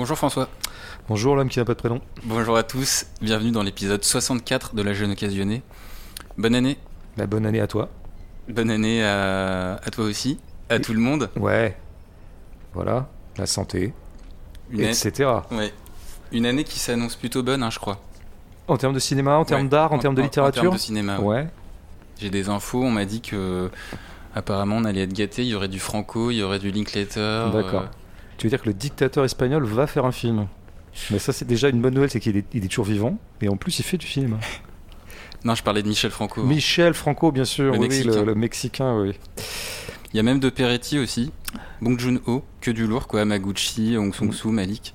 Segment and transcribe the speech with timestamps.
[0.00, 0.48] Bonjour François.
[1.10, 2.00] Bonjour l'homme qui n'a pas de prénom.
[2.24, 5.60] Bonjour à tous, bienvenue dans l'épisode 64 de La Jeune Occasionnée.
[6.38, 6.78] Bonne année.
[7.18, 7.90] La bonne année à toi.
[8.48, 10.38] Bonne année à, à toi aussi,
[10.70, 11.28] à tout le monde.
[11.36, 11.76] Ouais.
[12.72, 13.92] Voilà, la santé,
[14.70, 15.28] Une, etc.
[15.50, 15.70] ouais.
[16.32, 18.00] Une année qui s'annonce plutôt bonne, hein, je crois.
[18.68, 19.68] En termes de cinéma, en termes Ouais.
[19.68, 21.26] d'art, en, termes de En littérature termes de cinéma, ouais.
[21.26, 21.48] Ouais.
[22.18, 23.70] J'ai des infos, on m'a dit que
[24.34, 27.50] apparemment on allait être gâté, il y aurait du Franco, il y aurait du Linklater.
[27.52, 27.82] D'accord.
[27.82, 27.86] euh,
[28.40, 30.46] Tu veux dire que le dictateur espagnol va faire un film
[31.10, 33.18] Mais ça, c'est déjà une bonne nouvelle, c'est qu'il est, il est toujours vivant.
[33.42, 34.38] Et en plus, il fait du cinéma.
[35.44, 36.42] Non, je parlais de Michel Franco.
[36.42, 37.72] Michel Franco, bien sûr.
[37.72, 38.10] Le oui, Mexicain.
[38.20, 39.14] le, le Mexicain, oui.
[40.12, 41.32] Il y a même de Peretti aussi.
[41.80, 43.24] Bong Joon-ho, que du lourd, quoi.
[43.24, 44.94] Maguchi, Hong Sung-soo, Malik.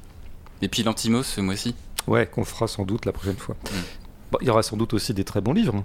[0.62, 1.73] Et puis Lantimos ce mois-ci.
[2.06, 3.56] Ouais, qu'on fera sans doute la prochaine fois.
[3.64, 3.75] Mm.
[4.34, 5.84] Bon, il y aura sans doute aussi des très bons livres.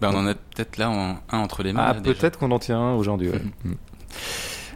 [0.00, 1.84] Bah, on en a peut-être là en- un entre les mains.
[1.88, 3.30] Ah, peut-être qu'on en tient un aujourd'hui.
[3.30, 3.42] ouais.
[3.64, 3.72] Mm.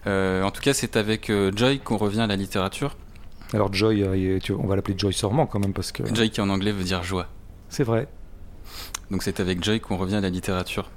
[0.06, 2.97] Euh, en tout cas, c'est avec euh, Joy qu'on revient à la littérature.
[3.52, 6.02] Alors, Joy, euh, on va l'appeler Joy Sormant quand même, parce que.
[6.14, 7.28] Joy qui en anglais veut dire joie.
[7.69, 8.08] C'est vrai.
[9.10, 10.91] Donc c'est avec Joy qu'on revient à la littérature.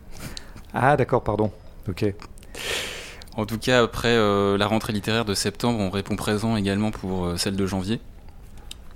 [0.73, 1.51] Ah, d'accord, pardon.
[1.89, 2.05] Ok.
[3.35, 7.25] En tout cas, après euh, la rentrée littéraire de septembre, on répond présent également pour
[7.25, 7.99] euh, celle de janvier.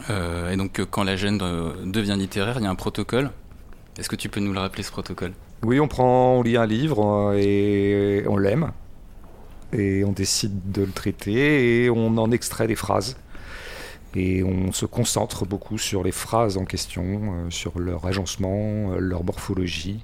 [0.09, 3.29] Euh, et donc, quand l'agenda euh, devient littéraire, il y a un protocole.
[3.99, 5.33] Est-ce que tu peux nous le rappeler, ce protocole?
[5.63, 8.71] Oui, on prend, on lit un livre et on l'aime.
[9.73, 13.15] Et on décide de le traiter et on en extrait des phrases.
[14.15, 18.99] Et on se concentre beaucoup sur les phrases en question, euh, sur leur agencement, euh,
[18.99, 20.03] leur morphologie,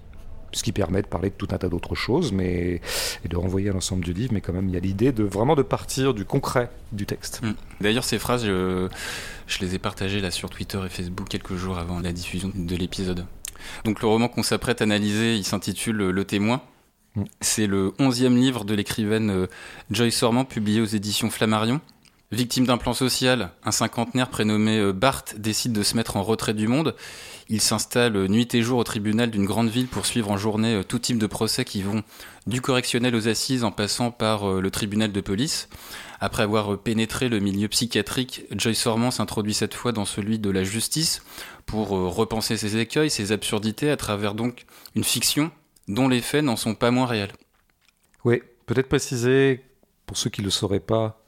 [0.53, 2.79] ce qui permet de parler de tout un tas d'autres choses, mais
[3.25, 4.31] et de renvoyer à l'ensemble du livre.
[4.33, 7.41] Mais quand même, il y a l'idée de vraiment de partir du concret du texte.
[7.43, 7.53] Mm.
[7.81, 8.87] D'ailleurs, ces phrases, je,
[9.45, 12.75] je les ai partagées là sur Twitter et Facebook quelques jours avant la diffusion de
[12.77, 13.25] l'épisode.
[13.83, 16.61] Donc, le roman qu'on s'apprête à analyser, il s'intitule Le témoin.
[17.41, 19.47] C'est le onzième livre de l'écrivaine euh,
[19.89, 21.81] Joyce Sormand, publié aux éditions Flammarion.
[22.31, 26.53] Victime d'un plan social, un cinquantenaire prénommé euh, Bart décide de se mettre en retrait
[26.53, 26.93] du monde.
[27.49, 30.81] Il s'installe euh, nuit et jour au tribunal d'une grande ville pour suivre en journée
[30.87, 32.03] tout type de procès qui vont
[32.45, 35.69] du correctionnel aux assises en passant par le tribunal de police.
[36.19, 40.63] Après avoir pénétré le milieu psychiatrique, Joyce Sormand s'introduit cette fois dans celui de la
[40.63, 41.23] justice
[41.65, 45.51] pour repenser ses écueils, ses absurdités à travers donc une fiction
[45.87, 47.31] dont les faits n'en sont pas moins réels.
[48.25, 49.63] Oui, peut-être préciser,
[50.05, 51.23] pour ceux qui ne le sauraient pas,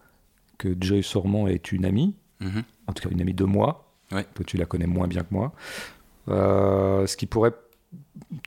[0.58, 2.64] que Joy Sormand est une amie, Mhm.
[2.88, 3.94] en tout cas une amie de moi.
[4.12, 4.26] Ouais.
[4.34, 5.54] Toi, tu la connais moins bien que moi.
[6.30, 7.54] Euh, ce qui pourrait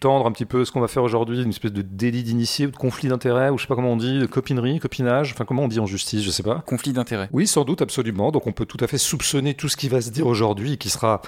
[0.00, 2.70] tendre un petit peu ce qu'on va faire aujourd'hui, une espèce de délit d'initié ou
[2.70, 5.64] de conflit d'intérêt, ou je sais pas comment on dit, de copinerie, copinage, enfin comment
[5.64, 6.62] on dit en justice, je sais pas.
[6.66, 7.28] Conflit d'intérêts.
[7.32, 8.31] Oui, sans doute, absolument.
[8.31, 10.76] Donc on peut tout à fait soupçonner tout ce qui va se dire aujourd'hui, et
[10.76, 11.20] qui sera,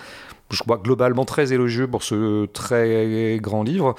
[0.50, 3.96] je crois, globalement très élogieux pour ce très grand livre,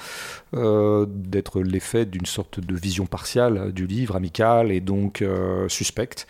[0.54, 6.26] euh, d'être l'effet d'une sorte de vision partiale du livre, amicale et donc euh, suspecte.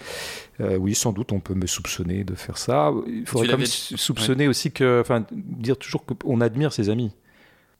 [0.61, 2.91] Euh, oui, sans doute, on peut me soupçonner de faire ça.
[3.07, 7.13] Il faudrait quand même soupçonner aussi que, enfin, dire toujours qu'on admire ses amis.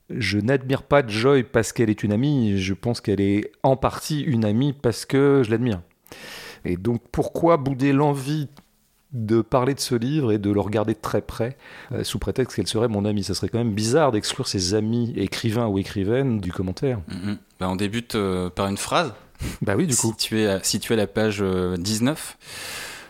[0.09, 4.21] Je n'admire pas Joy parce qu'elle est une amie, je pense qu'elle est en partie
[4.21, 5.81] une amie parce que je l'admire.
[6.65, 8.47] Et donc pourquoi bouder l'envie
[9.13, 11.57] de parler de ce livre et de le regarder de très près
[11.91, 13.23] euh, sous prétexte qu'elle serait mon amie?
[13.23, 16.99] Ça serait quand même bizarre d'exclure ses amis écrivains ou écrivaines du commentaire.
[17.59, 19.13] Bah, on débute euh, par une phrase.
[19.61, 20.07] Bah oui, du coup.
[20.17, 22.37] Située à, située à la page euh, 19.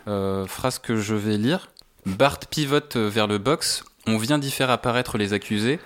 [0.08, 1.70] Euh, phrase que je vais lire.
[2.06, 3.84] Bart pivote vers le box.
[4.10, 5.80] On vient d'y faire apparaître les accusés.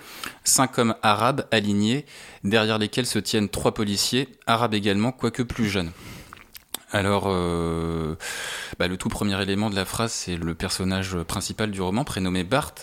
[0.44, 2.06] Cinq hommes arabes alignés,
[2.44, 5.90] derrière lesquels se tiennent trois policiers, arabes également, quoique plus jeunes.
[6.92, 8.14] Alors, euh,
[8.78, 12.44] bah, le tout premier élément de la phrase, c'est le personnage principal du roman, prénommé
[12.44, 12.74] Bart.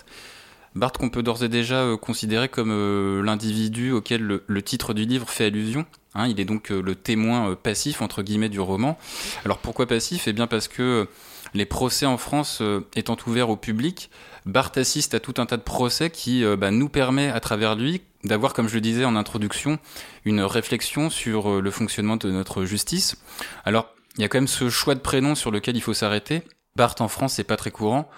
[0.74, 5.06] Bart qu'on peut d'ores et déjà euh, considérer comme euh, l'individu auquel le, titre du
[5.06, 5.86] livre fait allusion.
[6.14, 8.98] Hein, il est donc le témoin passif, entre guillemets, du roman.
[9.44, 10.26] Alors pourquoi passif?
[10.26, 11.08] Eh bien parce que
[11.54, 12.62] les procès en France
[12.96, 14.10] étant ouverts au public,
[14.46, 17.74] Bart assiste à tout un tas de procès qui euh, bah, nous permet, à travers
[17.76, 19.78] lui, d'avoir, comme je le disais en introduction,
[20.24, 23.16] une réflexion sur euh, le fonctionnement de notre justice.
[23.64, 26.42] Alors, il y a quand même ce choix de prénom sur lequel il faut s'arrêter.
[26.76, 28.08] Bart en France, c'est pas très courant.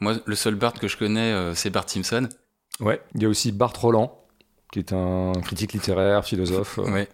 [0.00, 2.28] Moi, le seul Bart que je connais, euh, c'est Bart Simpson.
[2.80, 3.00] Ouais.
[3.14, 4.24] Il y a aussi Bart Roland,
[4.72, 6.78] qui est un critique littéraire, philosophe.
[6.82, 7.08] Ouais.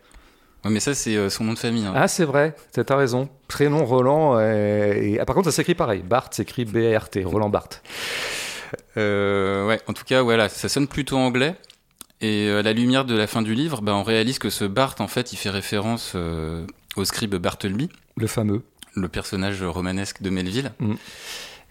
[0.65, 1.85] Ouais, mais ça, c'est euh, son nom de famille.
[1.85, 1.93] hein.
[1.95, 3.29] Ah, c'est vrai, t'as raison.
[3.49, 4.41] Prénom Roland.
[4.41, 5.19] Et...
[5.21, 6.03] ah, par contre, ça s'écrit pareil.
[6.03, 7.83] Bart s'écrit B-A-R-T, Roland Barthes.
[8.97, 11.57] Euh, ouais, en tout cas, voilà, ça sonne plutôt anglais.
[12.21, 14.65] Et euh, à la lumière de la fin du livre, bah, on réalise que ce
[14.65, 16.67] Bart, en fait, il fait référence euh,
[16.97, 18.63] au scribe Bartleby, Le fameux.
[18.95, 20.73] le personnage romanesque de Melville.
[20.79, 20.95] Mm.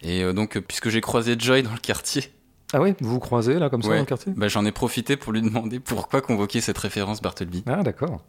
[0.02, 2.30] Et euh, donc, puisque j'ai croisé Joy dans le quartier,
[2.72, 3.96] Ah oui, vous vous croisez là, comme ça, Ouais.
[3.96, 4.32] dans le quartier?
[4.36, 7.64] Bah, j'en ai profité pour lui demander pourquoi convoquer cette référence Bartleby.
[7.66, 8.20] Ah, d'accord.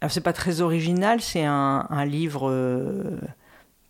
[0.00, 3.18] Alors c'est pas très original, c'est un, un livre euh,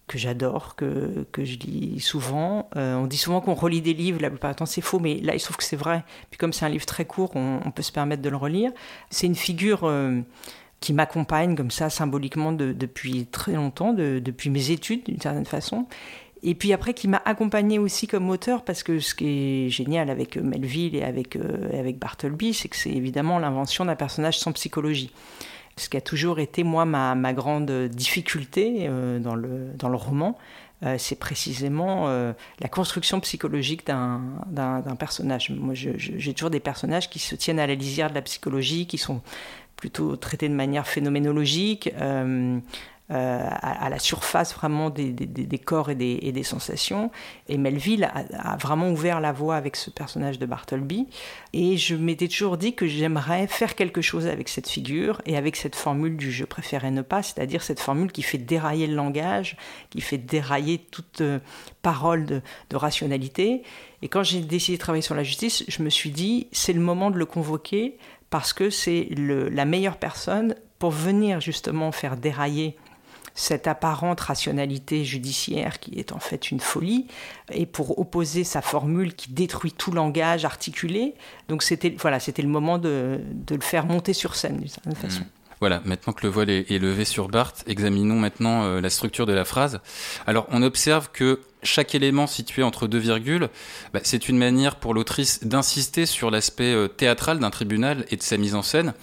[0.08, 2.68] que j'adore, que, que je lis souvent.
[2.74, 5.34] on dit souvent qu'on relit des livres, la plupart du temps c'est faux, mais là
[5.34, 6.02] il se trouve que c'est vrai.
[6.30, 8.72] Puis comme c'est un livre très court, on, peut se permettre de le relire.
[9.10, 9.88] C'est une figure
[10.80, 15.86] qui m'accompagne comme ça symboliquement depuis très longtemps, depuis mes études d'une certaine façon.
[16.42, 20.08] Et puis après, qui m'a accompagné aussi comme auteur, parce que ce qui est génial
[20.08, 24.52] avec Melville et avec, euh, avec Bartleby, c'est que c'est évidemment l'invention d'un personnage sans
[24.52, 25.10] psychologie.
[25.78, 30.36] Ce qui a toujours été, moi, ma, grande difficulté euh, dans, le, dans le roman,
[30.84, 32.08] euh, c'est précisément
[32.60, 35.50] la construction psychologique d'un personnage.
[35.50, 38.98] Moi, j'ai toujours des personnages qui se tiennent à la lisière de la psychologie, qui
[38.98, 39.22] sont
[39.76, 41.90] plutôt traités de manière phénoménologique.
[43.10, 45.14] Euh, à, la surface vraiment des,
[45.64, 47.10] corps et des, sensations.
[47.48, 51.06] Et Melville a, vraiment ouvert la voie avec ce personnage de Bartleby.
[51.54, 55.56] Et je m'étais toujours dit que j'aimerais faire quelque chose avec cette figure et avec
[55.56, 59.56] cette formule du je préférais ne pas, c'est-à-dire cette formule qui fait dérailler le langage,
[59.88, 61.38] qui fait dérailler toute euh,
[61.80, 62.42] parole de,
[62.74, 63.62] rationalité.
[64.02, 66.80] Et quand j'ai décidé de travailler sur la justice, je me suis dit, c'est le
[66.80, 67.96] moment de le convoquer
[68.28, 72.76] parce que c'est la meilleure personne pour venir justement faire dérailler
[73.38, 77.06] cette apparente rationalité judiciaire qui est en fait une folie,
[77.52, 81.14] et pour opposer sa formule qui détruit tout langage articulé.
[81.48, 84.96] Donc c'était voilà, c'était le moment de, le faire monter sur scène d'une certaine mmh.
[84.96, 85.22] façon.
[85.60, 89.32] Voilà, maintenant que le voile est, levé sur Barthes, examinons maintenant euh, la structure de
[89.32, 89.80] la phrase.
[90.26, 93.48] Alors, on observe que chaque élément situé entre deux virgules,
[93.92, 98.22] bah, c'est une manière pour l'autrice d'insister sur l'aspect euh, théâtral d'un tribunal et de
[98.22, 98.94] sa mise en scène,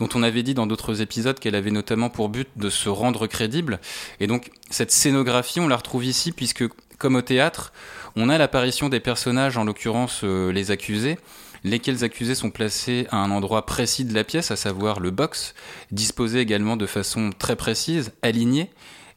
[0.00, 3.26] dont on avait dit dans d'autres épisodes qu'elle avait notamment pour but de se rendre
[3.26, 3.78] crédible.
[4.18, 6.64] Et donc, cette scénographie, on la retrouve ici, puisque,
[6.98, 7.72] comme au théâtre,
[8.16, 11.18] on a l'apparition des personnages, en l'occurrence euh, les accusés,
[11.64, 15.54] lesquels accusés sont placés à un endroit précis de la pièce, à savoir le box,
[15.92, 18.70] disposé également de façon très précise, aligné,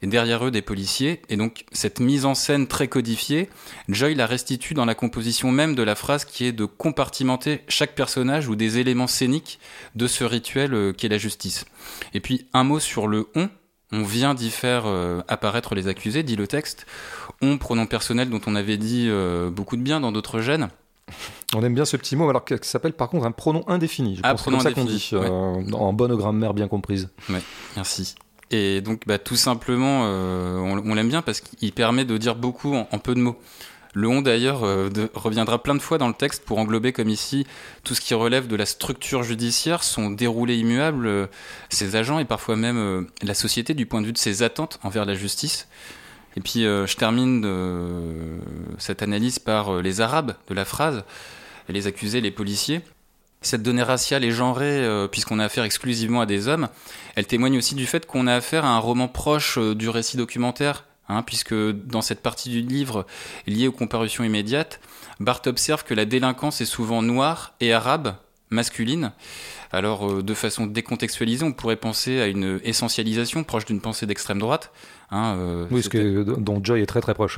[0.03, 1.21] et derrière eux des policiers.
[1.29, 3.49] Et donc cette mise en scène très codifiée,
[3.87, 7.95] Joy la restitue dans la composition même de la phrase qui est de compartimenter chaque
[7.95, 9.59] personnage ou des éléments scéniques
[9.95, 11.65] de ce rituel euh, qu'est la justice.
[12.13, 13.49] Et puis un mot sur le on.
[13.95, 16.87] On vient d'y faire euh, apparaître les accusés, dit le texte.
[17.41, 20.69] On, pronom personnel dont on avait dit euh, beaucoup de bien dans d'autres gènes.
[21.55, 24.15] On aime bien ce petit mot, alors qui s'appelle par contre un pronom indéfini.
[24.15, 27.09] Je ah, pense ça qu'on dit, euh, en bonne grammaire bien comprise.
[27.29, 27.41] Ouais,
[27.75, 28.15] merci.
[28.53, 32.75] Et donc, bah, tout simplement, euh, on, l'aime bien parce qu'il permet de dire beaucoup
[32.75, 33.37] en, peu de mots.
[33.95, 37.45] Le on d'ailleurs euh, reviendra plein de fois dans le texte pour englober comme ici
[37.83, 41.29] tout ce qui relève de la structure judiciaire, son déroulé immuable,
[41.69, 45.05] ses agents et parfois même la société du point de vue de ses attentes envers
[45.05, 45.67] la justice.
[46.35, 48.39] Et puis euh, je termine
[48.77, 51.03] cette analyse par euh, les Arabes de la phrase,
[51.69, 52.81] les accusés, les policiers.
[53.43, 56.69] Cette donnée raciale et genrée, euh, puisqu'on a affaire exclusivement à des hommes,
[57.15, 60.85] elle témoigne aussi du fait qu'on a affaire à un roman proche du récit documentaire,
[61.09, 63.05] hein, puisque dans cette partie du livre
[63.45, 64.79] liée aux comparutions immédiates,
[65.19, 68.15] Barthes observe que la délinquance est souvent noire et arabe,
[68.49, 69.11] masculine.
[69.71, 74.71] Alors, de façon décontextualisée, on pourrait penser à une essentialisation proche d'une pensée d'extrême droite,
[75.15, 77.37] Hein, euh, oui, ce que, dont Joy est très très proche.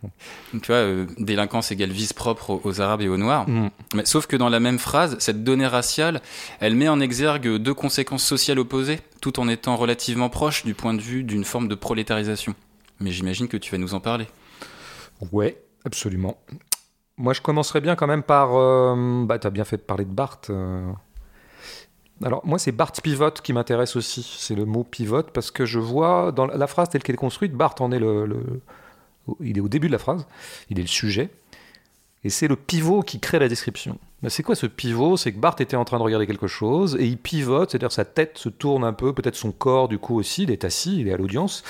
[0.52, 3.48] tu vois, euh, délinquance égale vice propre aux, Arabes et aux Noirs.
[3.48, 3.70] Mm.
[3.94, 6.22] Mais, sauf que dans la même phrase, cette donnée raciale,
[6.60, 10.94] elle met en exergue deux conséquences sociales opposées, tout en étant relativement proche du point
[10.94, 12.54] de vue d'une forme de prolétarisation.
[13.00, 14.28] Mais j'imagine que tu vas nous en parler.
[15.32, 16.38] Ouais, absolument.
[17.18, 18.50] Moi, je commencerais bien quand même par.
[18.54, 20.52] Euh, bah, tu as bien fait de parler de Barthes.
[22.24, 25.78] Alors moi c'est Bart Pivot qui m'intéresse aussi, c'est le mot pivot parce que je
[25.78, 28.62] vois dans la phrase telle qu'elle est construite, Bart en est le,
[29.40, 30.26] il est au début de la phrase,
[30.70, 31.28] il est le sujet,
[32.24, 33.98] et c'est le pivot qui crée la description.
[34.22, 35.18] Mais c'est quoi ce pivot?
[35.18, 38.06] C'est que Bart était en train de regarder quelque chose et il pivote, c'est-à-dire sa
[38.06, 41.08] tête se tourne un peu, peut-être son corps du coup aussi, il est assis, il
[41.08, 41.64] est à l'audience,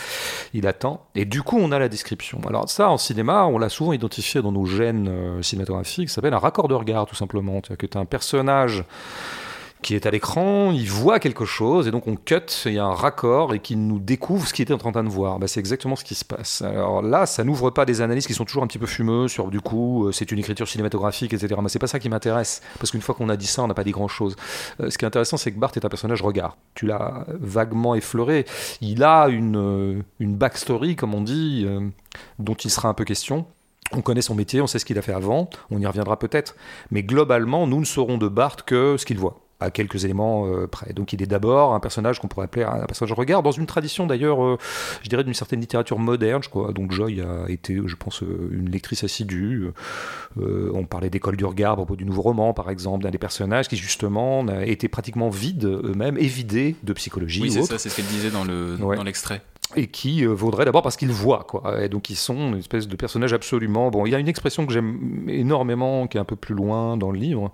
[0.55, 2.41] il attend, et du coup on a la description.
[2.47, 6.35] Alors ça en cinéma, on l'a souvent identifié dans nos gènes euh, cinématographiques, ça s'appelle
[6.35, 8.85] un raccord de regard tout simplement, c'est-à-dire que tu as un personnage
[9.87, 12.85] qui est à l'écran, il voit quelque chose, et donc on cut, il y a
[12.85, 15.39] un raccord, et qui nous découvre ce qu'il était en train de voir.
[15.39, 16.63] Bah, c'est exactement ce qui se passe.
[16.63, 19.47] Alors là, ça n'ouvre pas des analyses qui sont toujours un petit peu fumeuses sur,
[19.47, 21.55] du coup, euh, c'est une écriture cinématographique, etc.
[21.63, 23.75] Mais c'est pas ça qui m'intéresse, parce qu'une fois qu'on a dit ça, on n'a
[23.75, 24.35] pas dit grand-chose.
[24.81, 26.57] Euh, ce qui est intéressant, c'est que Bart est un personnage regard.
[26.75, 28.45] Tu l'as vaguement effleuré.
[28.81, 31.65] Il a une, euh, une backstory, comme on dit,
[32.41, 33.47] dont il sera un peu question.
[33.93, 36.57] On connaît son métier, on sait ce qu'il a fait avant, on y reviendra peut-être.
[36.91, 40.67] Mais globalement, nous ne saurons de Bart que ce qu'il voit à quelques éléments euh,
[40.67, 40.93] près.
[40.93, 44.07] Donc il est d'abord un personnage qu'on pourrait appeler un personnage regard, dans une tradition
[44.07, 44.59] d'ailleurs, euh,
[45.03, 46.43] je dirais, d'une certaine littérature moderne.
[46.43, 46.73] Je crois.
[46.73, 49.71] Donc Joy a été, je pense, euh, une lectrice assidue.
[50.37, 53.69] on parlait d'école du regard à propos du nouveau roman, par exemple, d'un des personnages
[53.69, 57.43] qui justement été pratiquement vide eux-mêmes, évidés de psychologie.
[57.43, 58.45] Oui, c'est ça, c'est ce qu'elle disait dans
[59.03, 59.43] l'extrait.
[59.75, 62.87] et qui euh, vaudrait d'abord parce qu'ils voient quoi et donc ils sont une espèce
[62.87, 66.25] de personnage absolument bon il y a une expression que j'aime énormément qui est un
[66.25, 67.51] peu plus loin dans le livre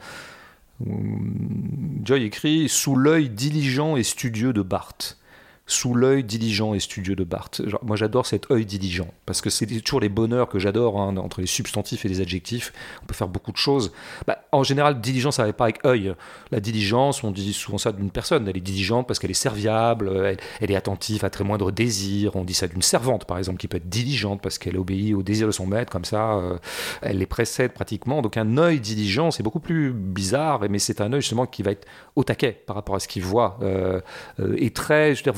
[2.04, 5.18] Joy écrit sous l'œil diligent et studieux de Barthes
[5.66, 7.62] sous l'œil diligent et studieux de Barthes.
[7.82, 11.40] moi, j'adore cet œil diligent, parce que c'est toujours les bonheurs que j'adore, hein, entre
[11.40, 12.72] les substantifs et les adjectifs.
[13.02, 13.92] On peut faire beaucoup de choses.
[14.26, 16.14] Bah, en général, diligence, ça va pas avec œil.
[16.50, 18.48] La diligence, on dit souvent ça d'une personne.
[18.48, 22.36] Elle est diligente parce qu'elle est serviable, elle, est attentive à très moindre désir.
[22.36, 25.22] On dit ça d'une servante, par exemple, qui peut être diligente parce qu'elle obéit au
[25.22, 26.58] désir de son maître, comme ça, euh,
[27.00, 28.20] elle les précède pratiquement.
[28.20, 31.70] Donc, un œil diligent, c'est beaucoup plus bizarre, mais c'est un œil justement qui va
[31.70, 34.00] être au taquet par rapport à ce qu'il voit, euh,
[34.40, 35.34] euh, et très, je veux dire,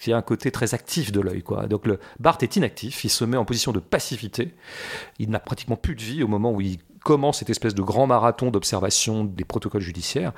[0.00, 1.42] qui a un côté très actif de l'œil.
[1.42, 1.66] Quoi.
[1.66, 4.54] Donc le Barthes est inactif, il se met en position de passivité,
[5.18, 8.06] il n'a pratiquement plus de vie au moment où il commence cette espèce de grand
[8.06, 10.32] marathon d'observation des protocoles judiciaires.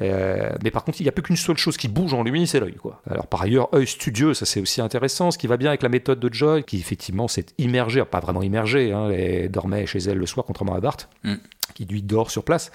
[0.00, 2.46] Euh, mais par contre, il n'y a plus qu'une seule chose qui bouge en lui,
[2.46, 2.74] c'est l'œil.
[2.74, 3.00] Quoi.
[3.08, 5.88] Alors par ailleurs, œil studieux, ça c'est aussi intéressant, ce qui va bien avec la
[5.88, 10.18] méthode de Joy, qui effectivement s'est immergée, pas vraiment immergée, hein, elle dormait chez elle
[10.18, 11.08] le soir, contrairement à Barthes.
[11.24, 11.36] Mm
[11.78, 12.72] qui lui dort sur place.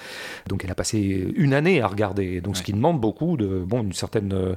[0.48, 3.84] Donc elle a passé une année à regarder, donc ce qui demande beaucoup de bon
[3.84, 4.56] une certaine,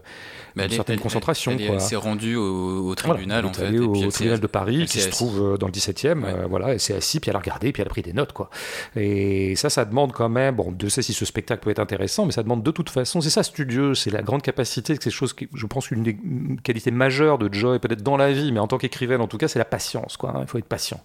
[0.56, 1.56] une certaine concentration.
[1.58, 3.76] Elle, s'est rendue au, tribunal en fait.
[3.78, 6.24] Au, au tribunal de Paris qui se trouve euh, dans le 17e.
[6.24, 8.32] Euh, voilà, elle s'est assise puis elle a regardé puis elle a pris des notes
[8.32, 8.50] quoi.
[8.94, 10.54] Et ça, ça demande quand même.
[10.54, 13.20] Bon, je sais si ce spectacle peut être intéressant, mais ça demande de toute façon.
[13.20, 16.16] C'est ça studieux, c'est la grande capacité, c'est quelque chose qui, je pense, une des
[16.62, 19.48] qualités majeures de Joy peut-être dans la vie, mais en tant qu'écrivaine en tout cas,
[19.48, 20.30] c'est la patience quoi.
[20.30, 20.40] Hein.
[20.42, 21.00] Il faut être patient.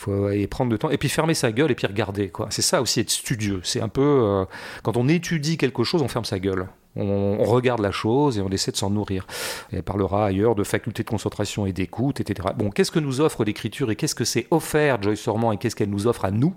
[0.00, 2.46] Il faut y prendre le temps et puis fermer sa gueule et puis regarder quoi.
[2.48, 3.60] C'est ça aussi être studieux.
[3.64, 4.44] C'est un peu euh,
[4.82, 6.68] quand on étudie quelque chose, on ferme sa gueule.
[6.96, 9.26] On, regarde la chose et on essaie de s'en nourrir.
[9.72, 12.48] Elle parlera ailleurs de faculté de concentration et d'écoute, etc.
[12.56, 15.76] Bon, qu'est-ce que nous offre l'écriture et qu'est-ce que c'est offert Joyce Ormand et qu'est-ce
[15.76, 16.54] qu'elle nous offre à nous?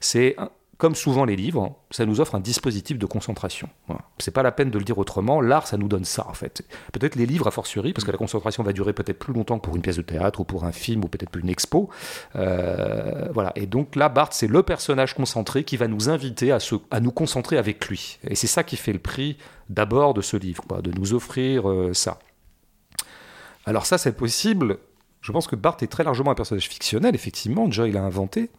[0.00, 0.36] C'est
[0.84, 3.70] comme souvent les livres, ça nous offre un dispositif de concentration.
[4.18, 5.40] C'est pas la peine de le dire autrement.
[5.40, 6.62] L'art, ça nous donne ça, en fait.
[6.92, 9.64] Peut-être les livres, a fortiori, parce que la concentration va durer peut-être plus longtemps que
[9.64, 11.88] pour une pièce de théâtre ou pour un film ou peut-être pour une expo.
[12.36, 13.52] Euh, voilà.
[13.56, 16.58] Et donc là, Barthes, c'est le personnage concentré qui va nous inviter à,
[16.90, 18.18] à nous concentrer avec lui.
[18.28, 19.38] Et c'est ça qui fait le prix
[19.70, 22.18] d'abord de ce livre, de nous offrir euh, ça.
[23.64, 24.80] Alors ça, c'est possible
[25.24, 27.64] je pense que Barthes est très largement un personnage fictionnel, effectivement.
[27.64, 28.50] Déjà, il l'a inventé,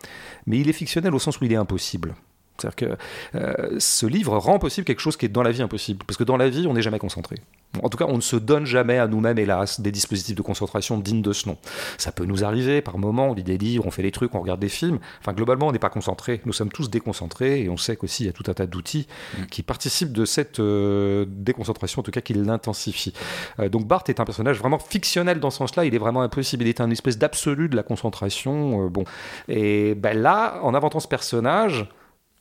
[0.48, 2.16] mais il est fictionnel au sens où il est impossible.
[2.58, 2.98] C'est-à-dire que
[3.36, 6.06] euh, ce livre rend possible quelque chose qui est dans la vie impossible.
[6.06, 7.38] Parce que dans la vie, on n'est jamais concentré.
[7.84, 10.98] En tout cas, on ne se donne jamais à nous-mêmes, hélas, des dispositifs de concentration
[10.98, 11.58] dignes de ce nom.
[11.98, 14.42] Ça peut nous arriver par moments, on lit des livres, on fait des trucs, on
[14.42, 15.00] regarde des films.
[15.20, 16.42] Enfin, globalement, on n'est pas concentré.
[16.46, 19.08] Nous sommes tous déconcentrés et on sait qu'aussi, il y a tout un tas d'outils
[19.38, 19.46] mm.
[19.48, 23.14] qui participent de cette euh, déconcentration, en tout cas, qui l'intensifient.
[23.60, 25.86] Euh, donc, Barthes est un personnage vraiment fictionnel dans ce sens-là.
[25.86, 26.64] Il est vraiment impossible.
[26.64, 28.88] Il est un espèce d'absolu de la concentration.
[28.88, 29.04] bon.
[29.48, 31.88] Et ben là, en inventant ce personnage,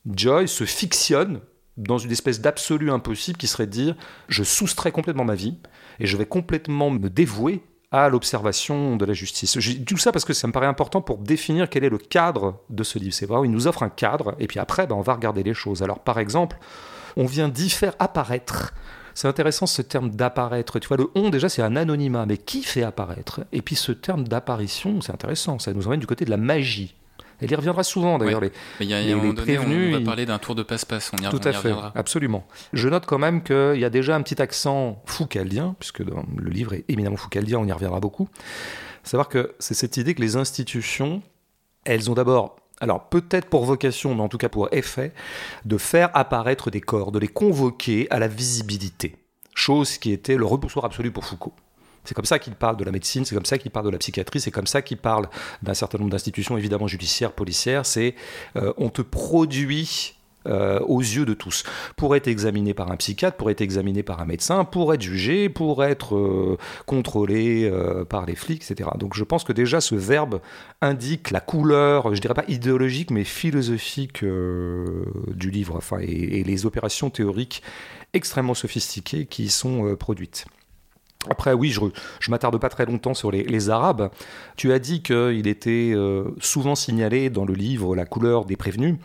[0.07, 1.41] Joy se fictionne
[1.77, 3.97] dans une espèce d'absolu impossible qui serait de dire
[4.29, 5.59] je soustrais complètement ma vie
[5.99, 9.57] et je vais complètement me dévouer à l'observation de la justice.
[9.87, 12.83] Tout ça parce que ça me paraît important pour définir quel est le cadre de
[12.83, 13.15] ce livre.
[13.15, 15.55] C'est vrai, il nous offre un cadre et puis après, ben, on va regarder les
[15.55, 15.83] choses.
[15.83, 16.59] Alors par exemple,
[17.17, 18.75] on vient d'y faire apparaître
[19.15, 20.79] c'est intéressant ce terme d'apparaître.
[20.81, 23.43] Tu vois, le on déjà c'est un anonymat, mais qui fait apparaître?
[23.53, 25.59] Et puis ce terme d'apparition, c'est intéressant.
[25.59, 26.95] Ça nous emmène du côté de la magie.
[27.41, 28.41] Elle y reviendra souvent d'ailleurs.
[28.41, 31.11] Les, Mais il y a, un moment donné, on va parler d'un tour de passe-passe.
[31.13, 32.47] On y, Tout à fait, absolument.
[32.73, 36.75] Je note quand même qu'il y a déjà un petit accent foucaldien, puisque le livre
[36.75, 38.29] est éminemment foucaldien, on y reviendra beaucoup.
[39.03, 41.23] Savoir que c'est cette idée que les institutions,
[41.85, 45.13] elles ont d'abord alors peut-être pour vocation, mais en tout cas pour effet,
[45.65, 49.17] de faire apparaître des corps, de les convoquer à la visibilité.
[49.55, 51.55] Chose qui était le repoussoir absolu pour Foucault.
[52.05, 53.99] C'est comme ça qu'il parle de la médecine, c'est comme ça qu'il parle de la
[53.99, 55.29] psychiatrie, c'est comme ça qu'il parle
[55.63, 57.87] d'un certain nombre d'institutions, évidemment judiciaires, policières.
[57.87, 58.15] C'est
[58.57, 60.15] euh, on te produit
[60.47, 61.65] euh, aux yeux de tous,
[61.97, 65.49] pour être examiné par un psychiatre, pour être examiné par un médecin, pour être jugé,
[65.49, 67.73] pour être euh, contrôlé
[68.11, 68.91] par les flics, etc.
[68.99, 70.41] Donc je pense que déjà ce verbe
[70.83, 76.67] indique la couleur, je dirais pas idéologique, mais philosophique du livre, enfin, et, et, les
[76.67, 77.63] opérations théoriques
[78.13, 80.45] extrêmement sophistiquées qui y sont produites.
[81.31, 81.91] Après, oui, je ne
[82.31, 84.11] m'attarde pas très longtemps sur les, Arabes.
[84.57, 88.97] Tu as dit qu'il était euh, souvent signalé dans le livre la couleur des prévenus.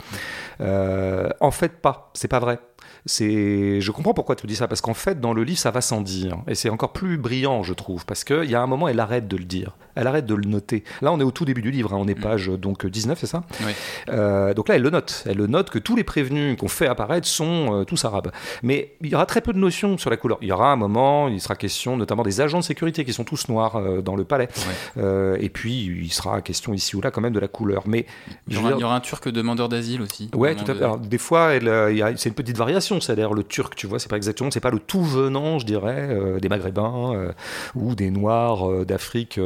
[0.59, 2.11] Euh, en fait, pas.
[2.13, 2.59] C'est pas vrai.
[3.05, 5.81] C'est, je comprends pourquoi tu dis ça, parce qu'en fait, dans le livre, ça va
[5.81, 6.37] sans dire.
[6.47, 9.27] Et c'est encore plus brillant, je trouve, parce qu'il y a un moment, elle arrête
[9.27, 9.77] de le dire.
[9.99, 10.83] Elle arrête de le noter.
[11.01, 11.97] Là, on est au tout début du livre, hein.
[11.99, 12.21] on est mm.
[12.21, 13.73] page donc 19, c'est ça oui.
[14.55, 15.23] Donc là, elle le note.
[15.25, 18.31] Elle le note que tous les prévenus qu'on fait apparaître sont tous arabes.
[18.63, 20.37] Mais il y aura très peu de notions sur la couleur.
[20.41, 23.23] Il y aura un moment, il sera question notamment des agents de sécurité qui sont
[23.23, 24.47] tous noirs dans le palais.
[24.97, 27.83] et puis, il sera question ici ou là quand même de la couleur.
[27.85, 28.05] Mais
[28.47, 30.29] il y aura, il y aura un turc demandeur d'asile aussi.
[30.33, 30.83] Ouais, tout à fait.
[30.83, 31.51] Alors, des fois,
[32.15, 32.99] c'est une petite variation.
[32.99, 36.07] C'est-à-dire le turc, tu vois, c'est pas exactement, c'est pas le tout venant, je dirais,
[36.09, 37.31] euh, des Maghrébins euh,
[37.75, 39.39] ou des Noirs euh, d'Afrique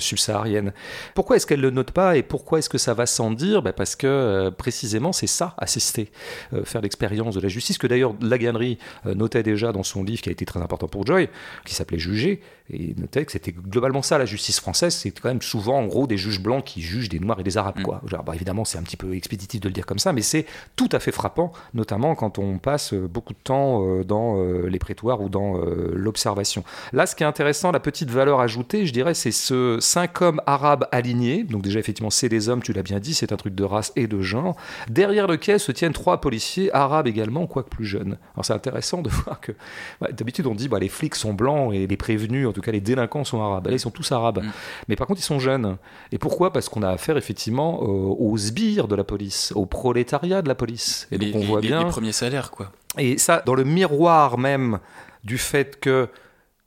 [0.00, 0.72] subsaharienne.
[1.14, 3.62] Pourquoi est-ce qu'elle le note pas et pourquoi est-ce que ça va sans dire?
[3.62, 6.10] Ben Parce que précisément, c'est ça, assister,
[6.64, 10.32] faire l'expérience de la justice, que d'ailleurs Laganerie notait déjà dans son livre qui a
[10.32, 11.28] été très important pour Joy,
[11.64, 12.40] qui s'appelait Juger,
[12.70, 16.06] et notait que c'était globalement ça, la justice française, c'est quand même souvent en gros
[16.06, 17.78] des juges blancs qui jugent des Noirs et des Arabes.
[17.78, 17.82] Mm.
[17.82, 18.02] Quoi.
[18.06, 20.46] Genre, bah, évidemment, c'est un petit peu expéditif de le dire comme ça, mais c'est
[20.76, 25.28] tout à fait frappant, notamment quand on passe beaucoup de temps dans les prétoires ou
[25.28, 25.58] dans
[25.92, 26.64] l'observation.
[26.92, 30.40] Là, ce qui est intéressant, la petite valeur ajoutée, je dirais, c'est ce cinq hommes
[30.46, 31.44] arabes alignés.
[31.44, 33.92] Donc déjà, effectivement, c'est des hommes, tu l'as bien dit, c'est un truc de race
[33.96, 34.56] et de genre.
[34.88, 38.18] Derrière lequel se tiennent trois policiers arabes également, quoique plus jeunes.
[38.34, 39.52] Alors c'est intéressant de voir que
[40.12, 42.80] d'habitude on dit bah, les flics sont blancs et les prévenus, en tout cas les
[42.80, 43.66] délinquants sont arabes.
[43.66, 44.42] Là, ils sont tous arabes.
[44.42, 44.50] Mm.
[44.88, 45.76] Mais par contre, ils sont jeunes.
[46.12, 46.52] Et pourquoi?
[46.52, 51.08] Parce qu'on a affaire effectivement aux sbires de la police, au prolétariat de la police.
[51.10, 52.72] Et, donc on voit bien les premiers salaires, quoi.
[52.96, 54.78] Et ça, dans le miroir même
[55.24, 56.08] du fait que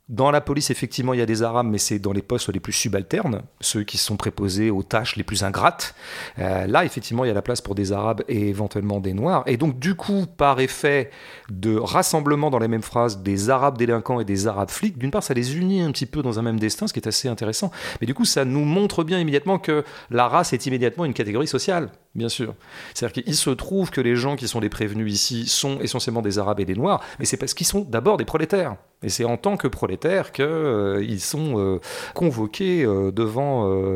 [0.08, 2.58] dans la police, effectivement, il y a des Arabes, mais c'est dans les postes les
[2.58, 5.94] plus subalternes, ceux qui sont préposés aux tâches les plus ingrates.
[6.40, 9.44] Euh, là, effectivement, il y a la place pour des Arabes et éventuellement des Noirs.
[9.46, 11.10] Et donc, du coup, par effet
[11.50, 15.22] de rassemblement dans les mêmes phrases des Arabes délinquants et des Arabes flics, d'une part,
[15.22, 17.70] ça les unit un petit peu dans un même destin, ce qui est assez intéressant.
[18.00, 21.46] Mais du coup, ça nous montre bien immédiatement que la race est immédiatement une catégorie
[21.46, 22.54] sociale, bien sûr.
[22.92, 26.40] C'est-à-dire qu'il se trouve que les gens qui sont des prévenus ici sont essentiellement des
[26.40, 28.76] Arabes et des Noirs, mais c'est parce qu'ils sont d'abord des prolétaires.
[29.02, 31.80] Et c'est en tant que prolétaires qu'ils euh, sont euh,
[32.14, 33.42] convoqués euh, devant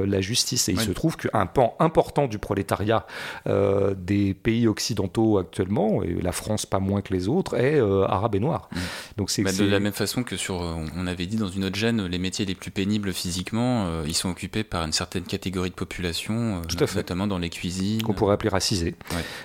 [0.05, 0.69] la justice.
[0.69, 3.07] Et il se trouve qu'un pan important du prolétariat
[3.47, 8.41] des pays occidentaux actuellement, et la France pas moins que les autres, est arabe et
[8.41, 8.69] noir.
[9.17, 10.57] Donc c'est, bah, de la même façon que sur,
[10.97, 14.31] on avait dit dans une autre gêne, les métiers les plus pénibles physiquement, ils sont
[14.31, 16.97] occupés par une certaine catégorie de population, Tout à fait.
[16.97, 18.03] notamment dans les cuisines.
[18.03, 18.95] Qu'on pourrait appeler racisé.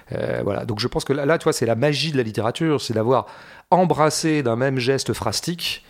[0.09, 0.65] voilà.
[0.65, 2.93] Donc je pense que là, là tu vois, c'est la magie de la littérature, c'est
[2.93, 3.27] d'avoir
[3.71, 5.83] embrasser d'un même geste phrastique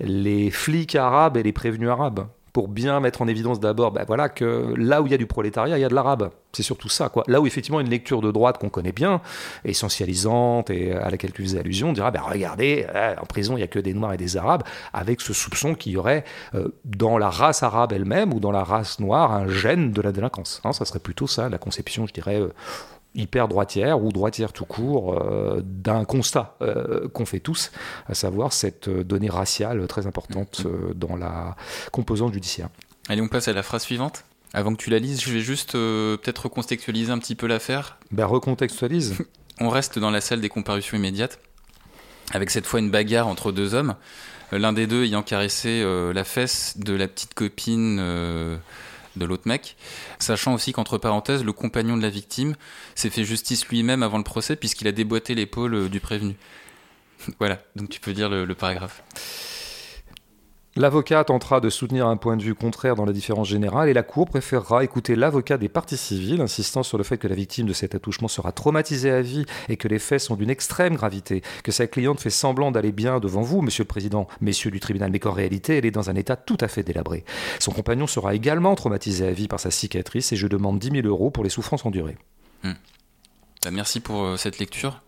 [0.00, 4.28] les flics arabes et les prévenus arabes pour bien mettre en évidence d'abord ben voilà,
[4.28, 6.30] que là où il y a du prolétariat, il y a de l'arabe.
[6.52, 7.08] C'est surtout ça.
[7.08, 7.22] Quoi.
[7.28, 9.20] Là où effectivement une lecture de droite qu'on connaît bien,
[9.64, 13.62] essentialisante et à laquelle tu faisais allusion, dira ben regardez, euh, en prison il n'y
[13.62, 16.24] a que des Noirs et des Arabes, avec ce soupçon qu'il y aurait
[16.54, 20.10] euh, dans la race arabe elle-même ou dans la race noire un gène de la
[20.10, 20.60] délinquance.
[20.64, 22.40] Hein, ça serait plutôt ça, la conception, je dirais.
[22.40, 22.52] Euh,
[23.18, 27.72] hyper droitière ou droitière tout court euh, d'un constat euh, qu'on fait tous,
[28.06, 31.56] à savoir cette donnée raciale très importante euh, dans la
[31.92, 32.68] composante judiciaire.
[33.08, 34.24] Allez, on passe à la phrase suivante.
[34.54, 37.98] Avant que tu la lises, je vais juste peut-être recontextualiser un petit peu l'affaire.
[38.12, 39.16] Ben, recontextualise.
[39.60, 41.38] on reste dans la salle des comparutions immédiates,
[42.32, 43.94] avec cette fois une bagarre entre deux hommes,
[44.52, 48.58] l'un des deux ayant caressé la fesse de la petite copine
[49.18, 49.76] de l'autre mec,
[50.18, 52.54] sachant aussi qu'entre parenthèses, le compagnon de la victime
[52.94, 56.36] s'est fait justice lui-même avant le procès puisqu'il a déboîté l'épaule euh, du prévenu.
[57.38, 59.02] voilà, donc tu peux dire le, le paragraphe.
[60.78, 64.04] L'avocat tentera de soutenir un point de vue contraire dans la différence générale et la
[64.04, 67.72] Cour préférera écouter l'avocat des parties civiles, insistant sur le fait que la victime de
[67.72, 71.72] cet attouchement sera traumatisée à vie et que les faits sont d'une extrême gravité, que
[71.72, 75.18] sa cliente fait semblant d'aller bien devant vous, Monsieur le Président, Messieurs du tribunal, mais
[75.18, 77.24] qu'en réalité elle est dans un état tout à fait délabré.
[77.58, 81.08] Son compagnon sera également traumatisé à vie par sa cicatrice et je demande 10 000
[81.08, 82.18] euros pour les souffrances endurées.
[82.62, 82.74] Hmm.
[83.64, 85.02] Bah, merci pour euh, cette lecture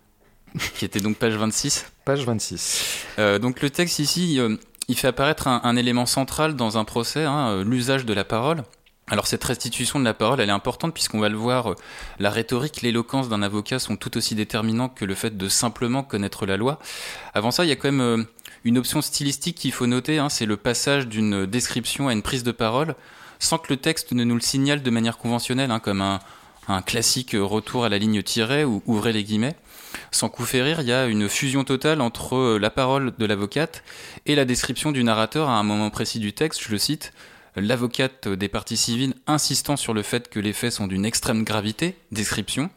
[0.74, 1.86] qui était donc page 26.
[2.04, 3.06] Page 26.
[3.18, 4.56] Euh, donc le texte ici, euh,
[4.90, 8.64] il fait apparaître un, élément central dans un procès, hein, euh, l'usage de la parole.
[9.06, 11.74] Alors cette restitution de la parole, elle est importante puisqu'on va le voir, euh,
[12.18, 16.44] la rhétorique, l'éloquence d'un avocat sont tout aussi déterminants que le fait de simplement connaître
[16.44, 16.80] la loi.
[17.34, 18.24] Avant ça, il y a quand même euh,
[18.64, 22.42] une option stylistique qu'il faut noter, hein, c'est le passage d'une description à une prise
[22.42, 22.96] de parole,
[23.38, 26.18] sans que le texte ne nous le signale de manière conventionnelle, hein, comme un,
[26.66, 29.54] un classique retour à la ligne tirée ou ouvrez les guillemets.
[30.10, 33.82] Sans coup férir, il y a une fusion totale entre euh, la parole de l'avocate
[34.26, 36.62] et la description du narrateur à un moment précis du texte.
[36.62, 37.12] Je le cite
[37.56, 41.96] l'avocate des parties civiles insistant sur le fait que les faits sont d'une extrême gravité,
[42.12, 42.70] description,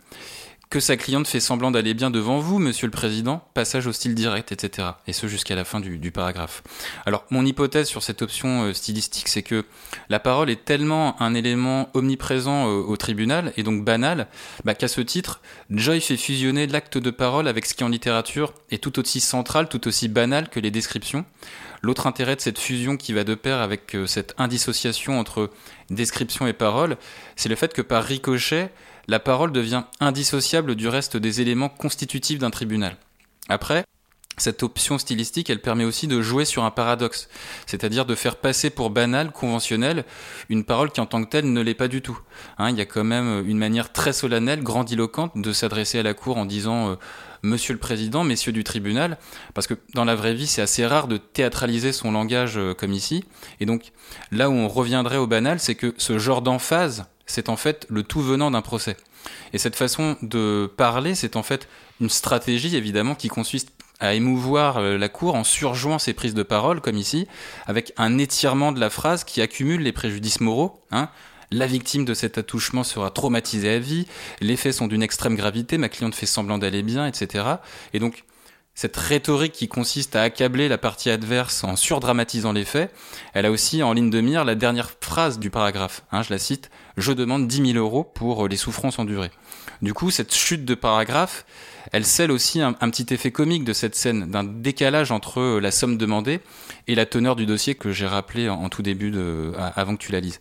[0.74, 4.16] que sa cliente fait semblant d'aller bien devant vous, monsieur le président, passage au style
[4.16, 4.88] direct, etc.
[5.06, 6.64] Et ce jusqu'à la fin du, paragraphe.
[7.06, 9.66] Alors, mon hypothèse sur cette option euh, stylistique, c'est que
[10.10, 14.26] la parole est tellement un élément omniprésent euh, au tribunal, et donc banal,
[14.66, 18.52] bah, qu'à ce titre, Joy fait fusionner l'acte de parole avec ce qui en littérature
[18.72, 21.24] est tout aussi central, tout aussi banal que les descriptions.
[21.84, 25.52] L'autre intérêt de cette fusion qui va de pair avec euh, cette indissociation entre
[25.92, 26.98] description et parole,
[27.36, 28.72] c'est le fait que par ricochet,
[29.08, 32.98] la parole devient indissociable du reste des éléments constitutifs d'un tribunal.
[33.50, 33.86] Après,
[34.38, 37.30] cette option stylistique, elle permet aussi de jouer sur un paradoxe,
[37.68, 40.06] c'est-à-dire de faire passer pour banal, conventionnel,
[40.50, 42.20] une parole qui en tant que telle ne l'est pas du tout.
[42.58, 46.16] Hein, il y a quand même une manière très solennelle, grandiloquente de s'adresser à la
[46.16, 46.96] cour en disant euh,
[47.44, 49.20] Monsieur le Président, Messieurs du tribunal,
[49.54, 52.94] parce que dans la vraie vie, c'est assez rare de théâtraliser son langage euh, comme
[52.94, 53.26] ici.
[53.60, 53.92] Et donc,
[54.32, 58.04] là où on reviendrait au banal, c'est que ce genre d'emphase, c'est en fait le
[58.04, 58.98] tout venant d'un procès.
[59.54, 61.68] Et cette façon de parler, c'est en fait
[62.02, 66.44] une stratégie évidemment qui consiste à émouvoir euh, la cour en surjouant ses prises de
[66.44, 67.28] parole, comme ici,
[67.68, 70.82] avec un étirement de la phrase qui accumule les préjudices moraux.
[70.92, 71.10] Hein.
[71.52, 74.08] La victime de cet attouchement sera traumatisée à vie,
[74.42, 77.46] les faits sont d'une extrême gravité, ma cliente fait semblant d'aller bien, etc.
[77.94, 78.26] Et donc,
[78.76, 82.92] cette rhétorique qui consiste à accabler la partie adverse en surdramatisant les faits,
[83.34, 86.04] elle a aussi en ligne de mire la dernière phrase du paragraphe.
[86.12, 89.30] Hein, je la cite Je demande 10 000 euros pour les souffrances endurées.
[89.84, 91.46] Du coup, cette chute de paragraphe,
[91.92, 95.70] elle scelle aussi un, petit effet comique de cette scène, d'un décalage entre euh, la
[95.70, 96.40] somme demandée
[96.88, 100.12] et la teneur du dossier que j'ai rappelé en, tout début, de, avant que tu
[100.12, 100.40] la lises,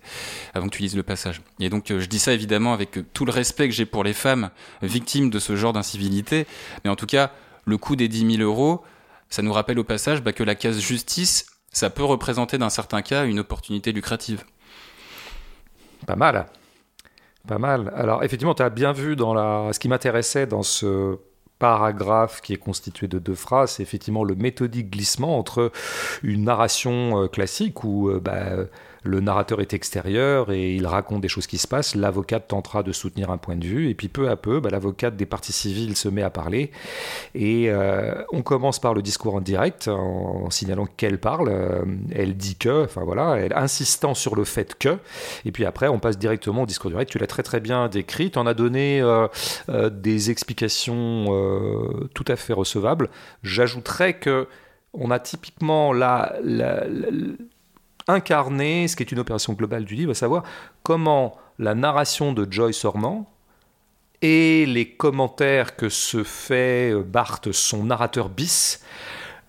[0.54, 1.42] avant que tu lises le passage.
[1.60, 4.14] Et donc, euh, je dis ça évidemment avec tout le respect que j'ai pour les
[4.14, 6.46] femmes victimes de ce genre d'incivilité,
[6.84, 7.32] mais en tout cas,
[7.64, 8.82] le coût des 10 000 euros,
[9.30, 13.02] ça nous rappelle au passage bah, que la case justice, ça peut représenter dans certains
[13.02, 14.44] cas une opportunité lucrative.
[16.06, 16.46] Pas mal.
[17.46, 17.92] Pas mal.
[17.96, 19.72] Alors effectivement, tu as bien vu dans la...
[19.72, 21.18] ce qui m'intéressait dans ce
[21.58, 25.70] paragraphe qui est constitué de deux phrases, c'est effectivement le méthodique glissement entre
[26.24, 28.66] une narration euh, classique où euh, bah,
[29.04, 31.94] le narrateur est extérieur et il raconte des choses qui se passent.
[31.94, 35.16] L'avocate tentera de soutenir un point de vue et puis peu à peu, bah, l'avocate
[35.16, 36.70] des parties civiles se met à parler
[37.34, 41.48] et euh, on commence par le discours en direct en, signalant qu'elle parle.
[41.48, 41.84] Euh,
[42.14, 44.98] elle dit que, enfin voilà, elle insistant sur le fait que.
[45.44, 47.10] Et puis après, on passe directement au discours direct.
[47.10, 48.30] Tu l'as très très bien décrit.
[48.30, 49.28] Tu en as donné euh,
[49.90, 51.26] des explications
[52.14, 53.08] tout à fait recevables.
[53.42, 54.46] J'ajouterais que
[54.94, 56.84] on a typiquement là la,
[58.08, 60.44] incarner ce qui est une opération globale du livre, à savoir
[60.82, 63.24] comment la narration de Joyce Orman
[64.22, 68.82] et les commentaires que se fait euh, Barthes, son narrateur bis,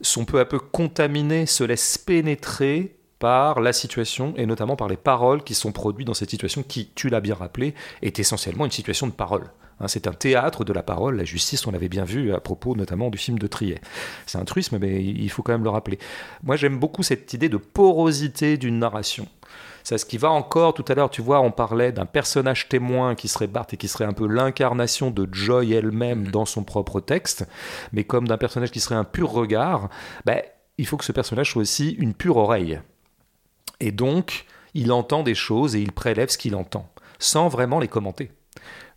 [0.02, 4.98] sont peu à peu contaminés, se laissent pénétrer par la situation et notamment par les
[4.98, 8.72] paroles qui sont produites dans cette situation qui, tu l'as bien rappelé, est essentiellement une
[8.72, 9.50] situation de parole.
[9.80, 12.76] Hein, c'est un théâtre de la parole, la justice, on l'avait bien vu à propos
[12.76, 13.80] notamment du film de Trier.
[14.26, 16.00] C'est un truisme, mais il faut quand même le rappeler.
[16.44, 19.28] Moi, j'aime beaucoup cette idée de porosité d'une narration.
[19.84, 23.16] C'est ce qui va encore, tout à l'heure, tu vois, on parlait d'un personnage témoin
[23.16, 26.32] qui serait Barthes et qui serait un peu l'incarnation de Joy elle-même mm-hmm.
[26.32, 27.46] dans son propre texte,
[27.92, 29.90] mais comme d'un personnage qui serait un pur regard,
[30.26, 30.42] ben,
[30.78, 32.80] il faut que ce personnage soit aussi une pure oreille.
[33.82, 37.90] Et donc, il entend des choses et il prélève ce qu'il entend, sans vraiment les
[37.90, 38.32] commenter.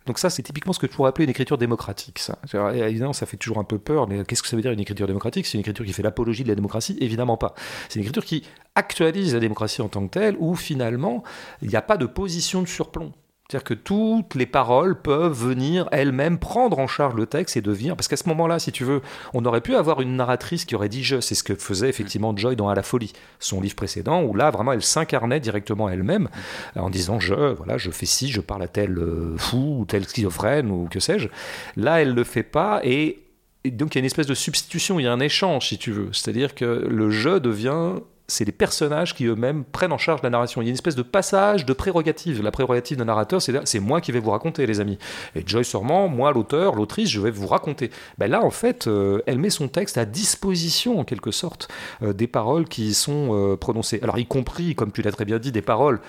[0.07, 2.17] Donc ça, c'est typiquement ce que tu pourrais appeler une écriture démocratique.
[2.17, 2.39] Ça.
[2.73, 5.05] Évidemment, ça fait toujours un peu peur, mais qu'est-ce que ça veut dire une écriture
[5.05, 5.45] démocratique?
[5.45, 6.97] C'est une écriture qui fait l'apologie de la démocratie?
[6.99, 7.53] Évidemment pas.
[7.89, 8.43] C'est une écriture qui
[8.73, 11.23] actualise la démocratie en tant que telle, où finalement,
[11.61, 13.11] il n'y a pas de position de surplomb.
[13.49, 17.95] C'est-à-dire que toutes les paroles peuvent venir elles-mêmes prendre en charge le texte et devenir.
[17.95, 19.01] Parce qu'à ce moment-là, si tu veux,
[19.33, 21.21] on aurait pu avoir une narratrice qui aurait dit je.
[21.21, 24.51] C'est ce que faisait effectivement Joy dans À la folie, son livre précédent, où là,
[24.51, 26.27] vraiment, elle s'incarnait directement elle-même
[26.75, 30.05] en disant je, voilà, je fais ci, je parle à tel euh, fou ou tel
[30.05, 31.29] schizophrène ou que sais-je.
[31.77, 33.23] Là, elle ne le fait pas et
[33.63, 35.93] donc il y a une espèce de substitution, il y a un échange si tu
[35.93, 36.09] veux.
[36.11, 40.61] C'est-à-dire que le jeu devient c'est les personnages qui eux-mêmes prennent en charge la narration.
[40.61, 42.43] Il y a une espèce de passage de prérogative.
[42.43, 44.97] La prérogative d'un narrateur, c'est c'est moi qui vais vous raconter, les amis.
[45.35, 47.89] Et Joyce sûrement, moi, l'auteur, l'autrice, je vais vous raconter.
[48.17, 51.69] Ben là, en fait, euh, elle met son texte à disposition, en quelque sorte,
[52.03, 53.99] euh, des paroles qui sont euh, prononcées.
[54.03, 56.01] Alors, y compris, comme tu l'as très bien dit, des paroles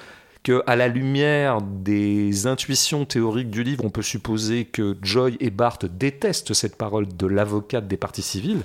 [0.42, 5.50] que, à la lumière des intuitions théoriques du livre, on peut supposer que Joy et
[5.50, 8.62] Bart détestent cette parole de l'avocate des parties civiles.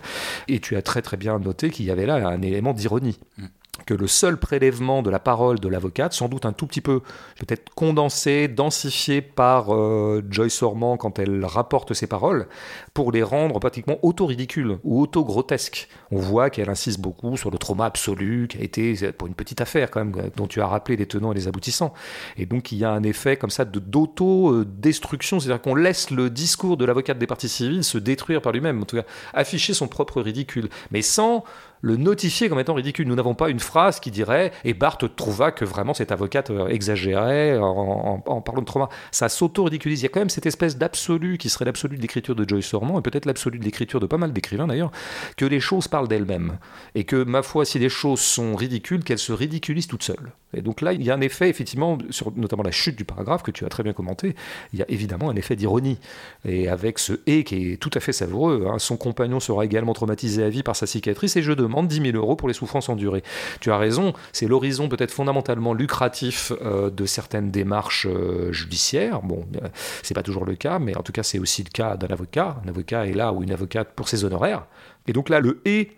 [0.47, 3.19] Et tu as très très bien noté qu'il y avait là un élément d'ironie.
[3.37, 3.45] Mm
[3.85, 7.01] que le seul prélèvement de la parole de l'avocate, sans doute un tout petit peu
[7.39, 12.47] peut-être condensé, densifié par euh, Joyce Orman quand elle rapporte ses paroles,
[12.93, 15.89] pour les rendre pratiquement auto-ridicules ou auto-grotesques.
[16.11, 19.59] On voit qu'elle insiste beaucoup sur le trauma absolu qui a été, pour une petite
[19.59, 21.93] affaire quand même, dont tu as rappelé les tenants et les aboutissants.
[22.37, 26.29] Et donc il y a un effet comme ça de d'auto-destruction, c'est-à-dire qu'on laisse le
[26.29, 29.87] discours de l'avocate des parties civiles se détruire par lui-même, en tout cas afficher son
[29.87, 31.43] propre ridicule, mais sans
[31.83, 33.07] le notifier comme étant ridicule.
[33.07, 36.67] Nous n'avons pas une phrase qui dirait et Bart trouva que vraiment cette avocate euh,
[36.69, 38.89] exagérait en, parlant de trauma.
[39.11, 39.99] Ça s'auto-ridiculise.
[40.01, 42.73] Il y a quand même cette espèce d'absolu qui serait l'absolu de l'écriture de Joyce
[42.73, 44.91] Ormond et peut-être l'absolu de l'écriture de pas mal d'écrivains d'ailleurs,
[45.35, 46.57] que les choses parlent d'elles-mêmes
[46.95, 50.31] et que ma foi, si les choses sont ridicules, qu'elles se ridiculisent toutes seules.
[50.55, 53.43] Et donc là, il y a un effet effectivement sur notamment la chute du paragraphe
[53.43, 54.35] que tu as très bien commenté.
[54.71, 55.97] Il y a évidemment un effet d'ironie
[56.45, 58.67] et avec ce et qui est tout à fait savoureux.
[58.69, 58.79] Hein.
[58.79, 62.17] Son compagnon sera également traumatisé à vie par sa cicatrice et je demande 10 000
[62.17, 63.23] euros pour les souffrances endurées.
[63.59, 69.21] Tu as raison, c'est l'horizon peut-être fondamentalement lucratif euh, de certaines démarches euh, judiciaires.
[69.21, 69.67] Bon, euh,
[70.03, 72.57] c'est pas toujours le cas, mais en tout cas, c'est aussi le cas d'un avocat.
[72.65, 74.65] Un avocat est là ou une avocate pour ses honoraires.
[75.07, 75.91] Et donc là, le et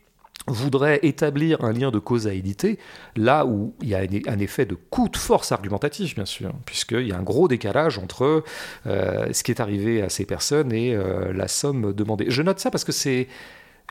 [0.48, 2.78] voudrait établir un lien de causalité
[3.16, 7.08] là où il y a un effet de coup de force argumentatif, bien sûr, puisqu'il
[7.08, 8.44] y a un gros décalage entre
[8.86, 10.96] ce qui est arrivé à ces personnes et
[11.34, 12.26] la somme demandée.
[12.28, 13.28] Je note ça parce que c'est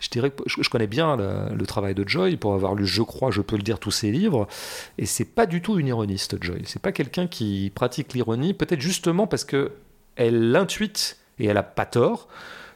[0.00, 3.30] je dirais que je, connais bien le, travail de Joy pour avoir lu, je crois,
[3.30, 4.46] je peux le dire, tous ses livres.
[4.98, 6.62] Et c'est pas du tout une ironiste, Joy.
[6.64, 9.72] C'est pas quelqu'un qui pratique l'ironie, peut-être justement parce que
[10.16, 12.28] elle l'intuite et elle a pas tort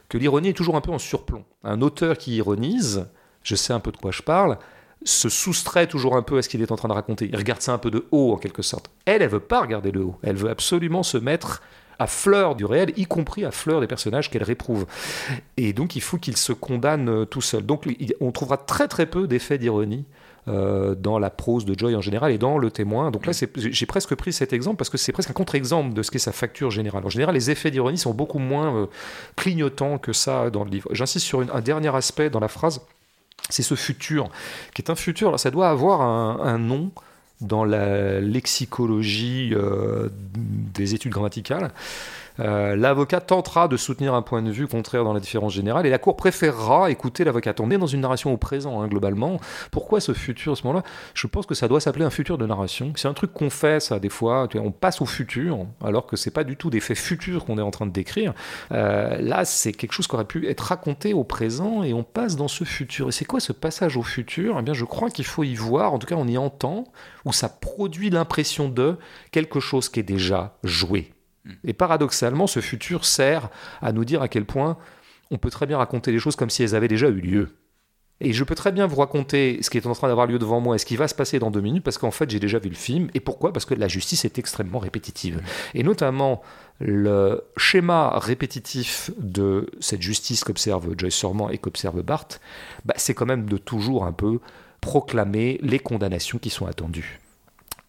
[0.09, 1.45] que l'ironie est toujours un peu en surplomb.
[1.63, 3.07] Un auteur qui ironise,
[3.43, 4.57] je sais un peu de quoi je parle,
[5.03, 7.29] se soustrait toujours un peu à ce qu'il est en train de raconter.
[7.31, 8.89] Il regarde ça un peu de haut en quelque sorte.
[9.05, 10.17] Elle, elle veut pas regarder de haut.
[10.23, 11.61] Elle veut absolument se mettre
[11.99, 14.85] à fleur du réel, y compris à fleur des personnages qu'elle réprouve.
[15.57, 17.65] Et donc il faut qu'il se condamne euh, tout seul.
[17.65, 17.87] Donc
[18.21, 20.05] on trouvera très très peu d'effets d'ironie.
[20.47, 23.11] Euh, dans la prose de Joy en général et dans Le Témoin.
[23.11, 26.09] Donc là, j'ai presque pris cet exemple parce que c'est presque un contre-exemple de ce
[26.09, 27.05] qu'est sa facture générale.
[27.05, 28.85] En général, les effets d'ironie sont beaucoup moins euh,
[29.35, 30.89] clignotants que ça dans le livre.
[30.91, 32.81] J'insiste sur un dernier aspect dans la phrase,
[33.49, 34.29] c'est ce futur,
[34.73, 36.91] qui est un futur, alors ça doit avoir un nom,
[37.41, 41.71] dans la lexicologie euh, des études grammaticales.
[42.39, 45.89] Euh, l'avocat tentera de soutenir un point de vue contraire dans la différence générale et
[45.89, 47.53] la Cour préférera écouter l'avocat.
[47.59, 49.39] On est dans une narration au présent, hein, globalement.
[49.71, 50.83] Pourquoi ce futur à ce moment-là?
[51.13, 52.93] Je pense que ça doit s'appeler un futur de narration.
[52.95, 54.47] C'est un truc qu'on fait, ça, des fois.
[54.55, 57.61] On passe au futur, alors que c'est pas du tout des faits futurs qu'on est
[57.61, 58.33] en train de décrire.
[58.71, 62.35] Euh, là, c'est quelque chose qui aurait pu être raconté au présent et on passe
[62.35, 63.09] dans ce futur.
[63.09, 64.57] Et c'est quoi ce passage au futur?
[64.59, 66.85] Eh bien, je crois qu'il faut y voir, en tout cas, on y entend,
[67.25, 68.97] où ça produit l'impression de
[69.31, 71.11] quelque chose qui est déjà joué.
[71.63, 73.49] Et paradoxalement, ce futur sert
[73.81, 74.77] à nous dire à quel point
[75.31, 77.49] on peut très bien raconter les choses comme si elles avaient déjà eu lieu.
[78.21, 80.59] Et je peux très bien vous raconter ce qui est en train d'avoir lieu devant
[80.59, 82.59] moi et ce qui va se passer dans deux minutes parce qu'en fait j'ai déjà
[82.59, 83.09] vu le film.
[83.13, 83.53] Et pourquoi?
[83.53, 85.41] Parce que la justice est extrêmement répétitive.
[85.73, 86.41] Et notamment
[86.79, 92.41] le schéma répétitif de cette justice qu'observe Joyce Sorman et qu'observe Barthes,
[92.83, 94.39] bah, c'est quand même de toujours un peu
[94.81, 97.19] proclamer les condamnations qui sont attendues.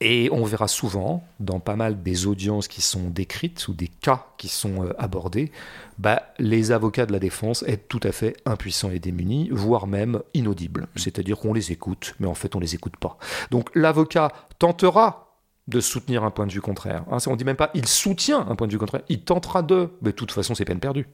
[0.02, 4.26] Et on verra souvent, dans pas mal des audiences qui sont décrites ou des cas
[4.38, 5.52] qui sont euh, abordés,
[5.98, 10.22] bah, les avocats de la défense être tout à fait impuissants et démunis, voire même
[10.32, 10.86] inaudibles.
[10.96, 13.18] C'est-à-dire qu'on les écoute, mais en fait on les écoute pas.
[13.50, 15.26] Donc l'avocat tentera
[15.68, 17.04] de soutenir un point de vue contraire.
[17.10, 19.90] Hein, on dit même pas il soutient un point de vue contraire, il tentera de,
[20.00, 21.06] mais de toute façon c'est peine perdue,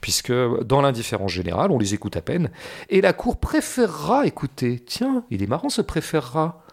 [0.00, 0.32] puisque
[0.64, 2.50] dans l'indifférence générale, on les écoute à peine,
[2.88, 4.82] et la Cour préférera écouter.
[4.84, 6.64] Tiens, il est marrant ce préférera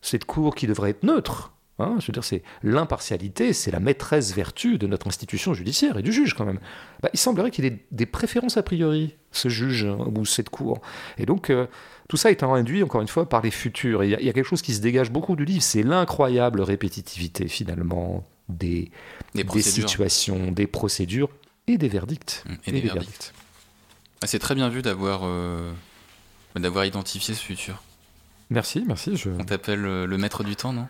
[0.00, 1.52] cette cour qui devrait être neutre.
[1.80, 6.02] Hein, je veux dire, c'est l'impartialité, c'est la maîtresse vertu de notre institution judiciaire et
[6.02, 6.58] du juge quand même.
[7.02, 10.80] Bah, il semblerait qu'il ait des préférences a priori, ce juge hein, ou cette cour.
[11.18, 11.66] Et donc, euh,
[12.08, 14.02] tout ça étant induit, encore une fois, par les futurs.
[14.02, 18.26] il y, a quelque chose qui se dégage beaucoup du livre, c'est l'incroyable répétitivité finalement
[18.48, 18.90] des,
[19.34, 21.28] des, situations, des procédures
[21.68, 22.42] et des verdicts.
[22.44, 23.32] Mmh, et, des, verdicts.
[24.20, 25.72] Ah, c'est très bien vu d'avoir euh,
[26.56, 27.82] d'avoir identifié ce futur.
[28.50, 29.16] Merci, merci.
[29.16, 29.30] Je...
[29.30, 30.86] On t'appelle euh, le maître du temps, non?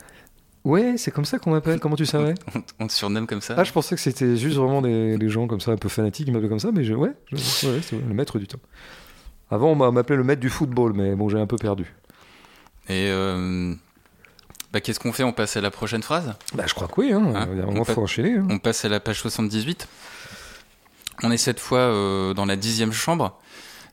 [0.64, 1.80] Ouais, c'est comme ça qu'on m'appelle.
[1.80, 2.34] Comment tu savais?
[2.78, 5.60] On, te surnomme comme ça Ah, je pensais que c'était juste vraiment des, gens comme
[5.60, 8.46] ça, un peu fanatiques, qui m'appelaient comme ça, mais je, ouais, c'est le maître du
[8.46, 8.58] temps.
[9.50, 11.94] Avant, on m'appelait le maître du football, mais bon, j'ai un peu perdu.
[12.88, 13.74] Et euh,
[14.72, 15.22] bah, qu'est-ce qu'on fait?
[15.22, 16.34] On passe à la prochaine phrase?
[16.54, 17.12] Bah, je crois que oui.
[17.12, 17.32] Hein.
[17.34, 18.36] Ah, on, faut enchaîner.
[18.36, 18.46] Hein.
[18.50, 19.88] On passe à la page 78.
[21.22, 23.38] On est cette fois euh, dans la dixième chambre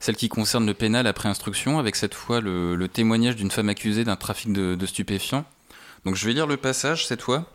[0.05, 4.03] celle qui concerne le pénal après instruction, avec cette fois le, témoignage d'une femme accusée
[4.03, 5.45] d'un trafic de, stupéfiants.
[6.05, 7.45] Donc je vais lire le passage cette fois.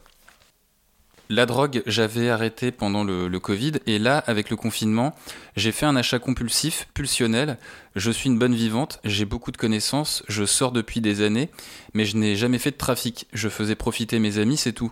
[1.29, 5.15] La drogue, j'avais arrêté pendant le, Covid, et là, avec le confinement,
[5.55, 7.57] j'ai fait un achat compulsif, pulsionnel.
[7.95, 11.51] Je suis une bonne vivante, j'ai beaucoup de connaissances, je sors depuis des années,
[11.95, 13.29] mais je n'ai jamais fait de trafic.
[13.33, 14.91] Je faisais profiter mes amis, c'est tout.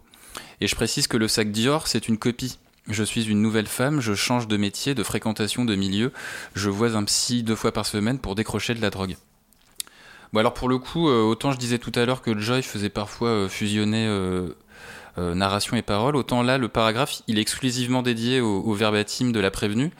[0.61, 2.57] Et je précise que le sac Dior, c'est une copie.
[2.89, 6.11] Je suis une nouvelle femme, je change de métier, de fréquentation, de milieu.
[6.55, 9.17] Je vois un psy deux fois par semaine pour décrocher de la drogue.
[10.33, 12.91] Bon alors pour le coup, euh, autant je disais tout à l'heure que Joy faisait
[12.91, 14.55] parfois euh, fusionner euh,
[15.17, 19.41] narration et parole, autant là, le paragraphe, il est exclusivement dédié au, au verbatim de
[19.41, 19.91] la prévenue,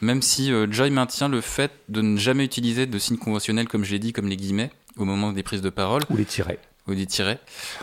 [0.00, 3.92] même si Joy maintient le fait de ne jamais utiliser de signes conventionnels, comme je
[3.92, 6.02] l'ai dit, comme les guillemets, au moment des prises de parole.
[6.08, 6.58] Ou les tirets.
[6.88, 7.40] Ou des tirets.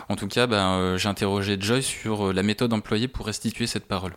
[0.08, 4.16] En tout cas, ben, j'ai interrogé Joy sur la méthode employée pour restituer cette parole.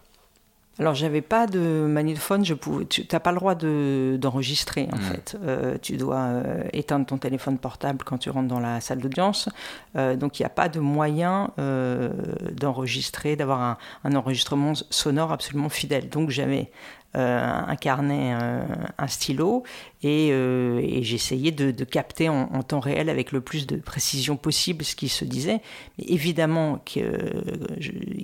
[0.78, 5.02] Alors, j'avais pas de magnétophone, je pouvais, tu n'as pas le droit d'enregistrer en mmh.
[5.02, 5.38] fait.
[5.44, 9.48] Euh, tu dois euh, éteindre ton téléphone portable quand tu rentres dans la salle d'audience.
[9.96, 15.70] Euh, donc, il n'y a pas de moyen d'enregistrer, d'avoir un, un, enregistrement sonore absolument
[15.70, 16.10] fidèle.
[16.10, 16.70] Donc, j'avais
[17.05, 19.64] euh, un carnet, un, stylo,
[20.04, 24.96] et, euh, j'essayais de, capter en, temps réel avec le plus de précision possible ce
[24.96, 25.62] qui se disait.
[25.98, 27.06] Mais évidemment qu'il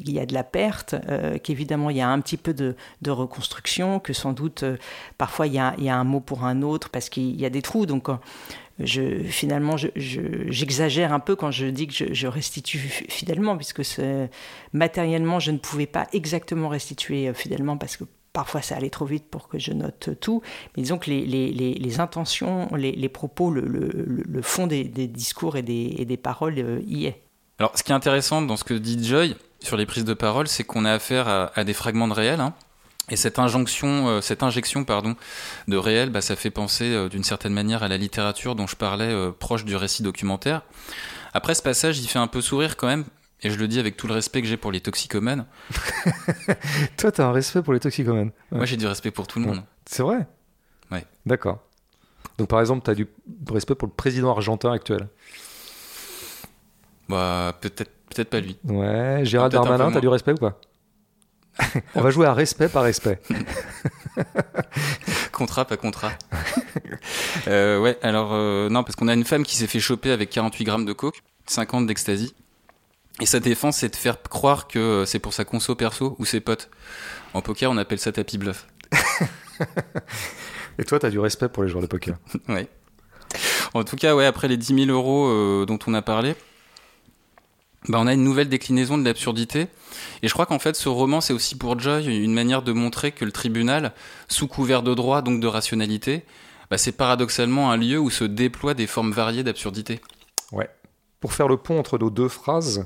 [0.06, 2.76] y a de la perte, euh, qu'évidemment il y a un petit peu de,
[3.08, 4.64] reconstruction, que sans doute
[5.18, 7.86] parfois il y, a, un mot pour un autre parce qu'il y a des trous.
[7.86, 8.10] Donc
[8.80, 12.78] je, finalement, j'exagère un peu quand je dis que je restitue
[13.10, 13.82] fidèlement, puisque
[14.74, 19.26] matériellement, je ne pouvais pas exactement restituer fidèlement parce que Parfois, ça allait trop vite
[19.30, 20.42] pour que je note tout.
[20.76, 26.18] Mais disons que les, intentions, les, propos, le, fond des, discours et des, et des
[26.18, 27.22] paroles euh, y est.
[27.60, 30.48] Alors, ce qui est intéressant dans ce que dit Joy sur les prises de parole,
[30.48, 32.40] c'est qu'on a affaire à, des fragments de réel.
[32.40, 32.54] Hein.
[33.10, 35.16] Et cette injonction, euh, cette injection pardon,
[35.68, 38.78] de réel, bah, ça fait penser euh, d'une certaine manière à la littérature dont je
[38.78, 40.62] parlais, proche du récit documentaire.
[41.34, 43.04] Après, ce passage, il fait un peu sourire quand même,
[43.44, 45.46] et je le dis avec tout le respect que j'ai pour les toxicomanes.
[46.98, 49.46] Toi, tu as un respect pour les toxicomanes Moi, j'ai du respect pour tout le
[49.46, 49.64] monde.
[49.86, 50.28] C'est vrai?
[50.92, 51.06] Ouais.
[51.26, 51.60] D'accord.
[52.38, 53.08] Donc, par exemple, tu as du
[53.50, 55.08] respect pour le président argentin actuel?
[57.10, 58.58] Bah, peut-être peut pas lui.
[58.66, 59.22] Ouais.
[59.24, 60.60] Gérald Darmanin, tu as du respect ou pas?
[61.96, 63.22] On va jouer à respect par respect.
[65.32, 66.12] contrat, pas contrat.
[67.48, 70.30] Euh, ouais, alors, euh, non, parce qu'on a une femme qui s'est fait choper avec
[70.30, 72.34] 48 grammes de coke, 50 d'ecstasy.
[73.22, 76.40] Et sa défense, c'est de faire croire que c'est pour sa conso perso ou ses
[76.40, 76.72] potes.
[77.36, 78.68] En poker, on appelle ça tapis bluff.
[80.80, 82.18] Et toi, tu as du respect pour les joueurs de poker.
[82.50, 82.68] oui.
[83.76, 86.36] En tout cas, ouais, après les 10 000 euros euh, dont on a parlé,
[87.88, 89.68] bah, on a une nouvelle déclinaison de l'absurdité.
[90.24, 93.12] Et je crois qu'en fait, ce roman, c'est aussi pour Joy une manière de montrer
[93.12, 93.94] que le tribunal,
[94.30, 96.24] sous couvert de droit, donc de rationalité,
[96.72, 100.02] bah, c'est paradoxalement un lieu où se déploient des formes variées d'absurdité.
[101.22, 102.86] Pour faire le pont entre nos deux phrases,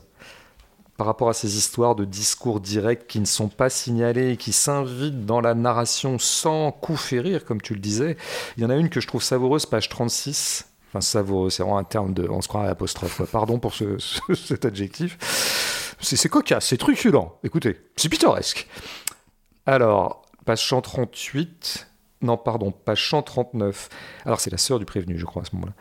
[0.97, 4.53] par rapport à ces histoires de discours directs qui ne sont pas signalés et qui
[4.53, 8.17] s'invitent dans la narration sans coup férir, comme tu le disais.
[8.57, 10.67] Il y en a une que je trouve savoureuse, page 36.
[10.89, 12.27] Enfin, savoureux, c'est vraiment un terme de.
[12.29, 13.23] On se croit à l'apostrophe.
[13.31, 13.97] Pardon pour ce,
[14.33, 15.17] cet adjectif.
[15.99, 17.39] C'est cocasse, c'est truculent.
[17.43, 18.67] Écoutez, c'est pittoresque.
[19.65, 21.87] Alors, page 138.
[22.21, 23.89] Non, pardon, page 139.
[24.25, 25.73] Alors c'est la sœur du prévenu, je crois, à ce moment-là.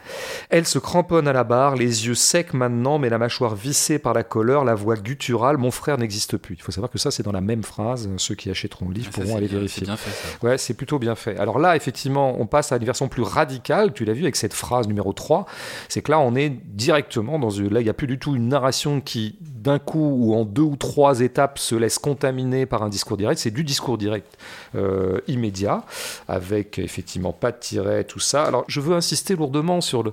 [0.50, 4.14] Elle se cramponne à la barre, les yeux secs maintenant, mais la mâchoire vissée par
[4.14, 5.58] la colère, la voix gutturale.
[5.58, 6.56] Mon frère n'existe plus.
[6.56, 8.10] Il faut savoir que ça, c'est dans la même phrase.
[8.16, 9.80] Ceux qui achèteront le livre ah, pourront aller vérifier.
[9.80, 10.44] C'est bien fait, ça.
[10.44, 11.38] Ouais, c'est plutôt bien fait.
[11.38, 13.92] Alors là, effectivement, on passe à une version plus radicale.
[13.92, 15.46] Tu l'as vu avec cette phrase numéro 3.
[15.88, 17.72] C'est que là, on est directement dans une.
[17.72, 20.62] Là, il n'y a plus du tout une narration qui, d'un coup ou en deux
[20.62, 23.40] ou trois étapes, se laisse contaminer par un discours direct.
[23.40, 24.36] C'est du discours direct
[24.74, 25.84] euh, immédiat
[26.28, 28.44] avec effectivement pas de tiret, tout ça.
[28.44, 30.12] Alors je veux insister lourdement sur le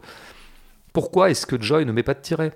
[0.94, 2.52] pourquoi est-ce que Joy ne met pas de tiret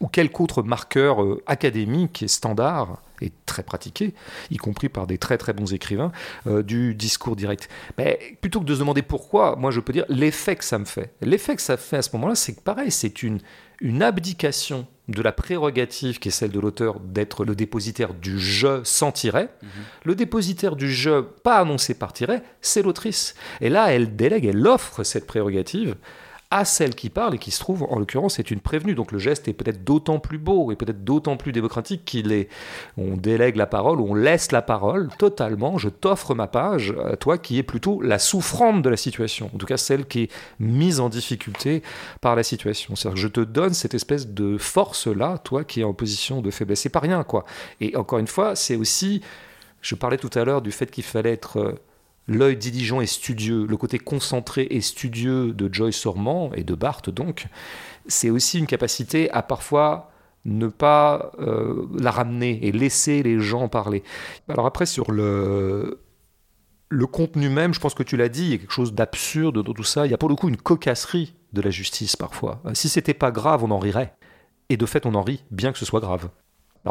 [0.00, 4.14] ou quelque autre marqueur euh, académique et standard et très pratiqué,
[4.50, 6.10] y compris par des très très bons écrivains,
[6.46, 7.68] euh, du discours direct.
[7.96, 10.84] Mais plutôt que de se demander pourquoi, moi je peux dire l'effet que ça me
[10.84, 11.12] fait.
[11.20, 13.38] L'effet que ça fait à ce moment-là, c'est que pareil, c'est une,
[13.80, 18.82] une abdication de la prérogative qui est celle de l'auteur d'être le dépositaire du je
[18.84, 19.48] sans tiret.
[19.62, 19.68] Mhm.
[20.04, 23.34] Le dépositaire du je pas annoncé par tiret, c'est l'autrice.
[23.60, 25.96] Et là, elle délègue, elle offre cette prérogative
[26.50, 28.94] à celle qui parle et qui se trouve, en l'occurrence, est une prévenue.
[28.94, 32.48] Donc le geste est peut-être d'autant plus beau et peut-être d'autant plus démocratique qu'il est.
[32.96, 35.76] On délègue la parole, on laisse la parole totalement.
[35.76, 39.50] Je t'offre ma page, à toi qui est plutôt la souffrante de la situation.
[39.54, 41.82] En tout cas, celle qui est mise en difficulté
[42.20, 42.96] par la situation.
[42.96, 46.50] C'est-à-dire que je te donne cette espèce de force-là, toi qui es en position de
[46.50, 46.80] faiblesse.
[46.80, 47.44] C'est pas rien, quoi.
[47.80, 49.20] Et encore une fois, c'est aussi.
[49.80, 51.72] Je parlais tout à l'heure du fait qu'il fallait être euh,
[52.28, 57.10] l'œil diligent et studieux, le côté concentré et studieux de Joyce Sorman et de Barthes
[57.10, 57.46] donc,
[58.06, 60.10] c'est aussi une capacité à parfois
[60.44, 64.02] ne pas euh, la ramener et laisser les gens parler.
[64.48, 66.00] Alors après sur le
[66.90, 69.62] le contenu même, je pense que tu l'as dit, il y a quelque chose d'absurde
[69.62, 70.06] dans tout ça.
[70.06, 72.62] Il y a pour le coup une cocasserie de la justice parfois.
[72.72, 74.14] Si c'était pas grave, on en rirait.
[74.70, 76.30] Et de fait, on en rit, bien que ce soit grave.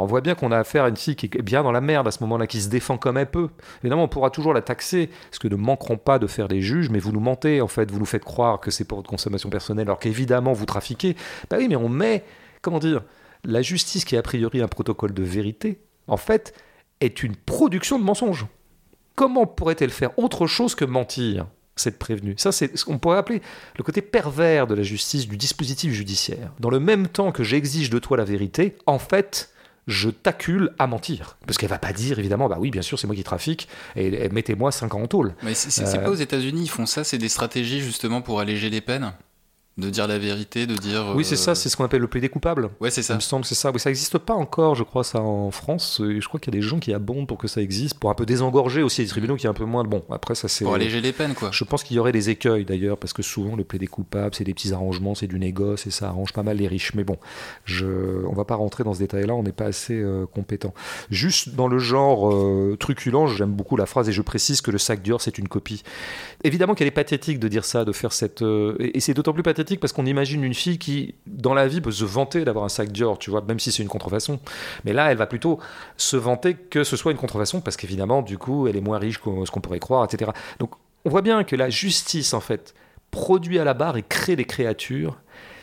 [0.02, 2.08] On voit bien qu'on a affaire à une fille qui est bien dans la merde
[2.08, 3.50] à ce moment-là, qui se défend comme elle peut.
[3.82, 6.90] Évidemment, on pourra toujours la taxer, parce que ne manqueront pas de faire des juges,
[6.90, 9.50] mais vous nous mentez, en fait, vous nous faites croire que c'est pour votre consommation
[9.50, 11.16] personnelle, alors qu'évidemment vous trafiquez.
[11.50, 12.24] Bah oui, mais on met,
[12.62, 13.04] comment dire,
[13.44, 16.54] la justice qui est a priori un protocole de vérité, en fait,
[17.00, 18.46] est une production de mensonges.
[19.16, 22.36] Comment pourrait-elle faire autre chose que mentir cette prévenue?
[22.38, 23.42] Ça, c'est ce qu'on pourrait appeler
[23.78, 26.52] le côté pervers de la justice, du dispositif judiciaire.
[26.60, 29.52] Dans le même temps que j'exige de toi la vérité, en fait,
[29.88, 31.38] je t'accule à mentir.
[31.46, 34.30] Parce qu'elle va pas dire, évidemment, bah oui, bien sûr, c'est moi qui trafique, et,
[34.30, 35.34] mettez-moi 5 ans en tôle.
[35.44, 38.82] Mais c'est pas aux États-Unis, ils font ça, c'est des stratégies justement pour alléger les
[38.82, 39.14] peines?
[39.78, 41.14] De dire la vérité, de dire.
[41.16, 42.72] Oui, c'est ça, euh, c'est ce qu'on appelle le plaidé coupable.
[42.80, 43.14] Ouais, c'est ça.
[43.14, 43.70] Il me semble que c'est ça.
[43.72, 46.02] Oui, ça n'existe pas encore, je crois, ça en France.
[46.04, 48.10] Et je crois qu'il y a des gens qui abondent pour que ça existe, pour
[48.10, 49.84] un peu désengorger aussi les tribunaux qui est un peu moins.
[49.84, 50.66] Bon, après, ça c'est.
[50.66, 51.50] Pour alléger les peines, quoi.
[51.52, 54.44] Je pense qu'il y aurait des écueils d'ailleurs, parce que souvent le plaidé coupable, c'est
[54.44, 56.96] des petits arrangements, c'est du négoce et ça arrange pas mal les riches.
[56.96, 57.18] Mais bon,
[57.66, 57.86] je...
[58.26, 60.74] on va pas rentrer dans ce détail-là, on n'est pas assez euh, compétent.
[61.12, 64.80] Juste dans le genre euh, truculent, j'aime beaucoup la phrase et je précise que le
[64.80, 65.84] sac Dior, c'est une copie.
[66.44, 68.42] Évidemment qu'elle est pathétique de dire ça, de faire cette.
[68.42, 71.92] et c'est d'autant plus pathétique parce qu'on imagine une fille qui, dans la vie, peut
[71.92, 74.40] se vanter d'avoir un sac Dior, tu vois, même si c'est une contrefaçon.
[74.86, 75.60] Mais là, elle va plutôt
[75.98, 79.20] se vanter que ce soit une contrefaçon, parce qu'évidemment, du coup, elle est moins riche
[79.20, 80.32] que ce qu'on pourrait croire, etc.
[80.60, 80.72] Donc,
[81.04, 82.74] on voit bien que la justice, en fait,
[83.12, 85.18] produit à la barre et crée des créatures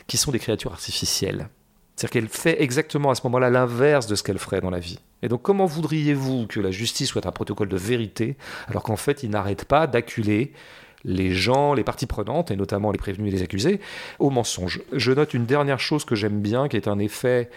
[0.06, 1.48] qui sont des créatures artificielles.
[1.96, 4.98] C'est-à-dire qu'elle fait exactement à ce moment-là l'inverse de ce qu'elle ferait dans la vie.
[5.22, 8.36] Et donc comment voudriez-vous que la justice soit un protocole de vérité
[8.68, 10.52] alors qu'en fait il n'arrête pas d'acculer
[11.04, 13.80] les gens, les parties prenantes, et notamment les prévenus et les accusés,
[14.18, 14.82] au mensonge.
[14.92, 17.50] Je note une dernière chose que j'aime bien, qui est un effet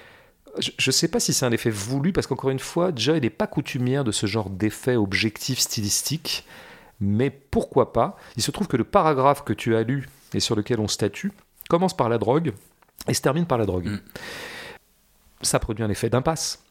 [0.59, 3.29] je ne sais pas si c'est un effet voulu, parce qu'encore une fois, Joy n'est
[3.29, 6.45] pas coutumière de ce genre d'effet objectif stylistique,
[6.99, 8.17] mais pourquoi pas?
[8.37, 11.31] Il se trouve que le paragraphe que tu as lu et sur lequel on statue
[11.69, 12.53] commence par la drogue
[13.07, 13.87] et se termine par la drogue.
[13.87, 13.99] Mm.
[15.41, 16.63] Ça produit un effet d'impasse.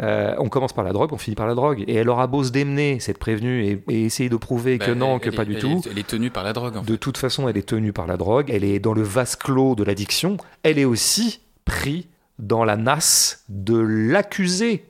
[0.00, 1.84] Euh, on commence par la drogue, on finit par la drogue.
[1.86, 5.18] Et elle aura beau se démener, cette prévenue, et, essayer de prouver que bah, non,
[5.18, 5.82] que pas du tout.
[5.90, 6.84] elle est tenue par la drogue.
[6.84, 8.50] De toute façon, elle est tenue par la drogue.
[8.50, 10.36] Elle est dans le vase clos de l'addiction.
[10.62, 12.04] Elle est aussi prise
[12.38, 14.84] dans la nasse de l'accusé.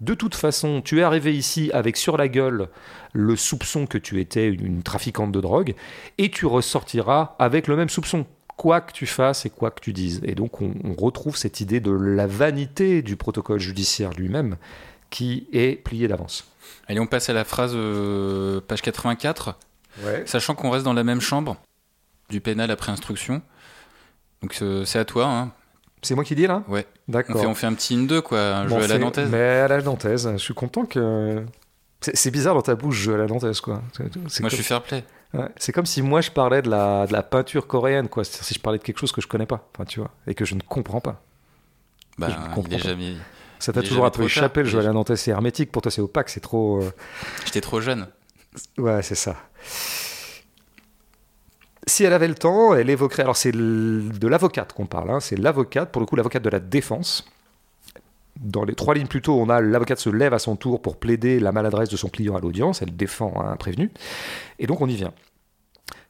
[0.00, 2.68] De toute façon, tu es arrivé ici avec sur la gueule
[3.12, 5.74] le soupçon que tu étais une trafiquante de drogue,
[6.16, 8.24] et tu ressortiras avec le même soupçon
[8.60, 10.20] quoi que tu fasses et quoi que tu dises.
[10.22, 14.56] Et donc on, retrouve cette idée de la vanité du protocole judiciaire lui-même
[15.08, 16.46] qui est plié d'avance.
[16.86, 19.56] Allez, on passe à la phrase euh, page 84.
[20.26, 21.56] Sachant qu'on reste dans la même chambre
[22.28, 23.40] du pénal après instruction.
[24.42, 25.24] Donc euh, c'est à toi.
[25.24, 25.52] Hein.
[26.02, 26.62] C'est moi qui dis là?
[26.68, 26.86] Ouais.
[27.08, 27.42] D'accord.
[27.46, 29.30] On fait, un petit 2 quoi, un jeu à la nantaise.
[29.30, 31.46] Mais à la nantaise, je suis content que.
[32.02, 33.80] C'est bizarre dans ta bouche, jeu à la nantaise quoi.
[33.98, 35.02] Moi je suis fair play
[35.56, 38.24] c'est comme si moi je parlais de la, de la peinture coréenne, quoi.
[38.24, 40.44] Si je parlais de quelque chose que je connais pas, enfin, tu vois, et que
[40.44, 41.22] je ne comprends pas.
[42.18, 42.28] Bah,
[42.66, 43.14] il est jamais.
[43.58, 45.70] Ça t'a toujours un peu échappé, le jeu à la Nantes, c'est hermétique.
[45.70, 46.82] Pour toi, c'est opaque, c'est trop.
[46.82, 46.90] Euh,
[47.44, 48.08] J'étais trop jeune.
[48.78, 49.36] Ouais, c'est ça.
[51.86, 53.22] Si elle avait le temps, elle évoquerait.
[53.22, 55.20] Alors, c'est de l'avocate qu'on parle, hein.
[55.20, 57.26] c'est l'avocate, pour le coup, l'avocate de la défense.
[58.40, 60.96] Dans les trois lignes plus tôt, on a l'avocate se lève à son tour pour
[60.96, 63.90] plaider la maladresse de son client à l'audience, elle défend un prévenu,
[64.58, 65.12] et donc on y vient.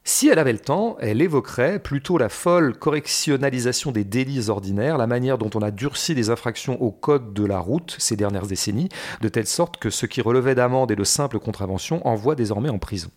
[0.04, 5.06] Si elle avait le temps, elle évoquerait plutôt la folle correctionnalisation des délits ordinaires, la
[5.06, 8.88] manière dont on a durci les infractions au code de la route ces dernières décennies,
[9.20, 12.78] de telle sorte que ce qui relevait d'amende et de simples contraventions envoie désormais en
[12.78, 13.10] prison.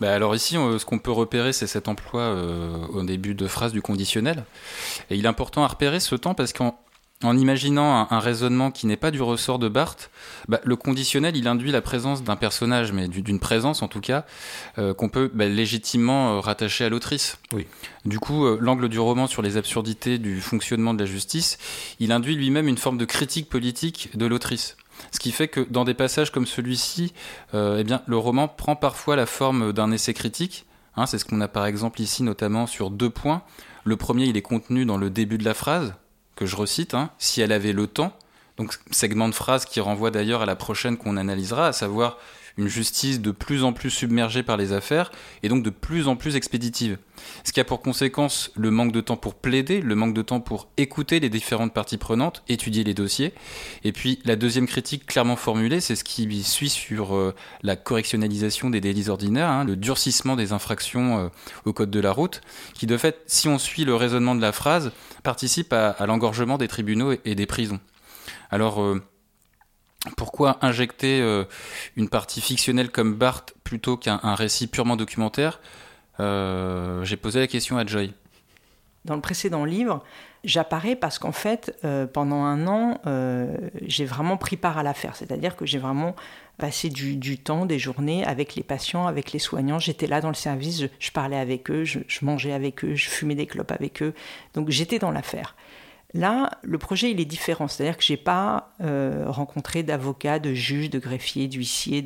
[0.00, 3.72] Bah alors ici, ce qu'on peut repérer, c'est cet emploi euh, au début de phrase
[3.72, 4.44] du conditionnel.
[5.08, 6.78] Et il est important à repérer ce temps parce qu'en
[7.22, 10.10] en imaginant un, raisonnement qui n'est pas du ressort de Barthes,
[10.48, 14.24] bah, le conditionnel, il induit la présence d'un personnage, mais d'une présence en tout cas,
[14.78, 17.38] euh, qu'on peut bah, légitimement euh, rattacher à l'autrice.
[17.52, 17.66] Oui.
[18.04, 21.58] Du coup, euh, l'angle du roman sur les absurdités du fonctionnement de la justice,
[22.00, 24.76] il induit lui-même une forme de critique politique de l'autrice.
[25.10, 27.12] Ce qui fait que dans des passages comme celui-ci,
[27.54, 30.64] eh bien, le roman prend parfois la forme d'un essai critique.
[30.96, 33.42] Hein, c'est ce qu'on a par exemple ici, notamment sur deux points.
[33.84, 35.94] Le premier, il est contenu dans le début de la phrase,
[36.36, 38.16] que je recite, hein, si elle avait le temps,
[38.56, 42.18] donc segment de phrase qui renvoie d'ailleurs à la prochaine qu'on analysera, à savoir
[42.58, 45.10] une justice de plus en plus submergée par les affaires
[45.42, 46.98] et donc de plus en plus expéditive.
[47.44, 50.40] Ce qui a pour conséquence le manque de temps pour plaider, le manque de temps
[50.40, 53.32] pour écouter les différentes parties prenantes, étudier les dossiers.
[53.84, 58.70] Et puis la deuxième critique clairement formulée, c'est ce qui suit sur euh, la correctionnalisation
[58.70, 61.28] des délits ordinaires, hein, le durcissement des infractions euh,
[61.64, 62.40] au code de la route,
[62.74, 64.92] qui de fait, si on suit le raisonnement de la phrase,
[65.22, 67.80] participe à, l'engorgement des tribunaux et, des prisons.
[68.50, 69.02] Alors, euh,
[70.16, 71.44] pourquoi injecter euh,
[71.96, 75.60] une partie fictionnelle comme Barthes plutôt qu'un récit purement documentaire?
[76.20, 78.12] Euh, J'ai posé la question à Joy.
[79.04, 80.04] Dans le précédent livre,
[80.44, 81.76] j'apparais parce qu'en fait,
[82.12, 83.00] pendant un an,
[83.82, 85.16] j'ai vraiment pris part à l'affaire.
[85.16, 86.14] C'est-à-dire que j'ai vraiment
[86.58, 89.78] passé du, temps, des journées avec les patients, avec les soignants.
[89.78, 93.34] J'étais là dans le service, je, parlais avec eux, je, mangeais avec eux, je fumais
[93.34, 94.14] des clopes avec eux.
[94.54, 95.56] Donc j'étais dans l'affaire.
[96.14, 97.68] Là, le projet, il est différent.
[97.68, 102.04] C'est-à-dire que je n'ai pas euh, rencontré d'avocats, de juges, de greffiers, d'huissiers,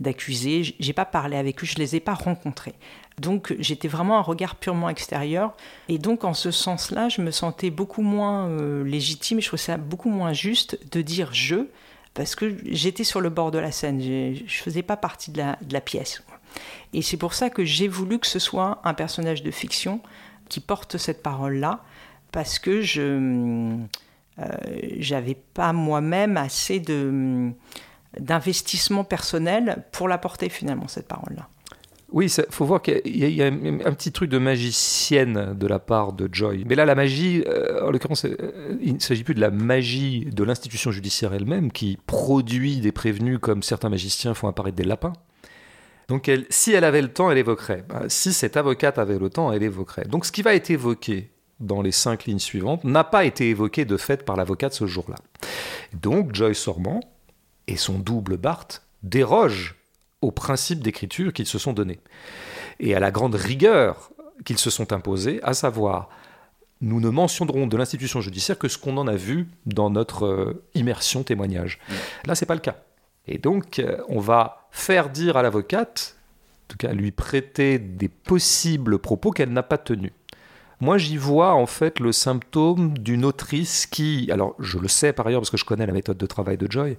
[0.00, 0.60] d'accusés.
[0.60, 2.74] De, je n'ai pas parlé avec eux, je ne les ai pas rencontrés.
[3.20, 5.54] Donc, j'étais vraiment un regard purement extérieur.
[5.88, 9.40] Et donc, en ce sens-là, je me sentais beaucoup moins euh, légitime.
[9.40, 11.66] Je trouvais ça beaucoup moins juste de dire je,
[12.16, 14.00] parce que j'étais sur le bord de la scène.
[14.00, 16.22] Je ne faisais pas partie de la, pièce.
[16.94, 20.00] Et c'est pour ça que j'ai voulu que ce soit un personnage de fiction
[20.48, 21.84] qui porte cette parole-là
[22.32, 23.76] parce que je
[24.38, 26.80] n'avais euh, pas moi-même assez
[28.18, 31.48] d'investissement personnel pour la porter finalement cette parole-là.
[32.12, 36.12] Oui, il faut voir qu'il y, a un, petit truc de magicienne de la part
[36.12, 36.64] de Joy.
[36.66, 40.26] Mais là, la magie, euh, en l'occurrence, euh, il ne s'agit plus de la magie
[40.26, 45.14] de l'institution judiciaire elle-même qui produit des prévenus comme certains magiciens font apparaître des lapins.
[46.08, 47.84] Donc, si elle avait le temps, elle évoquerait.
[47.88, 50.04] Bah, si cette avocate avait le temps, elle évoquerait.
[50.04, 51.30] Donc, ce qui va être évoqué
[51.60, 54.86] dans les cinq lignes suivantes, n'a pas été évoqué de fait par l'avocat de ce
[54.86, 55.16] jour-là.
[55.94, 57.00] Donc Joyce Sormand
[57.66, 58.68] et son double Bart
[59.02, 59.74] dérogent
[60.22, 62.00] aux principes d'écriture qu'ils se sont donnés
[62.80, 64.10] et à la grande rigueur
[64.44, 66.08] qu'ils se sont imposés, à savoir
[66.80, 70.64] nous ne mentionnerons de l'institution judiciaire que ce qu'on en a vu dans notre euh,
[70.74, 71.78] immersion témoignage.
[72.26, 72.76] Là, c'est pas le cas.
[73.26, 76.16] Et donc, euh, on va faire dire à l'avocate,
[76.64, 80.12] en tout cas lui prêter des possibles propos qu'elle n'a pas tenus.
[80.80, 85.26] Moi, j'y vois en fait le symptôme d'une autrice qui, alors je le sais par
[85.26, 86.98] ailleurs parce que je connais la méthode de travail de Joy,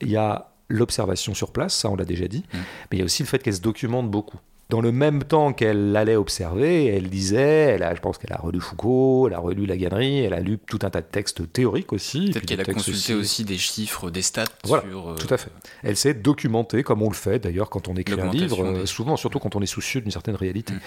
[0.00, 2.56] il y a l'observation sur place, ça on l'a déjà dit, mmh.
[2.90, 4.38] mais il y a aussi le fait qu'elle se documente beaucoup
[4.68, 7.38] dans le même temps qu'elle allait observer, elle lisait,
[7.74, 10.40] elle a, je pense qu'elle a relu Foucault, elle a relu La Gannerie, elle a
[10.40, 12.32] lu tout un tas de textes théoriques aussi.
[12.32, 13.44] Peut-être qu'elle a consulté aussi.
[13.44, 15.10] des chiffres, des stats voilà, sur...
[15.10, 15.50] Euh, tout à fait.
[15.84, 19.16] Elle s'est documentée, comme on le fait d'ailleurs quand on écrit un livre, euh, souvent,
[19.16, 20.74] surtout quand on est soucieux d'une certaine réalité.
[20.74, 20.80] Mm.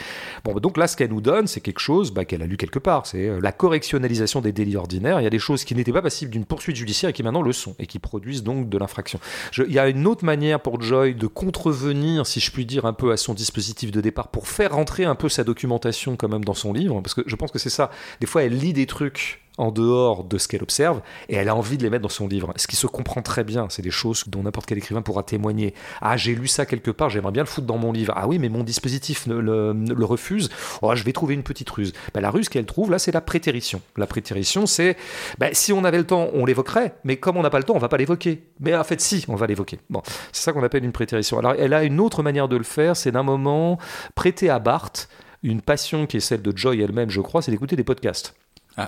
[0.43, 2.79] Bon, donc là, ce qu'elle nous donne, c'est quelque chose bah, qu'elle a lu quelque
[2.79, 3.05] part.
[3.05, 5.21] C'est euh, la correctionnalisation des délits ordinaires.
[5.21, 7.41] Il y a des choses qui n'étaient pas passibles d'une poursuite judiciaire et qui maintenant
[7.41, 9.21] le sont, et qui produisent donc de l'infraction.
[9.57, 12.93] Il y a une autre manière pour Joy de contrevenir, si je puis dire, un
[12.93, 16.45] peu à son dispositif de départ pour faire rentrer un peu sa documentation quand même
[16.45, 17.91] dans son livre, parce que je pense que c'est ça.
[18.19, 21.55] Des fois, elle lit des trucs en dehors de ce qu'elle observe et elle a
[21.55, 22.53] envie de les mettre dans son livre.
[22.55, 25.73] Ce qui se comprend très bien, c'est des choses dont n'importe quel écrivain pourra témoigner.
[26.01, 28.13] Ah, j'ai lu ça quelque part, j'aimerais bien le foutre dans mon livre.
[28.15, 30.49] Ah oui, mais mon dispositif ne, le, refuse.
[30.81, 31.93] Oh, je vais trouver une petite ruse.
[32.13, 33.81] Ben, la ruse qu'elle trouve, là, c'est la prétérition.
[33.97, 34.95] La prétérition, c'est
[35.37, 37.75] ben, si on avait le temps, on l'évoquerait, mais comme on n'a pas le temps,
[37.75, 38.43] on va pas l'évoquer.
[38.61, 39.79] Mais en fait, si, on va l'évoquer.
[40.31, 41.37] C'est ça qu'on appelle une prétérition.
[41.37, 43.77] Alors, elle a une autre manière de le faire, c'est d'un moment
[44.15, 45.09] prêter à Barthes
[45.43, 48.35] une passion qui est celle de Joy elle-même, je crois, c'est d'écouter des podcasts.
[48.77, 48.87] Ah.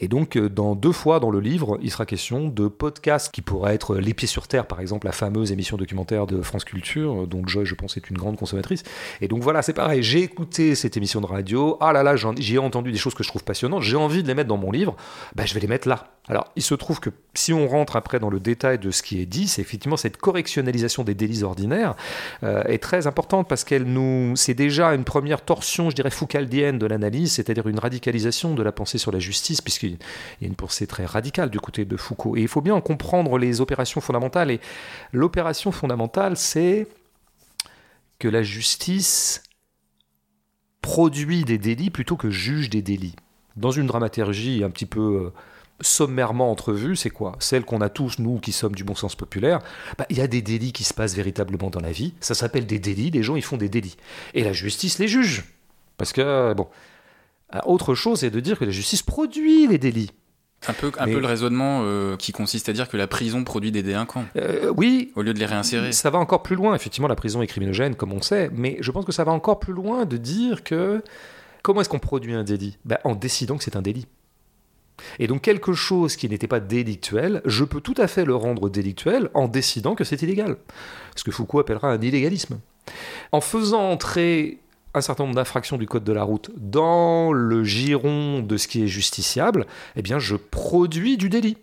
[0.00, 3.42] Et donc, euh, dans deux fois dans le livre, il sera question de podcasts qui
[3.42, 7.22] pourraient être Les Pieds sur Terre, par exemple, la fameuse émission documentaire de France Culture,
[7.22, 8.82] euh, dont Joy, je pense, est une grande consommatrice.
[9.20, 12.58] Et donc voilà, c'est pareil, j'ai écouté cette émission de radio, ah là là, j'ai
[12.58, 14.96] entendu des choses que je trouve passionnantes, j'ai envie de les mettre dans mon livre,
[15.34, 16.15] bah, je vais les mettre là.
[16.28, 19.20] Alors, il se trouve que si on rentre après dans le détail de ce qui
[19.20, 21.94] est dit, c'est effectivement cette correctionnalisation des délits ordinaires
[22.42, 26.78] euh, est très importante parce qu'elle nous, c'est déjà une première torsion, je dirais, foucaldienne
[26.78, 29.98] de l'analyse, c'est-à-dire une radicalisation de la pensée sur la justice, puisqu'il
[30.40, 32.36] y a une pensée très radicale du côté de Foucault.
[32.36, 34.50] Et il faut bien en comprendre les opérations fondamentales.
[34.50, 34.60] Et
[35.12, 36.88] l'opération fondamentale, c'est
[38.18, 39.44] que la justice
[40.82, 43.16] produit des délits plutôt que juge des délits.
[43.54, 45.26] Dans une dramaturgie un petit peu...
[45.26, 45.32] Euh,
[45.80, 47.36] sommairement entrevue, c'est quoi?
[47.38, 49.60] Celle qu'on a tous, nous qui sommes du bon sens populaire.
[49.98, 52.14] Bah, il y a des délits qui se passent véritablement dans la vie.
[52.20, 53.10] Ça s'appelle des délits.
[53.10, 53.96] Les gens, ils font des délits.
[54.34, 55.44] Et la justice les juge.
[55.96, 56.66] Parce que, bon.
[57.64, 60.10] Autre chose, c'est de dire que la justice produit les délits.
[60.68, 63.70] Un peu, un peu le raisonnement euh, qui consiste à dire que la prison produit
[63.70, 64.24] des délinquants.
[64.36, 65.12] Euh, oui.
[65.14, 65.92] Au lieu de les réinsérer.
[65.92, 66.74] Ça va encore plus loin.
[66.74, 68.50] Effectivement, la prison est criminogène, comme on sait.
[68.52, 71.02] Mais je pense que ça va encore plus loin de dire que.
[71.62, 72.78] Comment est-ce qu'on produit un délit?
[72.84, 74.06] Ben, En décidant que c'est un délit.
[75.18, 78.68] Et donc quelque chose qui n'était pas délictuel, je peux tout à fait le rendre
[78.68, 80.56] délictuel en décidant que c'est illégal.
[81.14, 82.58] Ce que Foucault appellera un illégalisme.
[83.32, 84.60] En faisant entrer
[84.94, 88.82] un certain nombre d'infractions du code de la route dans le giron de ce qui
[88.82, 91.58] est justiciable, eh bien je produis du délit.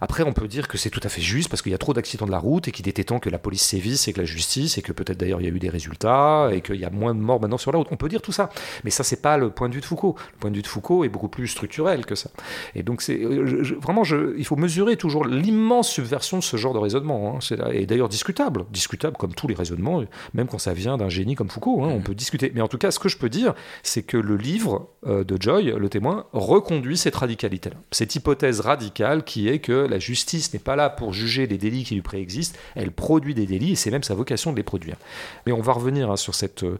[0.00, 1.92] Après, on peut dire que c'est tout à fait juste parce qu'il y a trop
[1.92, 4.24] d'accidents de la route et qu'il était temps que la police sévisse et que la
[4.24, 6.90] justice et que peut-être d'ailleurs il y a eu des résultats et qu'il y a
[6.90, 7.88] moins de morts maintenant sur la route.
[7.90, 8.50] On peut dire tout ça,
[8.84, 10.16] mais ça c'est pas le point de vue de Foucault.
[10.34, 12.30] Le point de vue de Foucault est beaucoup plus structurel que ça.
[12.74, 16.78] Et donc c'est euh, vraiment, il faut mesurer toujours l'immense subversion de ce genre de
[16.78, 17.38] raisonnement.
[17.38, 17.70] Hein.
[17.72, 20.02] Et d'ailleurs discutable, discutable comme tous les raisonnements,
[20.34, 21.82] même quand ça vient d'un génie comme Foucault.
[21.82, 22.52] Hein, on peut discuter.
[22.54, 25.36] Mais en tout cas, ce que je peux dire, c'est que le livre euh, de
[25.40, 30.58] Joy, Le Témoin, reconduit cette radicalité-là, cette hypothèse radicale qui est que la justice n'est
[30.60, 33.90] pas là pour juger les délits qui lui préexistent, elle produit des délits et c'est
[33.90, 34.96] même sa vocation de les produire.
[35.46, 36.78] Mais on va revenir hein, sur cette euh,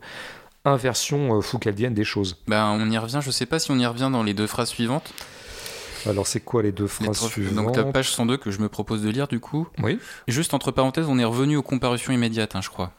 [0.64, 2.36] inversion euh, foucaldienne des choses.
[2.46, 4.46] Ben, on y revient, je ne sais pas si on y revient dans les deux
[4.46, 5.12] phrases suivantes.
[6.07, 7.66] Alors, c'est quoi les deux phrases suivantes?
[7.66, 9.68] Donc, la page 102 que je me propose de lire, du coup.
[9.82, 9.98] Oui.
[10.26, 12.92] Juste entre parenthèses, on est revenu aux comparutions immédiates, hein, je crois.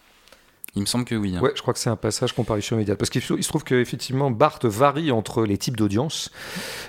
[0.75, 1.35] Il me semble que oui.
[1.35, 1.41] hein.
[1.41, 2.97] Ouais, je crois que c'est un passage comparution immédiate.
[2.97, 6.31] Parce qu'il se trouve qu'effectivement, Barthes varie entre les types d'audience,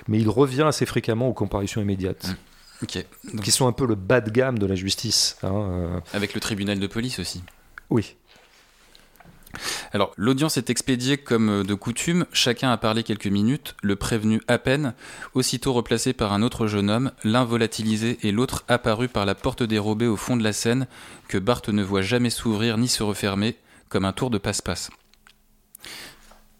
[0.08, 2.36] mais il revient assez fréquemment aux comparutions immédiates,
[2.84, 3.02] Ok.
[3.32, 5.38] Donc, qui sont un peu le bas de gamme de la justice.
[5.42, 7.42] hein, euh, avec le tribunal de police aussi.
[7.88, 8.14] Oui.
[9.92, 14.42] Alors, l'audience est expédiée comme euh, de coutume, chacun a parlé quelques minutes, le prévenu
[14.48, 14.92] à peine,
[15.32, 19.62] aussitôt replacé par un autre jeune homme, l'un volatilisé et l'autre apparu par la porte
[19.62, 20.86] dérobée au fond de la scène,
[21.28, 23.56] que Barthes ne voit jamais s'ouvrir ni se refermer,
[23.88, 24.90] comme un tour de passe-passe.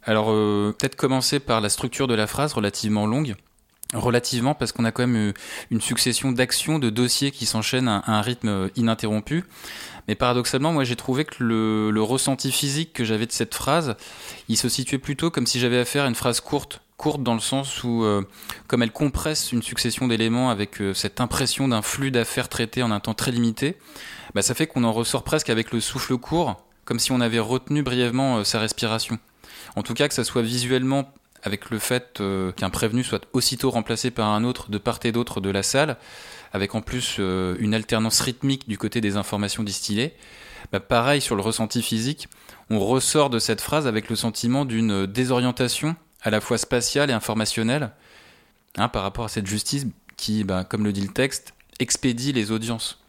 [0.05, 3.35] Alors, euh, peut-être commencer par la structure de la phrase relativement longue.
[3.93, 5.33] Relativement, parce qu'on a quand même euh,
[5.71, 9.45] une succession d'actions, de dossiers qui s'enchaînent à un rythme euh, ininterrompu.
[10.09, 13.97] Mais paradoxalement, moi j'ai trouvé que le, le ressenti physique que j'avais de cette phrase,
[14.49, 16.81] il se situait plutôt comme si j'avais affaire à une phrase courte.
[16.97, 18.23] Courte dans le sens où, euh,
[18.67, 22.91] comme elle compresse une succession d'éléments avec euh, cette impression d'un flux d'affaires traitées en
[22.91, 23.77] un temps très limité,
[24.35, 27.39] bah, ça fait qu'on en ressort presque avec le souffle court, comme si on avait
[27.39, 29.19] retenu brièvement sa respiration.
[29.77, 31.13] En tout cas, que ça soit visuellement
[31.45, 35.13] avec le fait euh, qu'un prévenu soit aussitôt remplacé par un autre de part et
[35.13, 35.99] d'autre de la salle,
[36.53, 40.15] avec en plus euh, une alternance rythmique du côté des informations distillées,
[40.73, 42.29] bah, pareil sur le ressenti physique,
[42.71, 47.13] on ressort de cette phrase avec le sentiment d'une désorientation à la fois spatiale et
[47.13, 47.91] informationnelle
[48.79, 49.87] hein, par rapport à cette justice
[50.17, 53.04] qui, bah, comme le dit le texte, expédie les audiences.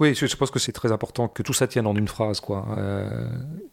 [0.00, 2.40] Oui, je pense que c'est très important que tout ça tienne en une phrase.
[2.40, 2.66] Quoi.
[2.78, 3.08] Euh,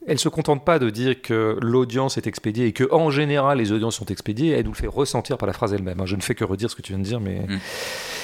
[0.05, 3.71] elle se contente pas de dire que l'audience est expédiée et que en général les
[3.71, 4.51] audiences sont expédiées.
[4.51, 5.99] Elle nous le fait ressentir par la phrase elle-même.
[5.99, 6.05] hein.
[6.05, 7.57] Je ne fais que redire ce que tu viens de dire, mais Mm.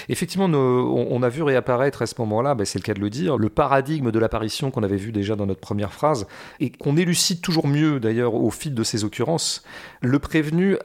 [0.10, 3.10] effectivement, on, on a vu réapparaître à ce moment-là, ben, c'est le cas de le
[3.10, 6.28] dire, le paradigme de l'apparition qu'on avait vu déjà dans notre première phrase
[6.60, 9.64] et qu'on élucide toujours mieux d'ailleurs au fil de ces occurrences.
[10.02, 10.78] Le prévenu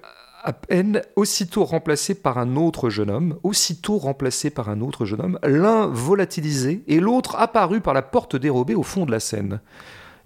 [0.43, 5.21] à peine aussitôt remplacé par un autre jeune homme, aussitôt remplacé par un autre jeune
[5.21, 9.61] homme, l'un volatilisé et l'autre apparu par la porte dérobée au fond de la scène.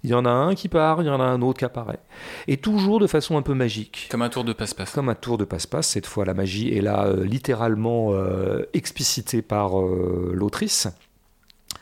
[0.03, 1.99] Il y en a un qui part, il y en a un autre qui apparaît.
[2.47, 4.07] Et toujours de façon un peu magique.
[4.11, 4.91] Comme un tour de passe-passe.
[4.91, 9.41] Comme un tour de passe-passe, cette fois la magie est là euh, littéralement euh, explicitée
[9.41, 10.87] par euh, l'autrice.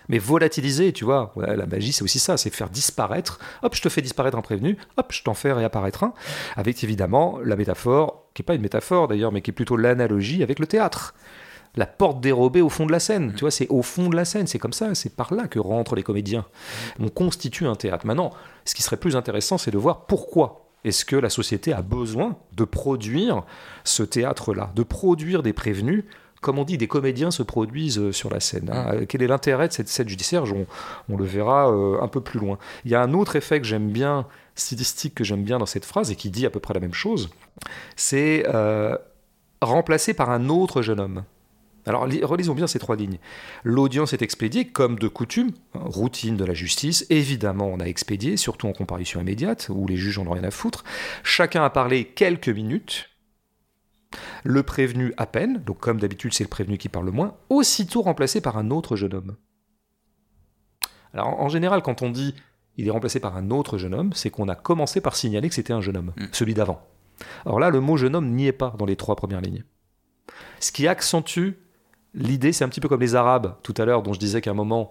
[0.09, 3.89] Mais volatilisée, tu vois, la magie c'est aussi ça, c'est faire disparaître, hop, je te
[3.89, 6.13] fais disparaître un prévenu, hop, je t'en fais réapparaître un,
[6.55, 10.43] avec évidemment la métaphore, qui n'est pas une métaphore d'ailleurs, mais qui est plutôt l'analogie
[10.43, 11.15] avec le théâtre.
[11.77, 14.23] La porte dérobée au fond de la scène, tu vois, c'est au fond de la
[14.23, 16.45] scène, c'est comme ça, c'est par là que rentrent les comédiens.
[16.99, 18.05] On constitue un théâtre.
[18.05, 18.31] Maintenant,
[18.63, 22.37] ce qui serait plus intéressant, c'est de voir pourquoi est-ce que la société a besoin
[22.53, 23.43] de produire
[23.83, 26.05] ce théâtre-là, de produire des prévenus
[26.45, 28.69] comme on dit, des comédiens se produisent euh, sur la scène.
[28.71, 28.93] hein.
[28.93, 30.43] Euh, Quel est l'intérêt de cette scène judiciaire?
[30.43, 30.67] On,
[31.09, 32.59] on le verra euh, un peu plus loin.
[32.85, 35.85] Il y a un autre effet que j'aime bien, stylistique que j'aime bien dans cette
[35.85, 37.29] phrase et qui dit à peu près la même chose,
[37.95, 38.95] c'est euh,
[39.59, 41.23] remplacé par un autre jeune homme.
[41.87, 43.17] Alors li- relisons bien ces trois lignes.
[43.63, 47.07] L'audience est expédiée comme de coutume, routine de la justice.
[47.09, 50.51] Évidemment, on a expédié, surtout en comparution immédiate, où les juges en ont rien à
[50.51, 50.83] foutre.
[51.23, 53.09] Chacun a parlé quelques minutes.
[54.43, 58.01] Le prévenu à peine, donc comme d'habitude c'est le prévenu qui parle le moins, aussitôt
[58.01, 59.35] remplacé par un autre jeune homme.
[61.13, 62.35] Alors en général, quand on dit
[62.77, 65.55] il est remplacé par un autre jeune homme, c'est qu'on a commencé par signaler que
[65.55, 66.25] c'était un jeune homme, Mm.
[66.33, 66.81] celui d'avant.
[67.45, 69.63] Alors là, le mot jeune homme n'y est pas dans les trois premières lignes.
[70.59, 71.51] Ce qui accentue
[72.13, 74.51] l'idée, c'est un petit peu comme les Arabes tout à l'heure, dont je disais qu'à
[74.51, 74.89] un moment,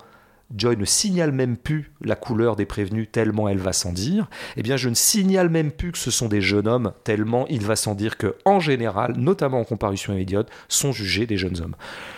[0.54, 4.28] Joy ne signale même plus la couleur des prévenus tellement elle va sans dire.
[4.56, 7.64] Eh bien, je ne signale même plus que ce sont des jeunes hommes tellement il
[7.64, 11.76] va sans dire que, en général, notamment en comparution immédiate, sont jugés des jeunes hommes.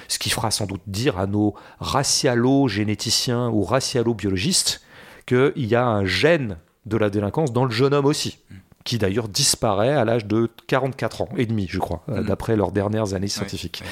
[0.09, 4.83] Ce qui fera sans doute dire à nos racialo-généticiens ou racialo-biologistes
[5.27, 8.39] qu'il y a un gène de la délinquance dans le jeune homme aussi,
[8.87, 12.27] qui d'ailleurs disparaît à l'âge de 44 ans et demi, je crois, euh, Mhm.
[12.29, 13.83] d'après leurs dernières années scientifiques.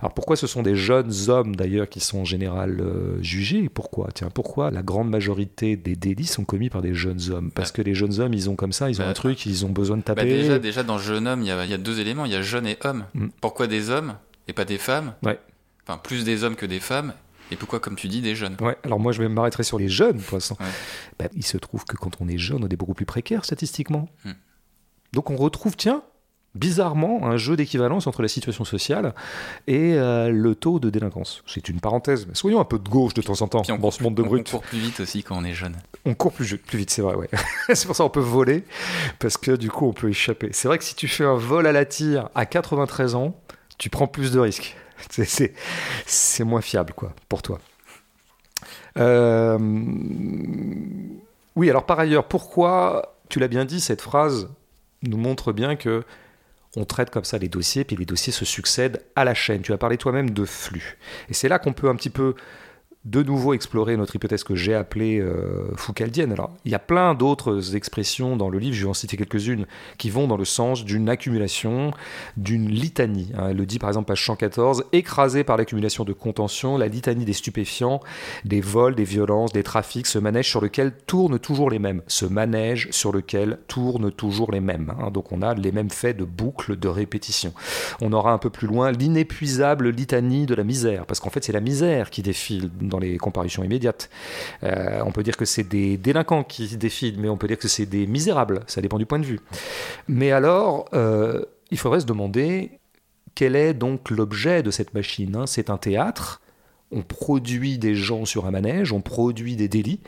[0.00, 4.08] Alors pourquoi ce sont des jeunes hommes d'ailleurs qui sont en général euh, jugés Pourquoi?
[4.12, 7.50] Tiens, pourquoi la grande majorité des délits sont commis par des jeunes hommes?
[7.52, 7.76] Parce Bah.
[7.76, 9.70] que les jeunes hommes, ils ont comme ça, ils ont Bah, un truc, ils ont
[9.70, 10.24] besoin de Bah, taper.
[10.24, 12.24] déjà, déjà, dans jeune homme, il y a, il y a deux éléments.
[12.24, 13.04] Il y a jeune et homme.
[13.14, 13.26] Mm.
[13.40, 14.14] Pourquoi des hommes
[14.48, 15.12] et pas des femmes?
[15.22, 15.38] Ouais.
[15.86, 17.12] Enfin, plus des hommes que des femmes.
[17.50, 18.56] Et pourquoi, comme tu dis, des jeunes?
[18.60, 20.56] Ouais, alors moi je vais m'arrêter sur les jeunes pour l'instant.
[20.60, 20.66] Ouais.
[21.18, 24.08] Bah, il se trouve que quand on est jeune, on est beaucoup plus précaire statistiquement.
[24.24, 24.32] Hmm.
[25.12, 26.02] Donc on retrouve, tiens,
[26.54, 29.14] bizarrement, un jeu d'équivalence entre la situation sociale
[29.66, 31.42] et euh, le taux de délinquance.
[31.46, 33.78] C'est une parenthèse, mais soyons un peu de gauche de temps en temps Puis on
[33.78, 34.50] dans ce monde de on, on brut.
[34.50, 35.76] court plus vite aussi quand on est jeune.
[36.04, 37.28] On court plus, plus vite, c'est vrai, ouais.
[37.74, 38.64] c'est pour ça qu'on peut voler,
[39.18, 40.50] parce que du coup on peut échapper.
[40.52, 43.34] C'est vrai que si tu fais un vol à la tire à 93 ans,
[43.78, 44.76] tu prends plus de risques.
[46.06, 47.58] C'est- moins fiable, quoi, pour toi.
[48.98, 49.58] Euh,
[51.56, 54.48] Oui, alors par ailleurs, pourquoi, tu l'as bien dit, cette phrase
[55.02, 56.04] nous montre bien que
[56.76, 59.62] on traite comme ça les dossiers, puis les dossiers se succèdent à la chaîne.
[59.62, 60.98] Tu as parlé toi-même de flux.
[61.28, 62.34] Et c'est là qu'on peut un petit peu
[63.10, 66.32] de nouveau explorer notre hypothèse que j'ai appelée euh, Foucaldienne.
[66.32, 69.66] Alors, il y a plein d'autres expressions dans le livre, je vais en citer quelques-unes,
[69.96, 71.92] qui vont dans le sens d'une accumulation,
[72.36, 73.32] d'une litanie.
[73.34, 73.48] Hein.
[73.50, 77.32] Elle le dit par exemple, page 114, écrasée par l'accumulation de contention, la litanie des
[77.32, 78.00] stupéfiants,
[78.44, 82.02] des vols, des violences, des trafics, ce manège sur lequel tournent toujours les mêmes.
[82.08, 84.92] Ce manège sur lequel tournent toujours les mêmes.
[85.00, 85.10] Hein.
[85.10, 87.54] Donc, on a les mêmes faits de boucle, de répétition.
[88.02, 91.52] On aura un peu plus loin l'inépuisable litanie de la misère, parce qu'en fait, c'est
[91.52, 94.10] la misère qui défile dans les comparutions immédiates.
[94.62, 97.68] Euh, on peut dire que c'est des délinquants qui défilent, mais on peut dire que
[97.68, 99.40] c'est des misérables, ça dépend du point de vue.
[100.08, 102.70] Mais alors, euh, il faudrait se demander
[103.34, 106.40] quel est donc l'objet de cette machine hein C'est un théâtre
[106.90, 110.00] on produit des gens sur un manège, on produit des délits.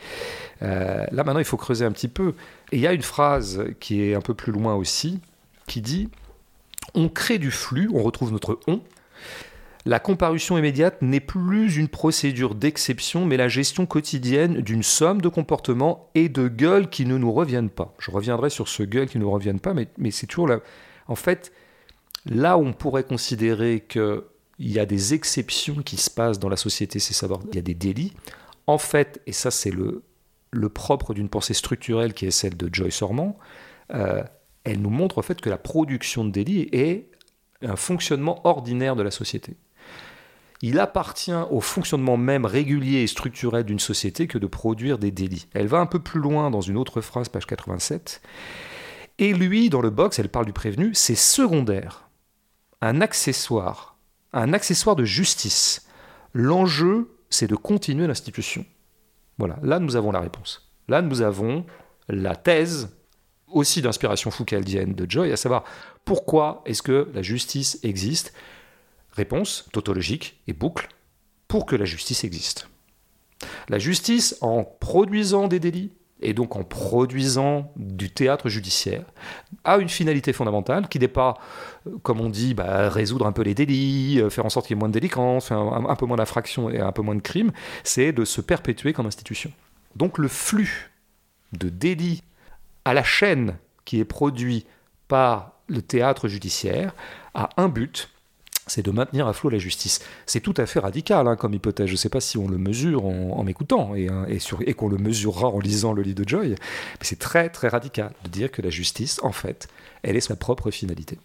[0.61, 2.33] Euh, là maintenant, il faut creuser un petit peu.
[2.71, 5.19] Et il y a une phrase qui est un peu plus loin aussi,
[5.67, 6.09] qui dit
[6.93, 8.81] On crée du flux, on retrouve notre on,
[9.85, 15.29] la comparution immédiate n'est plus une procédure d'exception, mais la gestion quotidienne d'une somme de
[15.29, 17.95] comportements et de gueules qui ne nous reviennent pas.
[17.97, 20.59] Je reviendrai sur ce gueule qui ne nous reviennent pas, mais, c'est toujours là.
[21.07, 21.51] En fait,
[22.27, 24.21] là où on pourrait considérer qu'il
[24.59, 27.63] y a des exceptions qui se passent dans la société, c'est savoir qu'il y a
[27.63, 28.13] des délits.
[28.67, 30.03] En fait, et ça c'est le,
[30.69, 33.35] propre d'une pensée structurelle qui est celle de Joyce Ormond,
[33.93, 34.23] euh,
[34.63, 37.09] elle nous montre en fait que la production de délits est
[37.63, 39.55] un fonctionnement ordinaire de la société
[40.61, 45.47] il appartient au fonctionnement même régulier et structurel d'une société que de produire des délits.
[45.53, 48.21] Elle va un peu plus loin dans une autre phrase, page 87.
[49.17, 52.09] Et lui, dans le box, elle parle du prévenu, c'est secondaire,
[52.81, 53.97] un accessoire,
[54.33, 55.87] un accessoire de justice.
[56.33, 58.65] L'enjeu, c'est de continuer l'institution.
[59.37, 60.71] Voilà, là nous avons la réponse.
[60.87, 61.65] Là nous avons
[62.07, 62.95] la thèse
[63.47, 65.63] aussi d'inspiration foucaldienne de Joy, à savoir
[66.05, 68.33] pourquoi est-ce que la justice existe
[69.13, 70.89] Réponse tautologique et boucle
[71.47, 72.69] pour que la justice existe.
[73.69, 75.91] La justice, en produisant des délits,
[76.21, 79.03] et donc en produisant du théâtre judiciaire,
[79.63, 81.37] a une finalité fondamentale qui n'est pas,
[81.87, 84.75] euh, comme on dit, bah, résoudre un peu les délits, euh, faire en sorte qu'il
[84.75, 87.21] y ait moins de délinquance, un, un peu moins d'infractions et un peu moins de
[87.21, 87.51] crimes,
[87.83, 89.51] c'est de se perpétuer comme institution.
[89.95, 90.91] Donc le flux
[91.53, 92.23] de délits
[92.85, 94.65] à la chaîne qui est produit
[95.07, 96.93] par le théâtre judiciaire
[97.33, 98.09] a un but,
[98.71, 99.99] c'est de maintenir à flot la justice.
[100.25, 101.87] C'est tout à fait radical hein, comme hypothèse.
[101.87, 104.97] Je ne sais pas si on le mesure en, m'écoutant et, hein, et, qu'on le
[104.97, 106.57] mesurera en lisant le livre de Joy, mais
[107.01, 109.67] c'est très très radical de dire que la justice, en fait,
[110.03, 111.17] elle est sa propre finalité.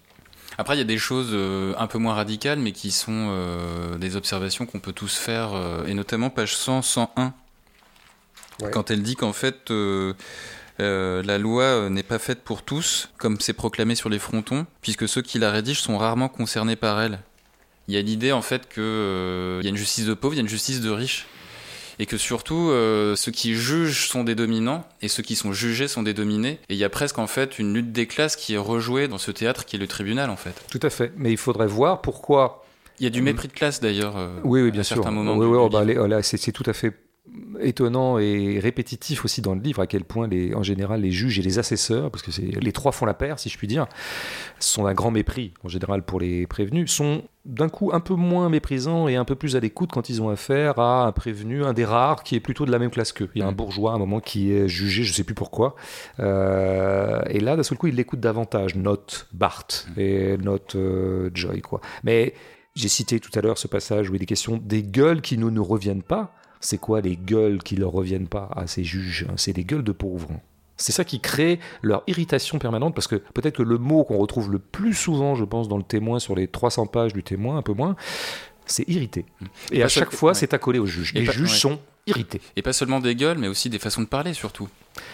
[0.59, 3.97] Après, il y a des choses euh, un peu moins radicales, mais qui sont euh,
[3.99, 7.35] des observations qu'on peut tous faire, euh, et notamment page 100, 101,
[8.73, 9.71] quand elle dit qu'en fait,
[10.79, 15.23] la loi n'est pas faite pour tous, comme c'est proclamé sur les frontons, puisque ceux
[15.23, 17.21] qui la rédigent sont rarement concernés par elle
[17.89, 20.39] il y a l'idée en fait qu'il euh, y a une justice de pauvres, il
[20.39, 21.27] y a une justice de riches.
[21.99, 25.89] Et que surtout, euh, ceux qui jugent sont des dominants et ceux qui sont jugés
[25.89, 26.59] sont des dominés.
[26.69, 29.17] Et il y a presque en fait une lutte des classes qui est rejouée dans
[29.17, 30.63] ce théâtre qui est le tribunal en fait.
[30.71, 31.13] Tout à fait.
[31.17, 32.67] Mais il faudrait voir pourquoi.
[32.99, 34.19] Il y a du mépris de classe d'ailleurs.
[34.19, 34.97] Euh, oui, oui, bien à sûr.
[34.97, 36.93] Certains moments oui, oui, oh, bah, oh, c'est tout à fait
[37.61, 41.39] étonnant et répétitif aussi dans le livre à quel point les, en général les juges
[41.39, 43.87] et les assesseurs, parce que les trois font la paire si je puis dire,
[44.59, 48.49] sont un grand mépris en général pour les prévenus, sont d'un coup un peu moins
[48.49, 51.73] méprisants et un peu plus à l'écoute quand ils ont affaire à un prévenu, un
[51.73, 53.31] des rares qui est plutôt de la même classe qu'eux.
[53.35, 53.57] Il y a un mm.
[53.57, 55.77] bourgeois à un moment qui est jugé, je ne sais plus pourquoi,
[56.21, 59.67] euh, et là d'un seul coup il l'écoute davantage, note Bart
[59.97, 60.01] mm.
[60.01, 61.81] et note euh, Joy quoi.
[62.03, 62.35] Mais
[62.75, 65.49] j'ai cité tout à l'heure ce passage où il est question des gueules qui ne
[65.49, 66.35] nous reviennent pas.
[66.67, 69.25] C'est quoi les gueules qui ne leur reviennent pas à ces juges?
[69.37, 70.41] C'est des gueules de pauvres.
[70.77, 74.51] C'est ça qui crée leur irritation permanente, parce que peut-être que le mot qu'on retrouve
[74.51, 77.63] le plus souvent, je pense, dans le témoin, sur les 300 pages du témoin, un
[77.63, 77.95] peu moins,
[78.65, 79.27] c'est irrité.
[79.71, 81.15] Et, à chaque fois, c'est accolé aux juges.
[81.15, 82.41] les juges sont irrités.
[82.57, 84.69] Et pas seulement des gueules, mais aussi des façons de parler, surtout.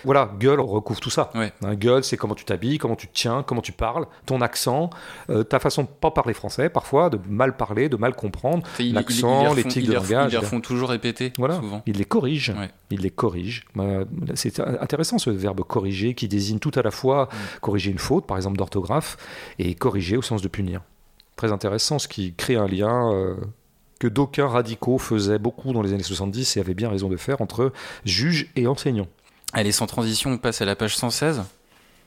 [0.04, 1.30] Voilà, gueule recouvre tout ça.
[1.62, 4.90] Un gueule, c'est comment tu t'habilles, comment tu te tiens, comment tu parles, ton accent,
[5.30, 9.54] euh, ta façon de pas parler français, parfois, de mal parler, de mal comprendre, l'accent,
[9.54, 10.32] les tics de langage.
[10.32, 11.56] Ils leur font toujours répéter, voilà.
[11.56, 11.82] souvent.
[11.86, 12.52] Ils les corrigent.
[12.90, 13.64] Ils les corrigent.
[13.74, 14.04] Bah,
[14.34, 17.28] c'est intéressant ce verbe corriger qui désigne tout à la fois
[17.60, 19.16] corriger une faute, par exemple d'orthographe,
[19.58, 20.80] et corriger au sens de punir.
[21.36, 23.12] Très intéressant, ce qui crée un lien.
[23.12, 23.36] Euh,
[24.02, 27.40] que d'aucuns radicaux faisaient beaucoup dans les années 70 et avaient bien raison de faire
[27.40, 27.72] entre
[28.04, 29.06] juges et enseignants.
[29.52, 31.42] Allez, sans transition, on passe à la page 116.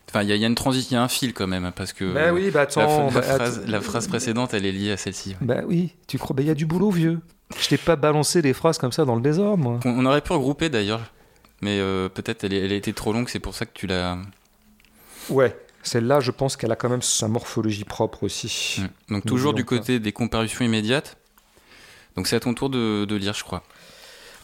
[0.09, 2.13] Enfin, il y, a une transition, il y a un fil quand même, parce que
[2.13, 5.35] bah oui, bah attends, la, bah, phrase, la, phrase, précédente, elle est liée à celle-ci.
[5.41, 7.19] Bah oui, tu crois, bah il y a du boulot, vieux.
[7.59, 9.79] Je t'ai pas balancé des phrases comme ça dans le désordre, moi.
[9.83, 11.01] On, aurait pu regrouper d'ailleurs,
[11.61, 14.17] mais euh, peut-être elle, elle, a été trop longue, c'est pour ça que tu l'as.
[15.29, 18.81] Ouais, Celle-là, je pense qu'elle a quand même sa morphologie propre aussi.
[18.81, 19.13] Mm.
[19.13, 21.17] Donc toujours du côté des comparutions immédiates.
[22.15, 23.63] Donc c'est à ton tour de, de lire, je crois.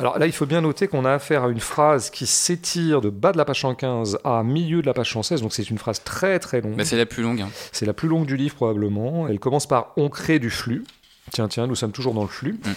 [0.02, 3.12] Alors là, il faut bien noter qu'on a affaire à une phrase qui s'étire de
[3.12, 6.04] bas de la page 115 à milieu de la page 116, donc c'est une phrase
[6.04, 6.76] très très longue.
[6.76, 7.40] Bah, c'est la plus longue.
[7.42, 7.50] hein.
[7.72, 9.28] C'est la plus longue du livre probablement.
[9.28, 10.86] Elle commence par On crée du flux.
[11.32, 12.54] Tiens, tiens, nous sommes toujours dans le flux.
[12.54, 12.72] Mm.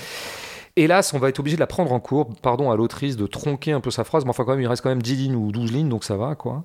[0.77, 2.29] Hélas, on va être obligé de la prendre en cours.
[2.43, 4.83] Pardon à l'autrice de tronquer un peu sa phrase, mais enfin quand même, il reste
[4.83, 6.63] quand même 10 lignes ou 12 lignes, donc ça va quoi.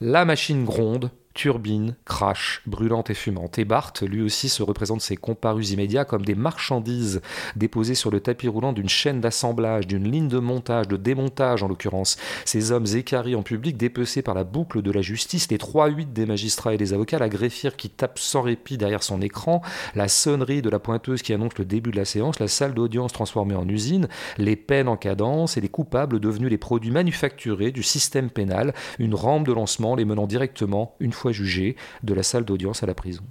[0.00, 3.58] La machine gronde, turbine, crash, brûlante et fumante.
[3.58, 7.20] Et Barthes, lui aussi, se représente ses comparus immédiats comme des marchandises
[7.54, 11.68] déposées sur le tapis roulant d'une chaîne d'assemblage, d'une ligne de montage, de démontage en
[11.68, 12.16] l'occurrence.
[12.46, 16.24] Ces hommes écarris en public, dépecés par la boucle de la justice, les 3-8 des
[16.24, 19.60] magistrats et des avocats, la greffière qui tape sans répit derrière son écran,
[19.94, 23.12] la sonnerie de la pointeuse qui annonce le début de la séance, la salle d'audience
[23.12, 24.08] transformée en usine,
[24.38, 29.14] les peines en cadence et les coupables devenus les produits manufacturés du système pénal, une
[29.14, 32.94] rampe de lancement les menant directement, une fois jugés, de la salle d'audience à la
[32.94, 33.22] prison.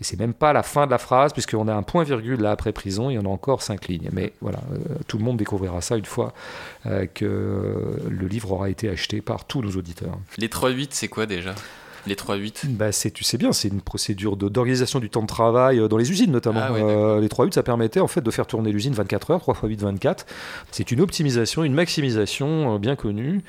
[0.00, 2.72] Et c'est même pas la fin de la phrase, puisqu'on a un point-virgule là après
[2.72, 4.10] prison, il y en a encore cinq lignes.
[4.12, 6.32] Mais voilà, euh, tout le monde découvrira ça une fois
[6.86, 10.16] euh, que le livre aura été acheté par tous nos auditeurs.
[10.36, 11.54] Les 3-8, c'est quoi déjà?
[12.06, 15.80] Les 3-8 Bah, c'est, tu sais bien, c'est une procédure d'organisation du temps de travail
[15.80, 16.60] euh, dans les usines notamment.
[16.62, 19.54] Ah Euh, les 3-8, ça permettait en fait de faire tourner l'usine 24 heures, 3
[19.54, 20.26] x 8, 24.
[20.70, 23.42] C'est une optimisation, une maximisation bien connue.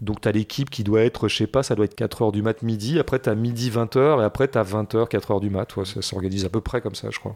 [0.00, 2.32] Donc tu as l'équipe qui doit être, je sais pas, ça doit être 4 heures
[2.32, 5.08] du mat midi, après tu as midi 20 heures, et après tu as 20 heures,
[5.08, 5.74] 4 heures du mat.
[5.76, 7.34] Ouais, ça s'organise à peu près comme ça, je crois.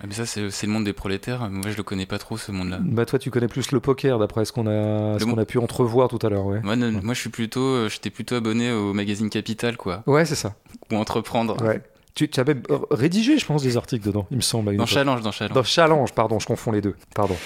[0.00, 1.48] ah, mais Ça, c'est le monde des prolétaires.
[1.48, 2.78] Moi, je le connais pas trop, ce monde-là.
[2.82, 5.58] Bah toi, tu connais plus le poker d'après ce qu'on a, ce qu'on a pu
[5.58, 6.60] entrevoir tout à l'heure, ouais.
[6.62, 10.24] Moi, non, moi, je suis plutôt, euh, j'étais plutôt abonné au magazine Capital, quoi, Ouais,
[10.24, 10.54] c'est ça.
[10.90, 11.62] ou Entreprendre.
[11.64, 11.80] Ouais.
[12.14, 14.76] Tu, tu as même euh, rédigé, je pense, des articles dedans, il me semble.
[14.76, 14.84] Dans.
[14.86, 15.54] Challenge, dans Challenge.
[15.54, 16.94] Dans Challenge, pardon, je confonds les deux.
[17.14, 17.36] Pardon.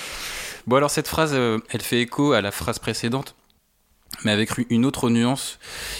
[0.66, 3.36] Bon, alors cette phrase, euh, elle fait écho à la phrase précédente,
[4.24, 5.58] mais avec une autre nuance.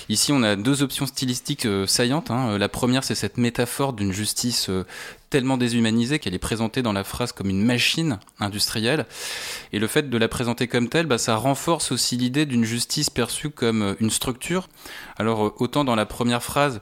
[0.08, 2.30] Ici, on a deux options stylistiques euh, saillantes.
[2.30, 2.50] hein.
[2.50, 4.84] Euh, La première, c'est cette métaphore d'une justice euh,
[5.30, 9.06] tellement déshumanisée qu'elle est présentée dans la phrase comme une machine industrielle.
[9.72, 13.10] Et le fait de la présenter comme telle, bah, ça renforce aussi l'idée d'une justice
[13.10, 14.68] perçue comme une structure.
[15.18, 16.80] Alors, autant dans la première phrase,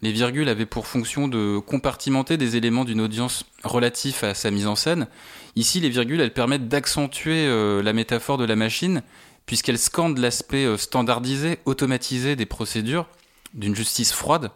[0.00, 4.68] les virgules avaient pour fonction de compartimenter des éléments d'une audience relatifs à sa mise
[4.68, 5.08] en scène.
[5.56, 7.48] Ici, les virgules, elles permettent d'accentuer
[7.82, 9.02] la métaphore de la machine,
[9.48, 13.06] puisqu'elles scandent l'aspect euh, standardisé, automatisé des procédures
[13.54, 14.50] d'une justice froide,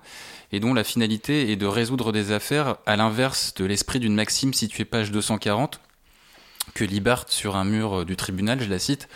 [0.52, 4.52] et dont la finalité est de résoudre des affaires à l'inverse de l'esprit d'une maxime
[4.52, 5.80] située page 240,
[6.74, 9.08] que lit Barthes sur un mur euh, du tribunal, je la cite,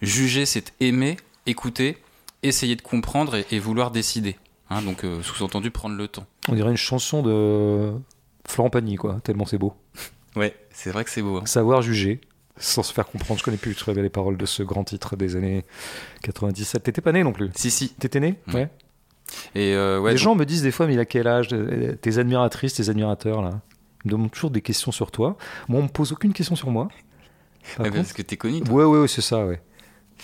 [0.00, 1.16] Juger, c'est aimer,
[1.46, 1.98] écouter,
[2.44, 4.36] essayer de comprendre et, et vouloir décider.
[4.70, 6.26] Hein, donc, euh, sous-entendu, prendre le temps.
[6.48, 7.92] On dirait une chanson de
[8.46, 9.74] Florent Pagny, quoi, tellement c'est beau.
[10.36, 11.38] Ouais, c'est vrai que c'est beau.
[11.38, 11.46] hein.
[11.46, 12.20] Savoir juger,
[12.58, 13.38] sans se faire comprendre.
[13.38, 15.64] Je connais plus très bien les paroles de ce grand titre des années
[16.22, 16.82] 97.
[16.82, 17.90] T'étais pas né non plus Si, si.
[17.90, 18.54] T'étais né Mm.
[18.54, 18.70] Ouais.
[19.54, 21.48] Et euh, ouais, les donc- gens me disent des fois, mais il a quel âge
[21.52, 23.60] euh, Tes admiratrices, tes admirateurs, là?
[24.04, 25.36] Ils me demandent toujours des questions sur toi.
[25.68, 26.86] Moi, on me pose aucune question sur moi.
[27.76, 28.60] Par Ouais, contre- parce que t'es connu.
[28.62, 28.72] toi.
[28.74, 29.60] Ouais, ouais, ouais, c'est ça, ouais.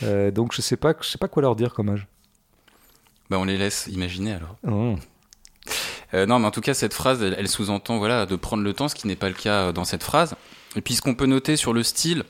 [0.05, 2.07] Euh, donc, je sais pas, je sais pas quoi leur dire comme âge.
[3.29, 4.57] Bah, on les laisse imaginer alors.
[4.69, 4.95] Oh.
[6.15, 8.73] Euh, non, mais en tout cas, cette phrase, elle, elle sous-entend voilà, de prendre le
[8.73, 10.37] temps, ce qui n'est pas le cas dans cette phrase.
[10.77, 12.25] Et puis, ce qu'on peut noter sur le style,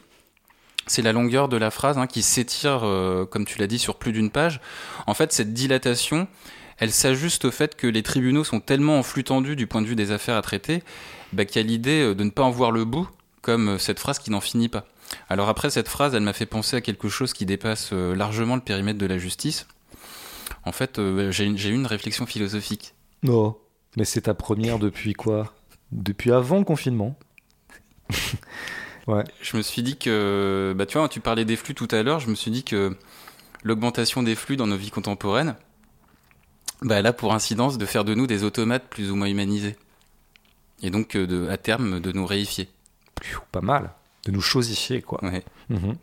[0.86, 3.96] c'est la longueur de la phrase hein, qui s'étire, euh, comme tu l'as dit, sur
[3.96, 4.60] plus d'une page.
[5.06, 6.26] En fait, cette dilatation,
[6.78, 9.86] elle s'ajuste au fait que les tribunaux sont tellement en flux tendu du point de
[9.86, 10.82] vue des affaires à traiter,
[11.32, 13.08] bah, qu'il y a l'idée euh, de ne pas en voir le bout,
[13.42, 14.84] comme euh, cette phrase qui n'en finit pas.
[15.28, 18.54] Alors après, cette phrase, elle m'a fait penser à quelque chose qui dépasse euh, largement
[18.54, 19.66] le périmètre de la justice.
[20.64, 22.94] En fait, euh, j'ai eu une réflexion philosophique.
[23.22, 23.56] Non,
[23.96, 25.52] mais c'est ta première depuis quoi?
[25.90, 27.16] Depuis avant le confinement?
[29.08, 29.24] Ouais.
[29.40, 32.20] Je me suis dit que, bah tu vois, tu parlais des flux tout à l'heure,
[32.20, 32.96] je me suis dit que
[33.64, 35.56] l'augmentation des flux dans nos vies contemporaines,
[36.82, 39.76] bah elle a pour incidence de faire de nous des automates plus ou moins humanisés.
[40.82, 42.68] Et donc, euh, de, à terme, de nous réifier.
[43.52, 43.90] Pas mal.
[44.24, 45.22] De nous chosifier, quoi.
[45.22, 45.44] Ouais.
[45.68, 45.96] Mhm.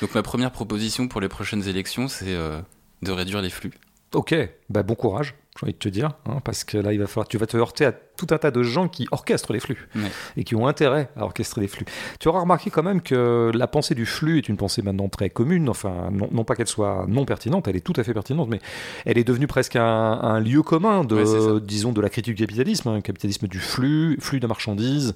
[0.00, 2.60] Donc, ma première proposition pour les prochaines élections, c'est euh,
[3.02, 3.72] de réduire les flux.
[4.12, 4.34] Ok,
[4.68, 7.28] bah, bon courage, j'ai envie de te dire, hein, parce que là, il va falloir,
[7.28, 10.02] tu vas te heurter à tout un tas de gens qui orchestrent les flux Ouais.
[10.36, 11.84] et qui ont intérêt à orchestrer les flux.
[12.18, 15.28] Tu auras remarqué quand même que la pensée du flux est une pensée maintenant très
[15.30, 18.48] commune, enfin, non, non pas qu'elle soit non pertinente, elle est tout à fait pertinente,
[18.48, 18.60] mais
[19.06, 22.42] elle est devenue presque un, un lieu commun de, Ouais, disons, de la critique du
[22.46, 25.14] capitalisme, un capitalisme du flux, flux de marchandises,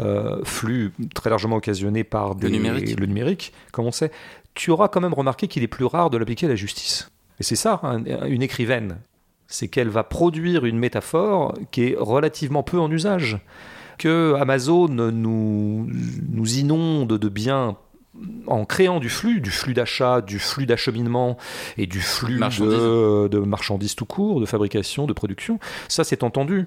[0.00, 2.98] euh, flux très largement occasionné par des- numérique.
[2.98, 4.10] le numérique, comme on sait.
[4.54, 7.10] Tu auras quand même remarqué qu'il est plus rare de l'appliquer à la justice.
[7.40, 8.98] Et c'est ça, un- une écrivaine.
[9.54, 13.38] C'est qu'elle va produire une métaphore qui est relativement peu en usage.
[13.98, 15.88] Que Amazon nous,
[16.28, 17.76] nous inonde de biens
[18.48, 21.36] en créant du flux, du flux d'achat, du flux d'acheminement
[21.76, 22.74] et du flux Marchandises.
[22.76, 26.66] de, de marchandises tout court, de fabrication, de production, ça c'est entendu.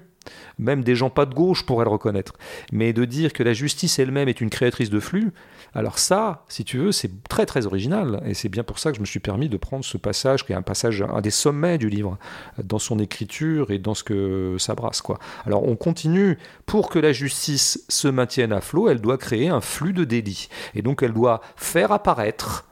[0.58, 2.34] Même des gens pas de gauche pourraient le reconnaître.
[2.72, 5.32] Mais de dire que la justice elle-même est une créatrice de flux,
[5.74, 8.22] alors ça, si tu veux, c'est très très original.
[8.24, 10.52] Et c'est bien pour ça que je me suis permis de prendre ce passage, qui
[10.52, 12.18] est un passage, un des sommets du livre,
[12.62, 15.02] dans son écriture et dans ce que ça brasse.
[15.02, 15.18] Quoi.
[15.46, 19.60] Alors on continue, pour que la justice se maintienne à flot, elle doit créer un
[19.60, 20.48] flux de délits.
[20.74, 22.66] Et donc elle doit faire apparaître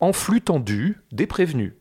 [0.00, 1.74] en flux tendu des prévenus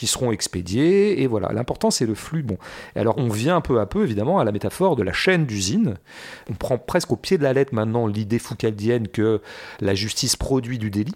[0.00, 1.52] qui seront expédiés, et voilà.
[1.52, 2.42] L'important, c'est le flux.
[2.42, 2.56] Bon.
[2.96, 5.98] Alors, on vient peu à peu, évidemment, à la métaphore de la chaîne d'usine.
[6.48, 9.42] On prend presque au pied de la lettre maintenant l'idée foucaldienne que
[9.78, 11.12] la justice produit du délit.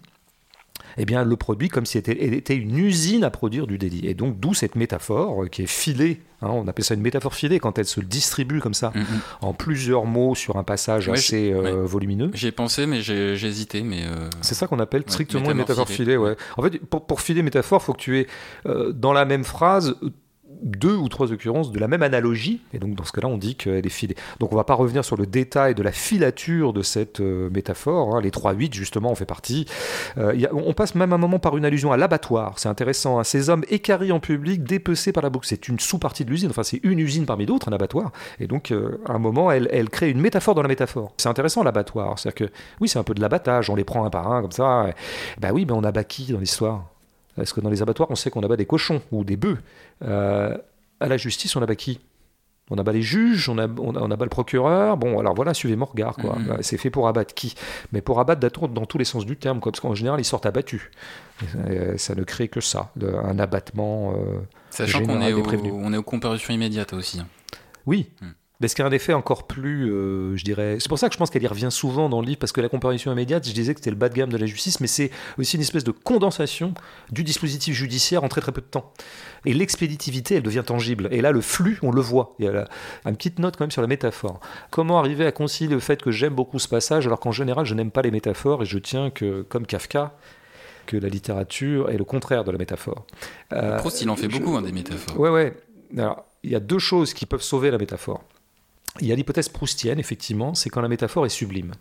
[0.97, 4.05] Eh bien, le produit comme si c'était était une usine à produire du délit.
[4.05, 6.21] Et donc, d'où cette métaphore euh, qui est filée.
[6.45, 9.05] Hein, on appelle ça une métaphore filée quand elle se distribue comme ça, Mhm.
[9.41, 12.31] en plusieurs mots sur un passage Ouais, assez euh, volumineux.
[12.33, 13.81] J'y ai pensé, mais j'ai j'ai hésité.
[13.81, 16.17] Mais euh, C'est ça qu'on appelle Ouais, strictement une métaphore métaphore filée.
[16.57, 18.27] En fait, pour, pour filer métaphore, il faut que tu aies
[18.67, 19.95] euh, dans la même phrase
[20.63, 22.61] deux ou trois occurrences de la même analogie.
[22.73, 24.15] Et donc, dans ce cas-là, on dit qu'elle est filée.
[24.39, 28.15] Donc, on va pas revenir sur le détail de la filature de cette euh, métaphore.
[28.15, 28.21] hein.
[28.21, 29.65] Les 3-8, justement, en fait partie.
[30.17, 32.57] Euh, on passe même un moment par une allusion à l'abattoir.
[32.59, 33.19] C'est intéressant.
[33.19, 33.23] hein.
[33.23, 35.47] Ces hommes écarris en public, dépecés par la boucle.
[35.47, 36.49] C'est une sous-partie de l'usine.
[36.49, 38.11] Enfin, c'est une usine parmi d'autres, un abattoir.
[38.39, 41.13] Et donc, euh, à un moment, elle, elle crée une métaphore dans la métaphore.
[41.17, 42.17] C'est intéressant, l'abattoir.
[42.19, 43.69] C'est-à-dire que, oui, c'est un peu de l'abattage.
[43.69, 44.87] On les prend un par un, comme ça.
[44.89, 44.93] Et-
[45.39, 46.85] bah oui, mais on abat qui dans l'histoire
[47.35, 49.57] Parce que dans les abattoirs, on sait qu'on abat des cochons ou des bœufs.
[50.03, 50.57] Euh,
[50.99, 51.99] à la justice, on abat qui?
[52.71, 54.97] On abat les juges, on, ab- on, on abat le procureur.
[54.97, 56.15] Bon, alors voilà, suivez mon regard.
[56.15, 56.35] quoi.
[56.39, 56.57] Mhm.
[56.61, 57.53] C'est fait pour abattre qui?
[57.91, 60.25] Mais pour abattre dans, dans tous les sens du terme, quoi, parce qu'en général, ils
[60.25, 60.89] sortent abattus.
[61.97, 64.13] Ça ne crée que ça, un abattement.
[64.17, 64.39] euh,
[64.71, 67.19] sachant qu'on est, au- on est aux comparutions immédiates aussi.
[67.19, 67.27] hein.
[67.85, 68.09] Oui.
[68.61, 70.77] Mais ce qui a un effet encore plus, euh, je dirais.
[70.79, 72.61] C'est pour ça que je pense qu'elle y revient souvent dans le livre, parce que
[72.61, 74.87] la comparution immédiate, je disais que c'était le bas de gamme de la justice, mais
[74.87, 76.73] c'est aussi une espèce de condensation
[77.11, 78.93] du dispositif judiciaire en très très peu de temps.
[79.45, 81.09] Et l'expéditivité, elle devient tangible.
[81.11, 82.35] Et là, le flux, on le voit.
[82.39, 82.67] Il y a la-
[83.05, 84.39] une petite note quand même sur la métaphore.
[84.71, 87.73] Comment arriver à concilier le fait que j'aime beaucoup ce passage, alors qu'en général, je
[87.73, 90.15] n'aime pas les métaphores, et je tiens que, comme Kafka,
[90.85, 93.05] que la littérature est le contraire de la métaphore.
[93.53, 95.19] Euh, Proust, il en fait je- beaucoup, hein, des métaphores.
[95.19, 95.57] Ouais, ouais.
[95.97, 98.23] Alors, il y a deux choses qui peuvent sauver la métaphore.
[99.01, 101.71] Il y a l'hypothèse proustienne, effectivement, c'est quand la métaphore est sublime.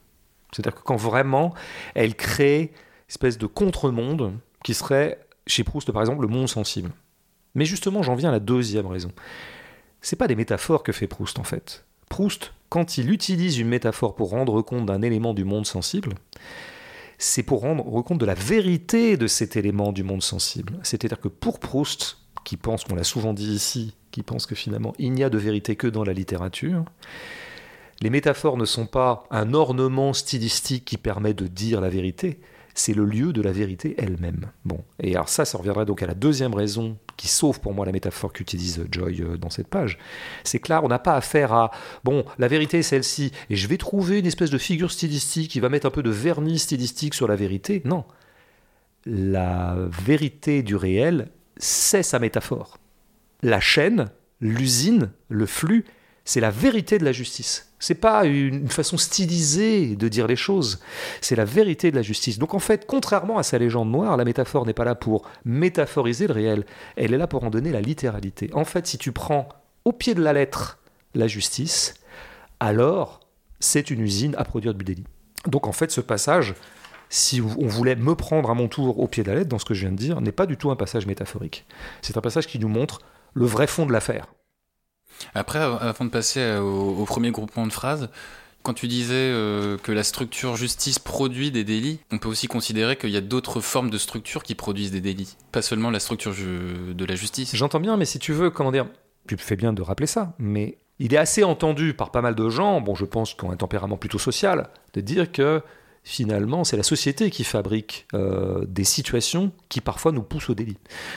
[0.52, 1.54] C'est-à-dire que quand vraiment
[1.94, 4.32] elle crée une espèce de contre-monde
[4.64, 6.90] qui serait, chez Proust par exemple, le monde sensible.
[7.54, 9.12] Mais justement, j'en viens à la deuxième raison.
[10.00, 11.84] C'est pas des métaphores que fait Proust en fait.
[12.08, 16.14] Proust, quand il utilise une métaphore pour rendre compte d'un élément du monde sensible,
[17.18, 20.78] c'est pour rendre compte de la vérité de cet élément du monde sensible.
[20.82, 24.94] C'est-à-dire que pour Proust, qui pense, qu'on l'a souvent dit ici, qui pense que finalement
[25.00, 26.84] il n'y a de vérité que dans la littérature,
[28.00, 32.38] les métaphores ne sont pas un ornement stylistique qui permet de dire la vérité,
[32.74, 34.52] c'est le lieu de la vérité elle-même.
[34.64, 37.86] Bon, et alors ça, ça reviendrait donc à la deuxième raison qui sauve pour moi
[37.86, 39.98] la métaphore qu'utilise Joy euh, dans cette page.
[40.44, 41.72] C'est que là, on n'a pas affaire à
[42.04, 45.58] bon, la vérité est celle-ci, et je vais trouver une espèce de figure stylistique qui
[45.58, 47.82] va mettre un peu de vernis stylistique sur la vérité.
[47.84, 48.04] Non,
[49.06, 52.78] la vérité du réel, c'est sa métaphore.
[53.44, 54.08] La chaîne,
[54.40, 55.84] l'usine, le flux,
[56.24, 57.70] c'est la vérité de la justice.
[57.78, 60.80] C'est pas une façon stylisée de dire les choses.
[61.20, 62.38] C'est la vérité de la justice.
[62.38, 66.26] Donc en fait, contrairement à sa légende noire, la métaphore n'est pas là pour métaphoriser
[66.26, 66.64] le réel.
[66.96, 68.48] Elle est là pour en donner la littéralité.
[68.54, 69.50] En fait, si tu prends
[69.84, 70.78] au pied de la lettre
[71.14, 71.92] la justice,
[72.60, 73.20] alors
[73.60, 75.04] c'est une usine à produire du délit.
[75.46, 76.54] Donc en fait, ce passage,
[77.10, 79.66] si on voulait me prendre à mon tour au pied de la lettre dans ce
[79.66, 81.66] que je viens de dire, n'est pas du tout un passage métaphorique.
[82.00, 83.00] C'est un passage qui nous montre
[83.34, 84.26] le vrai fond de l'affaire.
[85.34, 88.08] Après, av- avant de passer euh, au, au premier groupement de phrases,
[88.62, 92.96] quand tu disais euh, que la structure justice produit des délits, on peut aussi considérer
[92.96, 96.32] qu'il y a d'autres formes de structures qui produisent des délits, pas seulement la structure
[96.34, 97.54] de la justice.
[97.54, 98.86] J'entends bien, mais si tu veux, comment dire,
[99.28, 102.48] tu fais bien de rappeler ça, mais il est assez entendu par pas mal de
[102.48, 105.60] gens, bon, je pense qu'on a un tempérament plutôt social, de dire que
[106.04, 110.76] finalement, c'est la société qui fabrique euh, des situations qui parfois nous poussent au délit.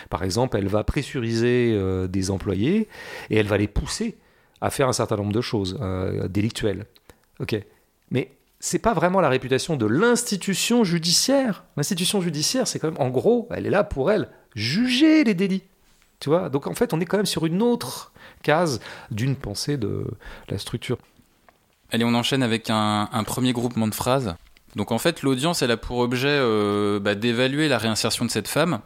[0.10, 2.88] Par exemple, elle va pressuriser euh, des employés
[3.30, 4.18] et elle va les pousser
[4.62, 6.86] à faire un certain nombre de choses euh, délictuelles.
[7.40, 7.56] Ok,
[8.10, 11.66] mais c'est pas vraiment la réputation de l'institution judiciaire.
[11.76, 15.64] L'institution judiciaire, c'est quand même, en gros, elle est là pour elle juger les délits.
[16.20, 16.50] Tu vois?
[16.50, 18.80] Donc en fait, on est quand même sur une autre case
[19.12, 20.08] d'une pensée de
[20.50, 20.98] la structure.
[21.92, 24.36] Allez, on enchaîne avec un, un premier groupement de phrases.
[24.78, 28.48] Donc en fait, l'audience, elle a pour objet euh, bah, d'évaluer la réinsertion de cette
[28.48, 28.80] femme.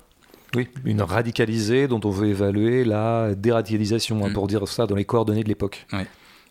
[0.56, 4.34] Oui, une radicalisée dont on veut évaluer la déradicalisation, hein, Mm.
[4.34, 5.86] pour dire ça dans les coordonnées de l'époque.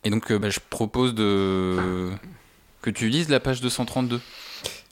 [0.04, 2.10] Et donc, euh, bah, je propose de...
[2.82, 4.20] que tu lises la page 232.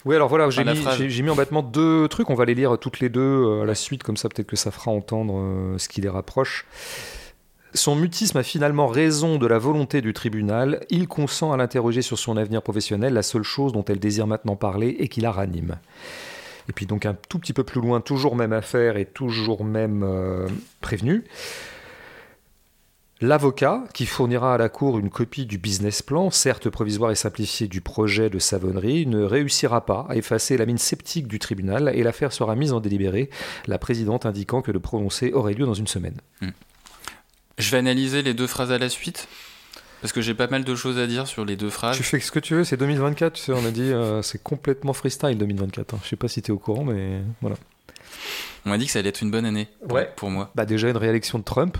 [0.04, 2.30] Oui, alors voilà, j'ai mis, j'ai- mis en battement deux trucs.
[2.30, 4.56] On va les lire toutes les deux euh, à la suite, comme ça peut-être que
[4.56, 6.66] ça fera entendre ce qui les rapproche.
[7.78, 10.80] Son mutisme a finalement raison de la volonté du tribunal.
[10.90, 14.56] Il consent à l'interroger sur son avenir professionnel, la seule chose dont elle désire maintenant
[14.56, 15.76] parler et qui la ranime.
[16.68, 20.02] Et puis donc un tout petit peu plus loin, toujours même affaire et toujours même
[20.02, 20.48] euh,
[20.80, 21.22] prévenu.
[23.20, 27.68] L'avocat, qui fournira à la Cour une copie du business plan, certes provisoire et simplifié
[27.68, 32.02] du projet de savonnerie, ne réussira pas à effacer la mine sceptique du tribunal et
[32.02, 33.30] l'affaire sera mise en délibéré,
[33.68, 36.16] la présidente indiquant que le prononcé aurait lieu dans une semaine.
[37.58, 39.28] Je vais analyser les deux phrases à la suite.
[40.00, 41.96] Parce que j'ai pas mal de choses à dire sur les deux phrases.
[41.96, 44.40] Tu fais ce que tu veux, c'est 2024, tu sais, on a dit euh, c'est
[44.40, 45.94] complètement freestyle 2024.
[45.94, 45.98] hein.
[46.04, 47.56] Je sais pas si tu es au courant, mais voilà.
[48.64, 50.12] On m'a dit que ça allait être une bonne année pour, Ouais.
[50.14, 50.52] pour moi.
[50.54, 51.78] Bah déjà une réélection de Trump,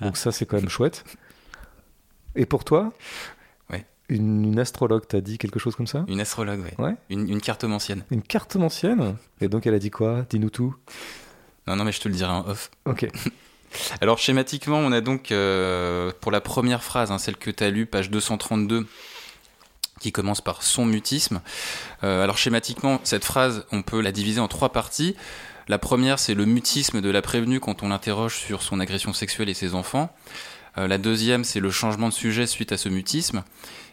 [0.00, 0.18] donc Ah.
[0.18, 1.04] ça c'est quand même chouette.
[2.34, 2.94] Et pour toi?
[3.70, 3.84] Ouais.
[4.08, 6.06] Une, une astrologue t'a dit quelque chose comme ça?
[6.08, 6.74] Une astrologue, ouais.
[6.82, 6.94] Ouais.
[7.10, 8.04] Une, une carte ancienne.
[8.10, 9.16] Une carte ancienne?
[9.42, 10.24] Et donc elle a dit quoi?
[10.30, 10.74] Dis-nous tout.
[11.66, 12.70] Non, non, mais je te le dirai en off.
[12.86, 13.06] Ok.
[14.00, 17.70] Alors schématiquement, on a donc euh, pour la première phrase, hein, celle que tu as
[17.70, 18.86] lue, page 232,
[20.00, 21.40] qui commence par son mutisme.
[22.02, 25.16] Euh, alors schématiquement, cette phrase, on peut la diviser en trois parties.
[25.68, 29.48] La première, c'est le mutisme de la prévenue quand on l'interroge sur son agression sexuelle
[29.48, 30.14] et ses enfants.
[30.76, 33.44] Euh, la deuxième, c'est le changement de sujet suite à ce mutisme.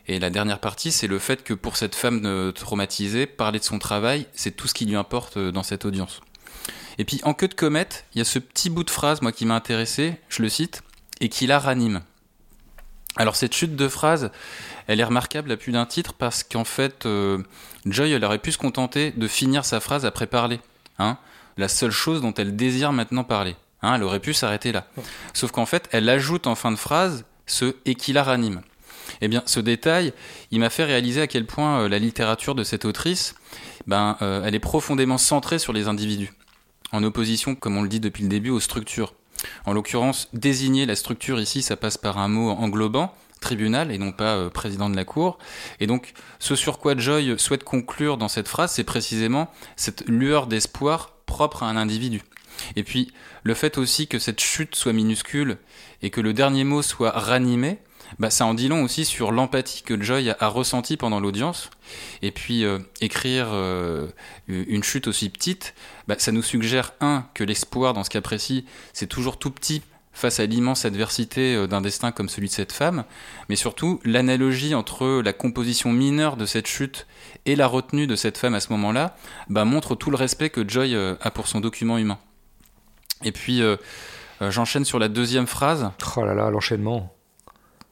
[0.08, 3.78] Et la dernière partie, c'est le fait que pour cette femme traumatisée, parler de son
[3.78, 6.22] travail, c'est tout ce qui lui importe dans cette audience.
[6.98, 9.32] Et puis en queue de comète, il y a ce petit bout de phrase, moi,
[9.32, 10.84] qui m'a intéressé, je le cite,
[11.20, 12.02] et qui la ranime.
[13.18, 14.32] Alors cette chute de phrase,
[14.88, 17.40] elle est remarquable à plus d'un titre parce qu'en fait, euh,
[17.86, 20.62] Joy, elle aurait pu se contenter de finir sa phrase après parler.
[20.98, 21.18] Hein
[21.58, 23.56] la seule chose dont elle désire maintenant parler.
[23.82, 24.88] Hein, elle aurait pu s'arrêter là.
[25.34, 28.62] Sauf qu'en fait, elle ajoute en fin de phrase ce et qui la ranime.
[29.20, 30.14] Eh bien, ce détail,
[30.52, 33.36] il m'a fait réaliser à quel point euh, la littérature de cette autrice,
[33.88, 36.32] ben, euh, elle est profondément centrée sur les individus
[36.92, 39.14] en opposition, comme on le dit depuis le début, aux structures.
[39.66, 44.12] En l'occurrence, désigner la structure ici, ça passe par un mot englobant, tribunal, et non
[44.12, 45.40] pas euh, président de la Cour.
[45.80, 50.48] Et donc, ce sur quoi Joy souhaite conclure dans cette phrase, c'est précisément cette lueur
[50.48, 52.22] d'espoir propre à un individu.
[52.76, 53.12] Et puis,
[53.44, 55.58] le fait aussi que cette chute soit minuscule
[56.02, 57.80] et que le dernier mot soit ranimé,
[58.20, 61.70] bah, ça en dit long aussi sur l'empathie que Joy a, ressentie pendant l'audience.
[62.22, 64.08] Et puis, euh, écrire euh,
[64.48, 65.74] une chute aussi petite,
[66.08, 69.82] bah, ça nous suggère, un, que l'espoir, dans ce cas précis, c'est toujours tout petit
[70.14, 73.06] face à l'immense adversité euh, d'un destin comme celui de cette femme,
[73.48, 77.08] mais surtout l'analogie entre la composition mineure de cette chute
[77.46, 79.16] et la retenue de cette femme à ce moment-là
[79.50, 82.20] bah, montre tout le respect que Joy a pour son document humain.
[83.24, 83.62] Et puis,
[84.42, 85.92] j'enchaîne sur la deuxième phrase.
[86.18, 87.14] Oh là là, l'enchaînement.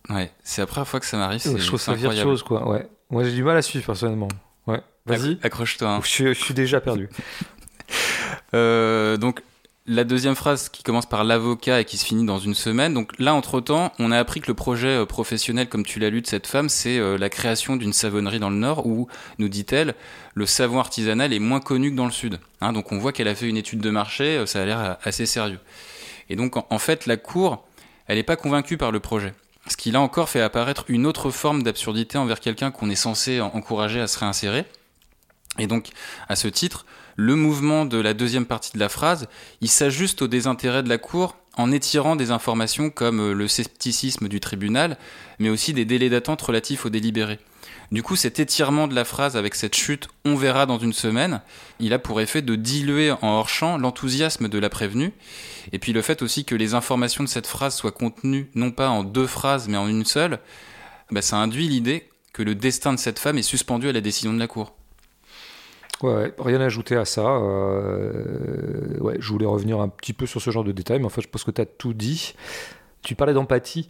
[0.10, 1.40] Ouais, c'est la première fois que ça m'arrive.
[1.40, 2.16] c'est- Je trouve ça incroyable.
[2.16, 2.68] virtuose, quoi.
[2.70, 2.88] Ouais.
[3.10, 4.28] Moi, j'ai du mal à suivre, personnellement.
[4.68, 4.82] Ouais.
[5.06, 5.34] Vas-y.
[5.36, 5.90] Accro- Accroche-toi.
[5.90, 6.00] hein.
[6.04, 7.10] Je, suis- je suis déjà perdu.
[8.54, 9.42] Euh, donc
[9.88, 12.94] la deuxième phrase qui commence par l'avocat et qui se finit dans une semaine.
[12.94, 16.22] Donc là, entre-temps, on a appris que le projet euh, professionnel, comme tu l'as lu
[16.22, 19.08] de cette femme, c'est euh, la création d'une savonnerie dans le Nord où,
[19.40, 19.96] nous dit-elle,
[20.36, 22.40] le savon artisanal est moins connu que dans le Sud.
[22.62, 24.80] Hein, donc on voit qu'elle a fait une étude de marché, euh, ça a l'air
[24.80, 25.60] euh, assez sérieux.
[26.30, 27.66] Et donc en fait, la Cour,
[28.06, 29.34] elle n'est pas convaincue par le projet.
[29.70, 33.40] Ce qui là encore fait apparaître une autre forme d'absurdité envers quelqu'un qu'on est censé
[33.40, 34.66] en- encourager à se réinsérer.
[35.60, 35.90] Et donc,
[36.28, 39.28] à ce titre, le mouvement de la deuxième partie de la phrase,
[39.62, 44.28] il s'ajuste au désintérêt de la Cour en étirant des informations comme euh, le scepticisme
[44.28, 44.98] du tribunal,
[45.40, 47.40] mais aussi des délais d'attente relatifs aux délibérés.
[47.92, 51.42] Du coup, cet étirement de la phrase avec cette chute «on verra dans une semaine»,
[51.80, 55.12] il a pour effet de diluer en hors-champ l'enthousiasme de la prévenue,
[55.72, 58.90] et puis le fait aussi que les informations de cette phrase soient contenues non pas
[58.90, 60.40] en deux phrases, mais en une seule,
[61.10, 64.34] bah, ça induit l'idée que le destin de cette femme est suspendu à la décision
[64.34, 64.76] de la Cour.
[66.02, 67.26] Ouais, rien à ajouter à ça.
[67.26, 71.10] Euh, ouais, je voulais revenir un petit peu sur ce genre de détails, mais en
[71.10, 72.36] fait, je pense que tu as tout dit.
[73.02, 73.90] Tu parlais d'empathie.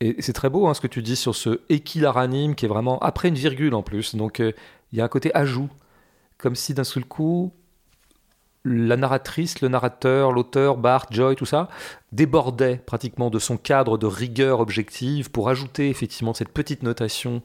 [0.00, 2.98] Et c'est très beau hein, ce que tu dis sur ce et qui est vraiment
[3.00, 4.14] après une virgule en plus.
[4.16, 4.52] Donc euh,
[4.92, 5.68] il y a un côté ajout.
[6.38, 7.52] Comme si d'un seul coup,
[8.64, 11.68] la narratrice, le narrateur, l'auteur, Bart, Joy, tout ça,
[12.12, 17.42] débordait pratiquement de son cadre de rigueur objective pour ajouter effectivement cette petite notation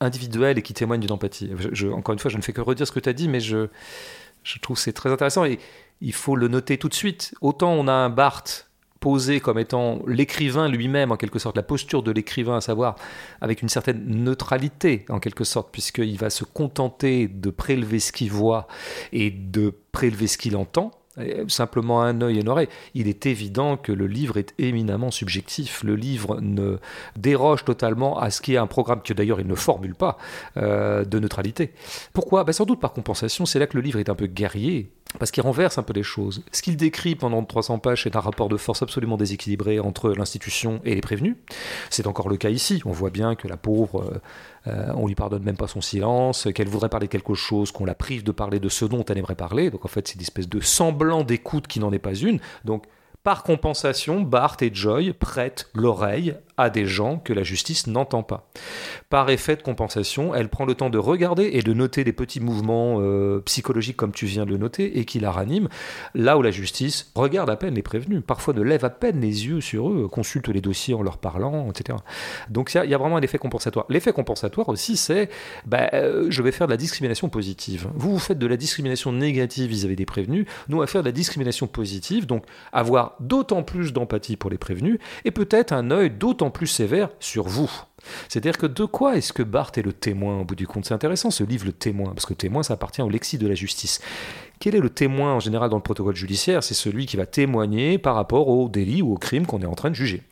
[0.00, 1.50] individuelle et qui témoigne d'une empathie.
[1.92, 3.68] Encore une fois, je ne fais que redire ce que tu as dit, mais je,
[4.42, 5.58] je trouve c'est très intéressant et
[6.00, 7.34] il faut le noter tout de suite.
[7.42, 8.44] Autant on a un Bart
[9.00, 12.96] posé comme étant l'écrivain lui-même, en quelque sorte, la posture de l'écrivain, à savoir
[13.40, 18.30] avec une certaine neutralité, en quelque sorte, puisqu'il va se contenter de prélever ce qu'il
[18.30, 18.66] voit
[19.12, 20.92] et de prélever ce qu'il entend.
[21.48, 22.68] simplement un œil et une oreille.
[22.94, 25.82] Il est évident que le livre est éminemment subjectif.
[25.82, 26.78] Le livre ne
[27.16, 30.16] déroge totalement à ce qui est un programme que d'ailleurs il ne formule pas
[30.56, 31.72] euh, de neutralité.
[32.12, 32.44] Pourquoi?
[32.44, 35.30] Ben Sans doute par compensation, c'est là que le livre est un peu guerrier, parce
[35.30, 36.42] qu'il renverse un peu les choses.
[36.52, 40.80] Ce qu'il décrit pendant 300 pages, c'est un rapport de force absolument déséquilibré entre l'institution
[40.84, 41.36] et les prévenus.
[41.88, 42.82] C'est encore le cas ici.
[42.84, 44.18] On voit bien que la pauvre, euh,
[44.66, 47.86] euh, on lui pardonne même pas son silence, qu'elle voudrait parler de quelque chose, qu'on
[47.86, 49.70] la prive de parler de ce dont elle aimerait parler.
[49.70, 52.38] Donc en fait, c'est une espèce de semblant d'écoute qui n'en est pas une.
[52.64, 52.84] Donc
[53.22, 58.48] par compensation, Bart et Joy prêtent l'oreille à des gens que la justice n'entend pas.
[59.10, 62.40] Par effet de compensation, elle prend le temps de regarder et de noter des petits
[62.40, 65.68] mouvements euh, psychologiques comme tu viens de le noter et qui la raniment,
[66.14, 69.46] là où la justice regarde à peine les prévenus, parfois ne lève à peine les
[69.46, 71.98] yeux sur eux, consulte les dossiers en leur parlant, etc.
[72.50, 73.86] Donc il y, a vraiment un effet compensatoire.
[73.88, 75.30] L'effet compensatoire aussi, c'est
[75.64, 77.88] bah, euh, je vais faire de la discrimination positive.
[77.94, 81.08] Vous, vous faites de la discrimination négative vis-à-vis des prévenus, nous, on va faire de
[81.08, 86.10] la discrimination positive, donc avoir d'autant plus d'empathie pour les prévenus et peut-être un œil
[86.10, 87.70] d'autant plus sévère sur vous.
[88.28, 90.84] C'est-à-dire que de quoi est-ce que Barthes est le témoin au bout du compte?
[90.84, 93.54] C'est intéressant ce livre, le témoin, parce que témoin, ça appartient au lexique de la
[93.54, 94.00] justice.
[94.60, 96.62] Quel est le témoin en général dans le protocole judiciaire?
[96.62, 99.74] C'est celui qui va témoigner par rapport au délit ou au crime qu'on est en
[99.74, 100.22] train de juger.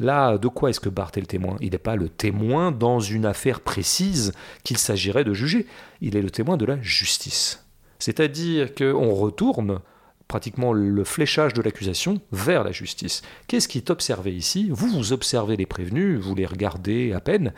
[0.00, 1.56] Là, de quoi est-ce que Barthes est le témoin?
[1.60, 4.32] Il n'est pas le témoin dans une affaire précise
[4.62, 5.66] qu'il s'agirait de juger.
[6.00, 7.64] Il est le témoin de la justice.
[7.98, 9.80] C'est-à-dire qu'on retourne
[10.28, 13.22] pratiquement le fléchage de l'accusation vers la justice.
[13.46, 14.68] Qu'est-ce qui est observé ici?
[14.70, 17.52] Vous, vous observez les prévenus, vous les regardez à peine,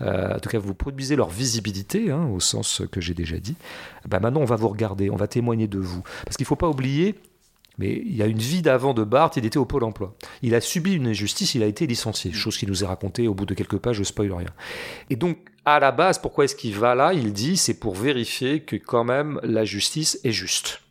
[0.00, 3.56] euh, en tout cas vous produisez leur visibilité, hein, au sens que j'ai déjà dit.
[4.08, 6.02] Ben maintenant on va vous regarder, on va témoigner de vous.
[6.24, 7.14] Parce qu'il ne faut pas oublier
[7.78, 10.14] mais il y a une vie d'avant de Barthes, il était au Pôle emploi.
[10.42, 13.34] Il a subi une injustice, il a été licencié, chose qui nous est racontée au
[13.34, 14.50] bout de quelques pages, je spoil rien.
[15.10, 17.12] Et donc, à la base, pourquoi est-ce qu'il va là?
[17.14, 20.83] Il dit, c'est pour vérifier que quand même la justice est juste.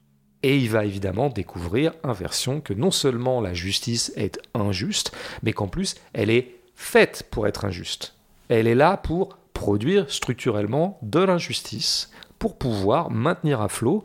[0.43, 5.11] Et il va évidemment découvrir, inversion, que non seulement la justice est injuste,
[5.41, 8.15] mais qu'en plus, elle est faite pour être injuste.
[8.49, 14.03] Elle est là pour produire structurellement de l'injustice, pour pouvoir maintenir à flot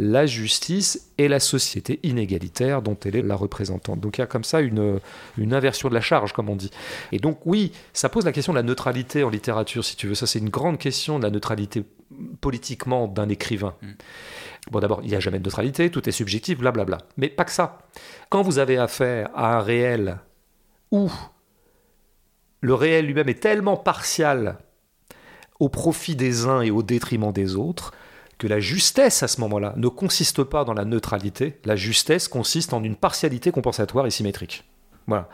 [0.00, 3.98] la justice et la société inégalitaire dont elle est la représentante.
[3.98, 5.00] Donc il y a comme ça une,
[5.36, 6.70] une inversion de la charge, comme on dit.
[7.10, 10.14] Et donc oui, ça pose la question de la neutralité en littérature, si tu veux.
[10.14, 11.82] Ça, c'est une grande question de la neutralité
[12.40, 13.74] politiquement d'un écrivain.
[13.82, 13.92] Mm.
[14.70, 16.98] Bon, d'abord, il n'y a jamais de neutralité, tout est subjectif, blablabla.
[17.16, 17.78] Mais pas que ça.
[18.28, 20.18] Quand vous avez affaire à un réel
[20.90, 21.10] où
[22.60, 24.58] le réel lui-même est tellement partial
[25.60, 27.92] au profit des uns et au détriment des autres,
[28.38, 32.72] que la justesse à ce moment-là ne consiste pas dans la neutralité, la justesse consiste
[32.72, 34.64] en une partialité compensatoire et symétrique.
[35.08, 35.28] Voilà.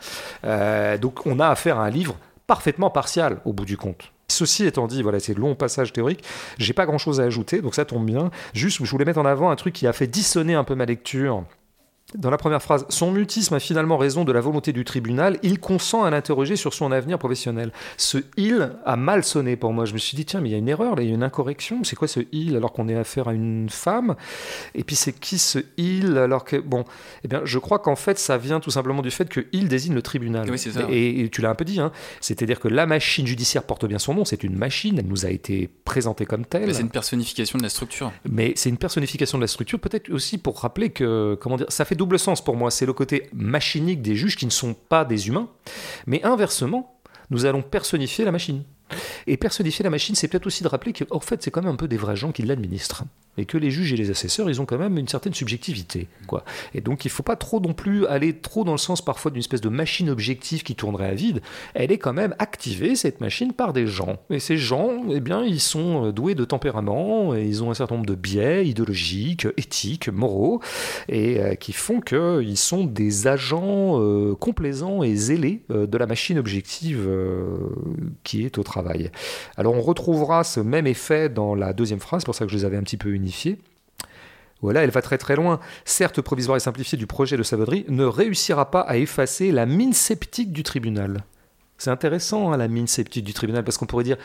[0.44, 4.13] Euh, donc on a affaire à un livre parfaitement partial au bout du compte.
[4.28, 6.24] Ceci étant dit, voilà, c'est long passage théorique.
[6.58, 8.30] J'ai pas grand chose à ajouter, donc ça tombe bien.
[8.52, 10.86] Juste, je voulais mettre en avant un truc qui a fait dissonner un peu ma
[10.86, 11.44] lecture
[12.14, 15.58] dans la première phrase, son mutisme a finalement raison de la volonté du tribunal, il
[15.58, 17.72] consent à l'interroger sur son avenir professionnel.
[17.96, 19.84] Ce il a mal sonné pour moi.
[19.84, 21.14] Je me suis dit, tiens, mais il y a une erreur, là, il y a
[21.14, 21.82] une incorrection.
[21.82, 24.14] C'est quoi ce il alors qu'on est affaire à une femme?
[24.74, 26.84] Et puis c'est qui ce il alors que, bon,
[27.24, 29.94] eh bien, je crois qu'en fait, ça vient tout simplement du fait que il désigne
[29.94, 30.48] le tribunal.
[30.50, 30.86] Oui, ça.
[30.90, 31.90] Et, tu l'as un peu dit, hein.
[32.20, 35.30] c'est-à-dire que la machine judiciaire porte bien son nom, c'est une machine, elle nous a
[35.30, 36.72] été présentée comme telle.
[36.74, 38.12] c'est une personnification de la structure.
[38.28, 41.84] Mais c'est une personnification de la structure, peut-être aussi pour rappeler que, comment dire, ça
[41.84, 42.70] fait double sens pour moi.
[42.70, 45.48] C'est le côté machinique des juges qui ne sont pas des humains.
[46.06, 47.00] Mais inversement,
[47.30, 48.62] nous allons personnifier la machine.
[49.26, 51.76] Et personnifier la machine, c'est peut-être aussi de rappeler qu'en fait, c'est quand même un
[51.76, 53.04] peu des vrais gens qui l'administrent
[53.36, 56.08] et que les juges et les assesseurs, ils ont quand même une certaine subjectivité.
[56.26, 56.44] Quoi.
[56.74, 59.30] Et donc il ne faut pas trop non plus aller trop dans le sens parfois
[59.30, 61.40] d'une espèce de machine objective qui tournerait à vide.
[61.74, 64.18] Elle est quand même activée, cette machine, par des gens.
[64.30, 67.96] Et ces gens, eh bien, ils sont euh, doués de tempérament, ils ont un certain
[67.96, 70.60] nombre de biais idéologiques, éthiques, moraux,
[71.08, 76.38] et euh, qui font qu'ils sont des agents euh, complaisants et zélés de la machine
[76.38, 77.08] objective
[78.22, 78.83] qui est au travail.
[79.56, 82.56] Alors on retrouvera ce même effet dans la deuxième phrase, c'est pour ça que je
[82.56, 83.10] les avais un petit peu
[84.62, 85.60] voilà, elle va très très loin.
[85.84, 89.92] Certes, provisoire et simplifiée du projet de Savadri ne réussira pas à effacer la mine
[89.92, 91.24] sceptique du tribunal.
[91.76, 94.16] C'est intéressant, hein, la mine sceptique du tribunal, parce qu'on pourrait dire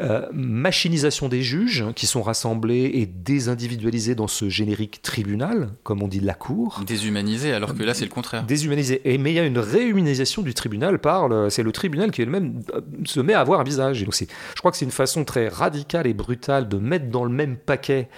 [0.00, 6.02] euh, machinisation des juges hein, qui sont rassemblés et désindividualisés dans ce générique tribunal, comme
[6.02, 6.80] on dit la cour.
[6.86, 8.44] Déshumanisé, alors que là c'est le contraire.
[8.44, 9.00] Déshumanisé.
[9.04, 12.62] Et, mais il y a une réhumanisation du tribunal par c'est le tribunal qui elle-même
[12.74, 14.02] euh, se met à avoir un visage.
[14.02, 17.24] Et donc je crois que c'est une façon très radicale et brutale de mettre dans
[17.24, 18.08] le même paquet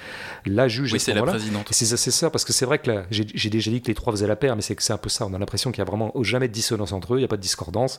[0.44, 0.92] la juge.
[0.92, 1.68] Oui, c'est la présidente.
[1.70, 4.56] C'est parce que c'est vrai que j'ai déjà dit que les trois faisaient la paire,
[4.56, 5.26] mais c'est que c'est un peu ça.
[5.26, 7.28] On a l'impression qu'il n'y a vraiment jamais de dissonance entre eux, il n'y a
[7.28, 7.98] pas de discordance.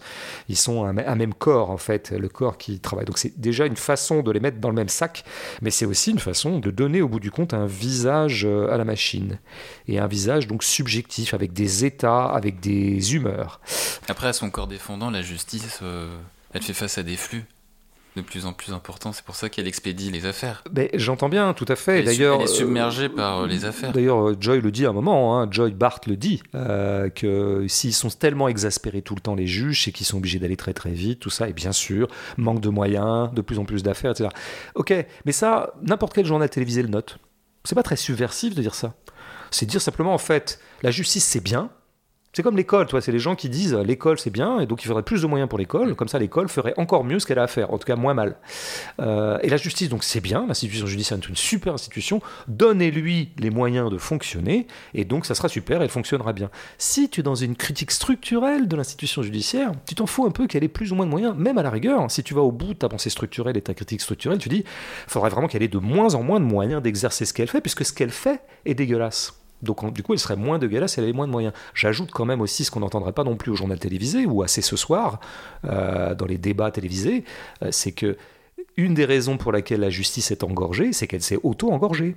[0.50, 3.06] Ils sont un, un même corps en fait, le corps qui travaille.
[3.06, 5.24] Donc c'est déjà une façon de les mettre dans le même sac,
[5.62, 8.78] mais c'est aussi une façon de donner au bout du compte un visage euh, à
[8.78, 9.40] la machine.
[9.88, 13.62] Et un visage donc subjectif, avec des états, avec des humeurs.
[14.08, 16.18] Après, à son corps défendant, la justice, euh,
[16.54, 17.46] elle fait face à des flux
[18.18, 19.14] de plus en plus important.
[19.14, 20.64] C'est pour ça qu'elle expédie les affaires.
[20.76, 22.04] Mais j'entends bien, tout à fait.
[22.04, 23.94] D'ailleurs, elle est submergée par euh, les affaires.
[23.94, 25.40] D'ailleurs, euh, Joy le dit à un moment.
[25.40, 29.48] Hein, Joy Bart le dit euh, que s'ils sont tellement exaspérés tout le temps les
[29.48, 31.48] juges, c'est qu'ils sont obligés d'aller très très vite, tout ça.
[31.48, 32.08] Et bien sûr,
[32.38, 34.30] manque de moyens, de plus en plus d'affaires, etc.
[34.76, 34.94] Ok,
[35.26, 37.20] mais ça, n'importe quel journal télévisé le note.
[37.64, 38.94] C'est pas très subversif de dire ça.
[39.52, 41.70] C'est dire simplement en fait, la justice c'est bien,
[42.38, 44.88] c'est comme l'école, toi, c'est les gens qui disent l'école c'est bien et donc il
[44.88, 47.44] faudrait plus de moyens pour l'école, comme ça l'école ferait encore mieux ce qu'elle a
[47.44, 48.36] à faire, en tout cas moins mal.
[49.02, 53.50] Euh, et la justice, donc c'est bien, l'institution judiciaire est une super institution, donnez-lui les
[53.50, 56.52] moyens de fonctionner et donc ça sera super, elle fonctionnera bien.
[56.78, 60.46] Si tu es dans une critique structurelle de l'institution judiciaire, tu t'en fous un peu
[60.46, 62.52] qu'elle ait plus ou moins de moyens, même à la rigueur, si tu vas au
[62.52, 65.64] bout de ta pensée structurelle et ta critique structurelle, tu dis, il faudrait vraiment qu'elle
[65.64, 68.42] ait de moins en moins de moyens d'exercer ce qu'elle fait, puisque ce qu'elle fait
[68.66, 69.37] est dégueulasse.
[69.62, 71.54] Donc du coup, elle serait moins de gala si elle avait moins de moyens.
[71.74, 74.62] J'ajoute quand même aussi ce qu'on n'entendrait pas non plus au journal télévisé ou assez
[74.62, 75.20] ce soir
[75.66, 77.24] euh, dans les débats télévisés,
[77.64, 78.18] euh, c'est que
[78.76, 82.16] une des raisons pour laquelle la justice est engorgée, c'est qu'elle s'est auto-engorgée.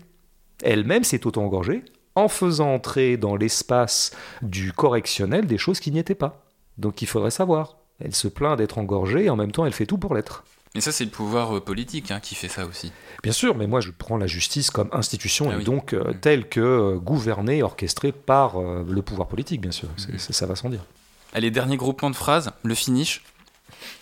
[0.62, 1.82] Elle-même s'est auto-engorgée
[2.14, 4.10] en faisant entrer dans l'espace
[4.42, 6.44] du correctionnel des choses qui n'y étaient pas.
[6.76, 7.78] Donc il faudrait savoir.
[7.98, 10.44] Elle se plaint d'être engorgée et en même temps elle fait tout pour l'être.
[10.74, 12.92] Mais ça, c'est le pouvoir euh, politique hein, qui fait ça aussi.
[13.22, 16.48] Bien sûr, mais moi, je prends la justice comme institution ah et donc euh, telle
[16.48, 19.88] que euh, gouvernée, orchestrée par le pouvoir politique, bien sûr.
[19.98, 20.32] Mm-hmm.
[20.32, 20.84] ça va sans dire.
[21.32, 23.22] Allez, dernier groupement de phrases, le finish.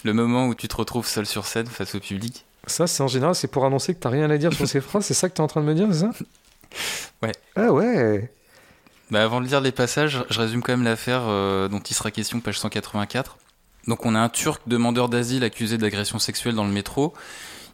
[0.05, 2.45] Le moment où tu te retrouves seul sur scène face au public.
[2.67, 4.81] Ça, c'est en général, c'est pour annoncer que tu n'as rien à dire sur ces
[4.83, 5.07] phrases.
[5.07, 6.11] C'est ça que tu es en train de me dire, c'est ça?
[7.23, 7.33] Ouais.
[7.57, 8.31] Ah ouais.
[9.11, 11.23] Bah avant de lire les passages, je résume quand même l'affaire
[11.71, 13.39] dont il sera question, page 184.
[13.87, 17.15] Donc on a un Turc demandeur d'asile accusé d'agression sexuelle dans le métro.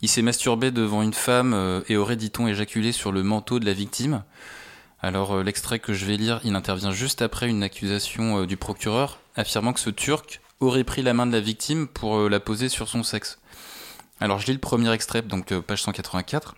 [0.02, 3.64] Il s'est masturbé devant une femme euh, et aurait, dit-on, éjaculé sur le manteau de
[3.64, 4.22] la victime.
[5.00, 8.56] Alors euh, l'extrait que je vais lire, il intervient juste après une accusation euh, du
[8.56, 12.68] procureur affirmant que ce Turc aurait pris la main de la victime pour la poser
[12.68, 13.38] sur son sexe.
[14.20, 16.54] Alors je lis le premier extrait, donc page 184.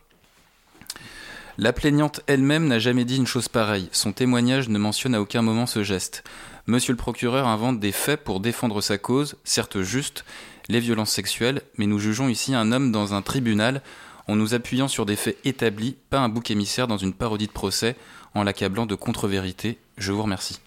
[1.59, 3.89] La plaignante elle-même n'a jamais dit une chose pareille.
[3.91, 6.23] Son témoignage ne mentionne à aucun moment ce geste.
[6.69, 10.25] Monsieur le procureur invente des faits pour défendre sa cause, certes juste,
[10.69, 13.83] les violences sexuelles, mais nous jugeons ici un homme dans un tribunal
[14.27, 17.53] en nous appuyant sur des faits établis, pas un bouc émissaire dans une parodie de
[17.53, 17.95] procès,
[18.35, 19.79] en l'accablant de contre-vérité.
[19.97, 20.59] Je vous remercie.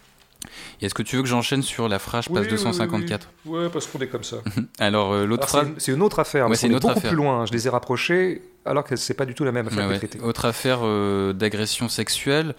[0.81, 4.07] Est-ce que tu veux que j'enchaîne sur la phrase page 254 oui, parce qu'on est
[4.07, 4.37] comme ça.
[4.79, 5.67] alors, euh, l'autre phrase.
[5.79, 7.45] C'est une autre affaire, c'est beaucoup plus loin.
[7.45, 10.45] Je les ai rapprochés, alors que c'est pas du tout la même affaire ouais, Autre
[10.45, 12.55] affaire euh, d'agression sexuelle.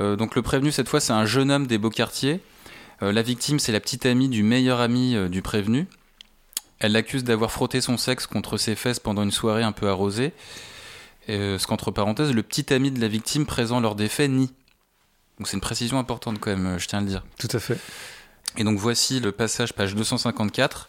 [0.00, 2.40] Euh, donc, le prévenu, cette fois, c'est un jeune homme des beaux quartiers
[3.00, 5.86] la victime, c'est la petite amie du meilleur ami euh, du prévenu.
[6.78, 10.32] Elle l'accuse d'avoir frotté son sexe contre ses fesses pendant une soirée un peu arrosée.
[11.28, 14.52] Euh, ce qu'entre parenthèses, le petit ami de la victime présent lors des faits nie.
[15.38, 17.24] Donc c'est une précision importante quand même, je tiens à le dire.
[17.38, 17.78] Tout à fait.
[18.56, 20.88] Et donc voici le passage page 254.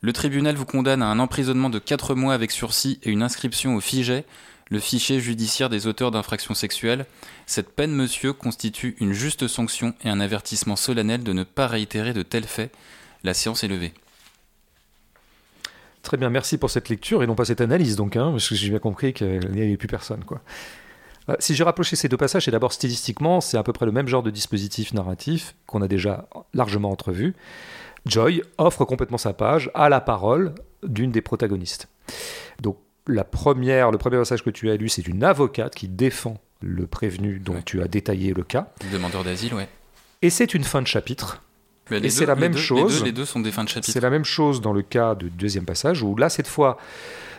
[0.00, 3.74] Le tribunal vous condamne à un emprisonnement de 4 mois avec sursis et une inscription
[3.74, 4.24] au FIGET
[4.70, 7.06] le fichier judiciaire des auteurs d'infractions sexuelles.
[7.46, 12.12] Cette peine, monsieur, constitue une juste sanction et un avertissement solennel de ne pas réitérer
[12.12, 12.72] de tels faits.
[13.24, 13.92] La séance est levée.
[16.02, 18.54] Très bien, merci pour cette lecture et non pas cette analyse, donc, hein, parce que
[18.54, 20.24] j'ai bien compris qu'il n'y avait plus personne.
[20.24, 20.40] Quoi.
[21.28, 23.92] Euh, si j'ai rapproché ces deux passages, c'est d'abord stylistiquement, c'est à peu près le
[23.92, 27.34] même genre de dispositif narratif qu'on a déjà largement entrevu.
[28.06, 31.88] Joy offre complètement sa page à la parole d'une des protagonistes.
[32.62, 36.40] Donc la première, le premier passage que tu as lu, c'est une avocate qui défend
[36.62, 38.72] le prévenu dont tu as détaillé le cas.
[38.84, 39.68] Le demandeur d'asile, ouais.
[40.22, 41.42] Et c'est une fin de chapitre.
[41.90, 43.02] et c'est la même chose.
[43.02, 43.90] Les deux, sont des fins de chapitre.
[43.90, 46.76] C'est la même chose dans le cas du deuxième passage où là, cette fois,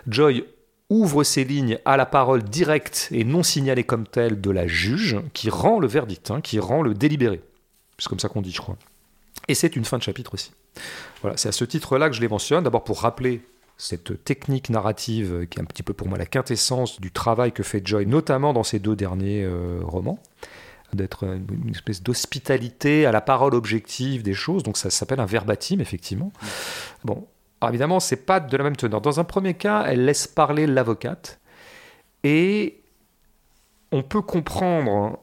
[0.08, 0.44] Joy
[0.90, 5.18] ouvre ses lignes à la parole directe et non signalée comme telle de la juge
[5.34, 7.42] qui rend le verdict, hein, qui rend le délibéré.
[7.98, 8.78] C'est comme ça qu'on dit, je crois.
[9.48, 10.52] Et c'est une fin de chapitre aussi.
[11.22, 13.42] Voilà, c'est à ce titre-là que je les mentionne, d'abord pour rappeler
[13.82, 17.64] cette technique narrative qui est un petit peu pour moi la quintessence du travail que
[17.64, 20.20] fait Joy, notamment dans ses deux derniers euh, romans,
[20.94, 24.62] d'être une espèce d'hospitalité à la parole objective des choses.
[24.62, 26.32] Donc ça s'appelle un verbatim, effectivement.
[27.04, 27.26] Bon,
[27.60, 29.02] alors évidemment, c'est pas de la même teneur.
[29.02, 31.40] Dans un premier cas, elle laisse parler l'avocate
[32.24, 32.82] et
[33.92, 35.18] on peut comprendre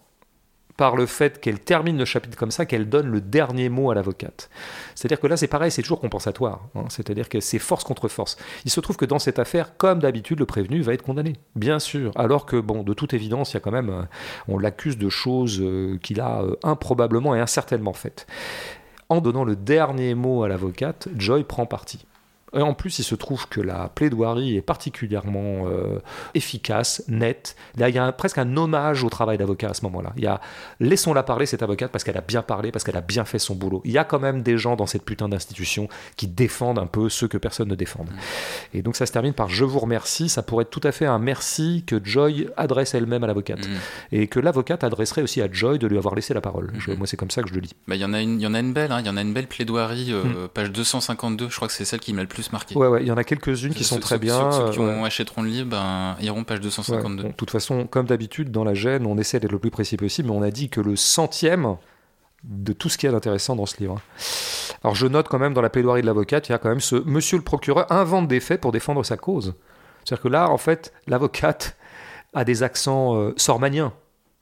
[0.78, 3.96] par le fait qu'elle termine le chapitre comme ça, qu'elle donne le dernier mot à
[3.96, 4.48] l'avocate.
[4.94, 6.60] C'est-à-dire que là, c'est pareil, c'est toujours compensatoire.
[6.76, 6.84] Hein.
[6.88, 8.36] C'est-à-dire que c'est force contre force.
[8.64, 11.80] Il se trouve que dans cette affaire, comme d'habitude, le prévenu va être condamné, bien
[11.80, 12.12] sûr.
[12.14, 14.02] Alors que, bon, de toute évidence, il y a quand même, euh,
[14.46, 18.28] on l'accuse de choses euh, qu'il a euh, improbablement et incertainement faites.
[19.08, 22.06] En donnant le dernier mot à l'avocate, Joy prend parti.
[22.54, 26.00] Et en plus, il se trouve que la plaidoirie est particulièrement euh,
[26.34, 27.56] efficace, nette.
[27.76, 30.12] Là, il y a presque un hommage au travail d'avocat à ce moment-là.
[30.16, 30.40] Il y a
[30.80, 33.54] laissons-la parler cette avocate parce qu'elle a bien parlé, parce qu'elle a bien fait son
[33.54, 33.82] boulot.
[33.84, 37.08] Il y a quand même des gens dans cette putain d'institution qui défendent un peu
[37.08, 38.04] ceux que personne ne défend.
[38.74, 40.28] Et donc ça se termine par je vous remercie.
[40.28, 43.72] Ça pourrait être tout à fait un merci que Joy adresse elle-même à l'avocate mm.
[44.12, 46.72] et que l'avocate adresserait aussi à Joy de lui avoir laissé la parole.
[46.72, 46.96] Mm-hmm.
[46.96, 47.74] moi, c'est comme ça que je le lis.
[47.86, 48.92] Bah, il y en a une, y en a une belle.
[48.92, 49.00] Hein.
[49.00, 50.48] Il y en a une belle plaidoirie, euh, mm.
[50.48, 51.48] page 252.
[51.48, 52.76] Je crois que c'est celle qui m'a le plus marqué.
[52.76, 53.02] Ouais, ouais.
[53.02, 54.50] Il y en a quelques-unes qui sont très bien.
[54.50, 57.22] Ceux, qui ont achèteront le livre, ben, iront page 252.
[57.24, 60.28] de toute façon, comme d'habitude, dans la gêne, on essaie d'être le plus précis possible,
[60.28, 61.76] mais on a dit que le centième
[62.44, 64.00] de tout ce qu'il y a d'intéressant dans ce livre.
[64.84, 66.80] Alors je note quand même dans la plaidoirie de l'avocate, il y a quand même
[66.80, 69.54] ce monsieur le procureur invente des faits pour défendre sa cause.
[70.04, 71.76] C'est-à-dire que là, en fait, l'avocate
[72.34, 73.92] a des accents euh, sormaniens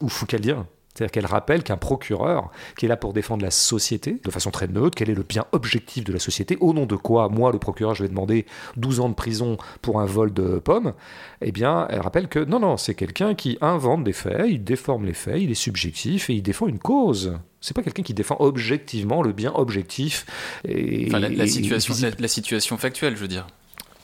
[0.01, 0.67] ou foucaldiens.
[0.97, 4.67] C'est-à-dire qu'elle rappelle qu'un procureur, qui est là pour défendre la société, de façon très
[4.67, 7.59] neutre, quel est le bien objectif de la société, au nom de quoi, moi, le
[7.59, 8.47] procureur, je vais demander
[8.77, 10.95] 12 ans de prison pour un vol de pommes,
[11.43, 15.05] eh bien, elle rappelle que non, non, c'est quelqu'un qui invente des faits, il déforme
[15.05, 17.39] les faits, il est subjectif et il défend une cause.
[17.61, 20.25] C'est pas quelqu'un qui défend objectivement le bien objectif.
[20.67, 23.47] Et, la, situation, la, situation factuelle, je veux dire.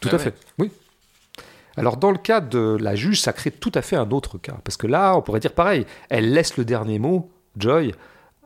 [0.00, 0.70] Tout à fait, oui.
[1.76, 4.56] Alors dans le cas de la juge, ça crée tout à fait un autre cas.
[4.64, 7.92] Parce que là, on pourrait dire pareil, elle laisse le dernier mot, Joy,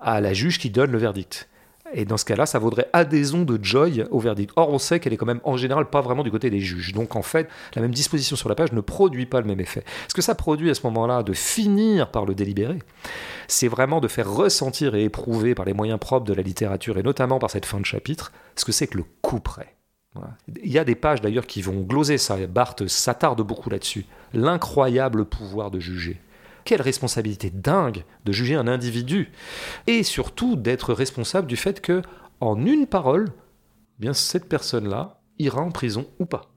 [0.01, 1.49] à la juge qui donne le verdict.
[1.93, 4.53] Et dans ce cas-là, ça vaudrait adhésion de Joy au verdict.
[4.57, 6.93] Or, on sait qu'elle est quand même en général pas vraiment du côté des juges.
[6.93, 9.85] Donc en fait, la même disposition sur la page ne produit pas le même effet.
[10.09, 12.79] Ce que ça produit à ce moment-là, de finir par le délibérer,
[13.47, 17.03] c'est vraiment de faire ressentir et éprouver par les moyens propres de la littérature, et
[17.03, 19.41] notamment par cette fin de chapitre, ce que c'est que le coup
[20.63, 22.37] Il y a des pages d'ailleurs qui vont gloser ça.
[22.47, 24.07] Barthes s'attarde beaucoup là-dessus.
[24.33, 26.21] L'incroyable pouvoir de juger.
[26.65, 29.31] Quelle responsabilité dingue de juger un individu.
[29.87, 32.03] Et surtout d'être responsable du fait que,
[32.41, 36.51] en une parole, eh bien cette personne-là ira en prison ou pas.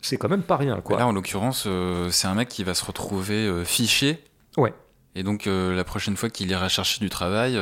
[0.00, 0.80] C'est quand même pas rien.
[0.80, 0.98] Quoi.
[0.98, 4.22] Là, en l'occurrence, euh, c'est un mec qui va se retrouver euh, fiché.
[4.56, 4.72] Ouais.
[5.14, 7.58] Et donc, euh, la prochaine fois qu'il ira chercher du travail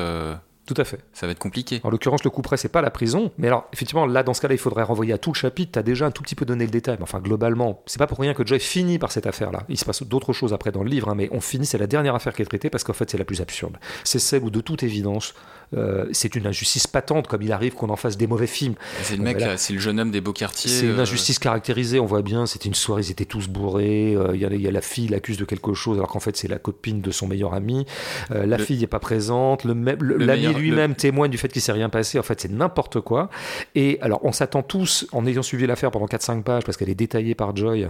[0.66, 1.01] tout à fait.
[1.12, 1.81] Ça va être compliqué.
[1.85, 3.32] En l'occurrence, le coup près, c'est pas la prison.
[3.36, 5.73] Mais alors, effectivement, là, dans ce cas-là, il faudrait renvoyer à tout le chapitre.
[5.73, 6.97] Tu as déjà un tout petit peu donné le détail.
[6.99, 9.65] Mais enfin, globalement, c'est pas pour rien que Joy finit par cette affaire-là.
[9.69, 11.86] Il se passe d'autres choses après dans le livre, hein, mais on finit, c'est la
[11.86, 13.77] dernière affaire qui est traitée parce qu'en fait, c'est la plus absurde.
[14.05, 15.35] C'est celle où, de toute évidence,
[15.77, 18.75] euh, c'est une injustice patente, comme il arrive qu'on en fasse des mauvais films.
[19.03, 20.71] C'est le mec, c'est le jeune homme des beaux quartiers.
[20.71, 22.47] C'est une euh, injustice caractérisée, on voit bien.
[22.47, 24.15] C'était une soirée, ils étaient tous bourrés.
[24.15, 26.49] Euh, il y, y, a la fille, l'accuse de quelque chose, alors qu'en fait, c'est
[26.49, 27.87] la copine de son meilleur ami.
[28.31, 29.65] la fille n'est pas présente.
[29.65, 32.19] L'ami lui-même témoigne du fait qu'il s'est rien passé.
[32.19, 33.31] En fait, c'est n'importe quoi.
[33.75, 36.95] Et alors, on s'attend tous, en ayant suivi l'affaire pendant 4-5 pages, parce qu'elle est
[36.95, 37.89] détaillée par Joy,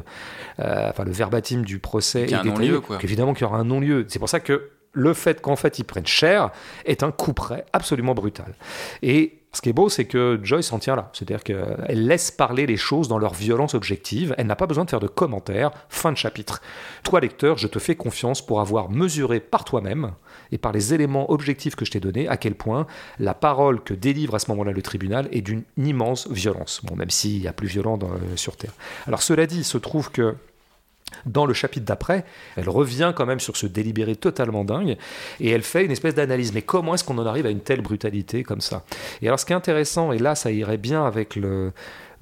[0.58, 2.78] enfin, le verbatim du procès est détaillé.
[3.02, 4.06] Évidemment qu'il y aura un non-lieu.
[4.08, 6.50] C'est pour ça que le fait qu'en fait ils prennent cher
[6.86, 8.54] est un coup près absolument brutal.
[9.02, 11.10] Et ce qui est beau, c'est que Joyce s'en tient là.
[11.12, 14.34] C'est-à-dire qu'elle laisse parler les choses dans leur violence objective.
[14.36, 15.70] Elle n'a pas besoin de faire de commentaires.
[15.88, 16.60] Fin de chapitre.
[17.04, 20.12] Toi, lecteur, je te fais confiance pour avoir mesuré par toi-même
[20.50, 22.86] et par les éléments objectifs que je t'ai donnés à quel point
[23.20, 26.80] la parole que délivre à ce moment-là le tribunal est d'une immense violence.
[26.82, 27.98] Bon, même s'il y a plus violent
[28.34, 28.72] sur Terre.
[29.06, 30.34] Alors, cela dit, il se trouve que
[31.26, 32.24] dans le chapitre d'après,
[32.56, 34.96] elle revient quand même sur ce délibéré totalement dingue
[35.40, 36.52] et elle fait une espèce d'analyse.
[36.52, 38.84] Mais comment est-ce qu'on en arrive à une telle brutalité comme ça?
[39.22, 41.72] Et alors, ce qui est intéressant, et là, ça irait bien avec le,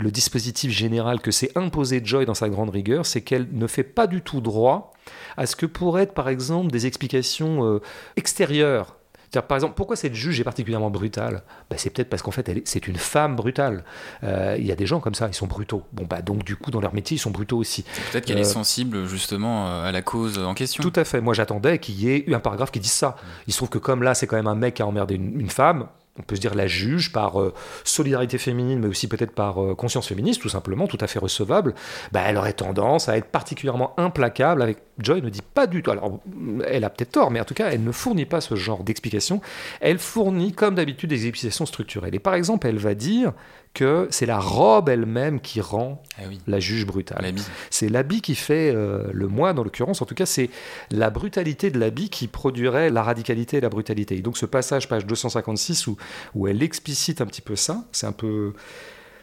[0.01, 4.09] dispositif général que s'est imposé Joy dans sa grande rigueur, c'est qu'elle ne fait pas
[4.09, 4.93] du tout droit
[5.37, 7.81] à ce que pourraient être, par exemple, des explications euh,
[8.17, 8.97] extérieures
[9.41, 11.43] par exemple, pourquoi cette juge est particulièrement brutale?
[11.71, 13.85] Bah, C'est peut-être parce qu'en fait, c'est une femme brutale.
[14.23, 15.83] Euh, il y a des gens comme ça, ils sont brutaux.
[15.93, 17.85] Bon, bah, donc, du coup, dans leur métier, ils sont brutaux aussi.
[18.13, 20.83] Peut-être qu'elle est euh, sensible, justement, euh, à la cause en question.
[20.83, 21.21] Tout à fait.
[21.21, 23.17] Moi, j'attendais qu'il y ait eu un paragraphe qui dise ça.
[23.47, 25.51] Il se trouve que, comme là, c'est quand même un mec qui a emmerdé une
[25.51, 25.87] femme,
[26.19, 29.75] on peut se dire la juge par euh, solidarité féminine, mais aussi peut-être par euh,
[29.75, 31.75] conscience féministe, tout simplement, tout à fait recevable,
[32.13, 35.91] bah, elle aurait tendance à être particulièrement implacable avec Joy ne dit pas du tout.
[35.91, 36.21] Alors,
[36.67, 39.41] elle a peut-être tort, mais en tout cas, elle ne fournit pas ce genre d'explication.
[39.81, 42.15] Elle fournit, comme d'habitude, des explications structurelles.
[42.15, 43.33] Et par exemple, elle va dire
[43.75, 47.35] que c'est la robe elle-même qui rend ah la juge brutale.
[47.71, 50.03] C'est l'habit qui fait euh, le moi, dans l'occurrence.
[50.03, 50.51] En tout cas, c'est
[50.91, 54.17] la brutalité de l'habit qui produirait la radicalité et la brutalité.
[54.17, 55.97] Et donc, ce passage, page 256, où,
[56.35, 58.53] où elle explicite un petit peu ça, c'est un peu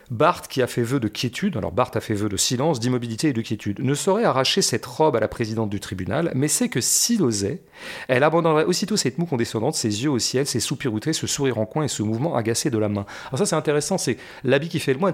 [0.09, 3.29] Barthes, qui a fait vœu de quiétude, alors Barthes a fait vœu de silence, d'immobilité
[3.29, 6.69] et de quiétude, ne saurait arracher cette robe à la présidente du tribunal, mais c'est
[6.69, 7.61] que s'il osait,
[8.07, 11.59] elle abandonnerait aussitôt cette moue condescendante, ses yeux au ciel, ses soupirs outrés, ce sourire
[11.59, 13.05] en coin et ce mouvement agacé de la main.
[13.27, 15.11] Alors ça c'est intéressant, c'est l'habit qui fait le moins.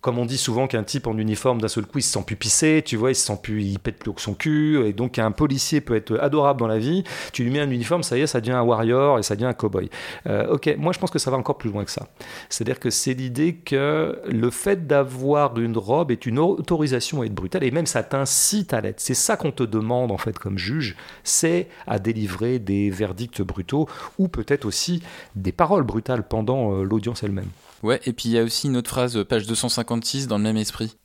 [0.00, 2.36] Comme on dit souvent qu'un type en uniforme d'un seul coup il se sent plus
[2.36, 5.18] pissé, tu vois, il se sent plus, il pète plus que son cul, et donc
[5.18, 8.22] un policier peut être adorable dans la vie, tu lui mets un uniforme, ça y
[8.22, 9.90] est, ça devient un warrior et ça devient un cowboy.
[10.26, 12.08] Euh, ok, moi je pense que ça va encore plus loin que ça.
[12.48, 17.34] C'est-à-dire que c'est l'idée que le fait d'avoir une robe est une autorisation à être
[17.34, 19.00] brutale, et même ça t'incite à l'être.
[19.00, 23.88] C'est ça qu'on te demande en fait comme juge, c'est à délivrer des verdicts brutaux
[24.18, 25.02] ou peut-être aussi
[25.36, 27.50] des paroles brutales pendant euh, l'audience elle-même.
[27.82, 30.56] Ouais, et puis il y a aussi une autre phrase, page 256, dans le même
[30.56, 30.96] esprit.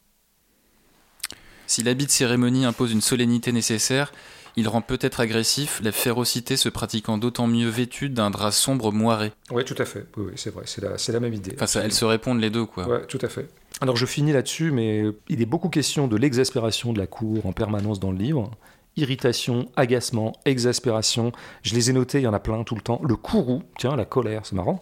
[1.68, 4.11] Si l'habit de cérémonie impose une solennité nécessaire,
[4.57, 9.34] il rend peut-être agressif, la férocité se pratiquant d'autant mieux vêtue d'un drap sombre moiré.
[9.52, 10.06] Oui, tout à fait.
[10.15, 11.52] Oui, c'est vrai, c'est la, la, même idée.
[11.56, 12.88] Enfin, ça, elles se répondent les deux, quoi.
[12.88, 13.49] Ouais, tout à fait.
[13.81, 17.52] Alors je finis là-dessus, mais il est beaucoup question de l'exaspération de la cour en
[17.52, 18.52] permanence dans le livre
[18.97, 21.31] irritation, agacement, exaspération.
[21.63, 23.01] Je les ai notés, il y en a plein tout le temps.
[23.03, 24.81] Le courroux, tiens, la colère, c'est marrant.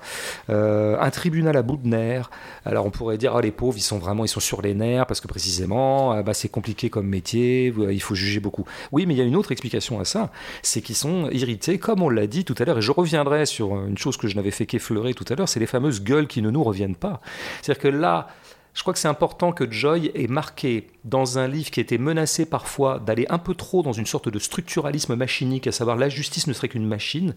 [0.50, 2.30] Euh, un tribunal à bout de nerfs.
[2.66, 5.06] Alors on pourrait dire, ah, les pauvres, ils sont vraiment, ils sont sur les nerfs
[5.08, 8.66] parce que précisément, ah, bah, c'est compliqué comme métier, il faut juger beaucoup.
[8.92, 10.32] Oui, mais il y a une autre explication à ça,
[10.62, 13.74] c'est qu'ils sont irrités, comme on l'a dit tout à l'heure, et je reviendrai sur
[13.86, 16.42] une chose que je n'avais fait qu'effleurer tout à l'heure, c'est les fameuses gueules qui
[16.42, 17.22] ne nous reviennent pas.
[17.62, 18.28] C'est-à-dire que là,
[18.74, 22.46] je crois que c'est important que Joy ait marqué dans un livre qui était menacé
[22.46, 26.48] parfois d'aller un peu trop dans une sorte de structuralisme machinique, à savoir la justice
[26.48, 27.36] ne serait qu'une machine.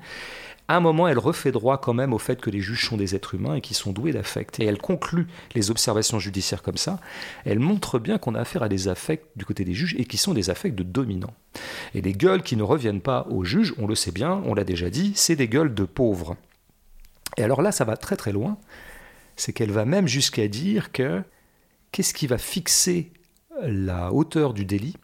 [0.68, 3.14] À un moment, elle refait droit quand même au fait que les juges sont des
[3.14, 4.58] êtres humains et qui sont doués d'affect.
[4.58, 6.98] Et elle conclut les observations judiciaires comme ça.
[7.44, 10.16] Elle montre bien qu'on a affaire à des affects du côté des juges et qui
[10.16, 11.34] sont des affects de dominants.
[11.94, 14.64] Et les gueules qui ne reviennent pas aux juges, on le sait bien, on l'a
[14.64, 16.36] déjà dit, c'est des gueules de pauvres.
[17.36, 18.58] Et alors là, ça va très très loin
[19.36, 21.22] c'est qu'elle va même jusqu'à dire que
[21.92, 23.12] qu'est-ce qui va fixer
[23.62, 24.96] la hauteur du délit?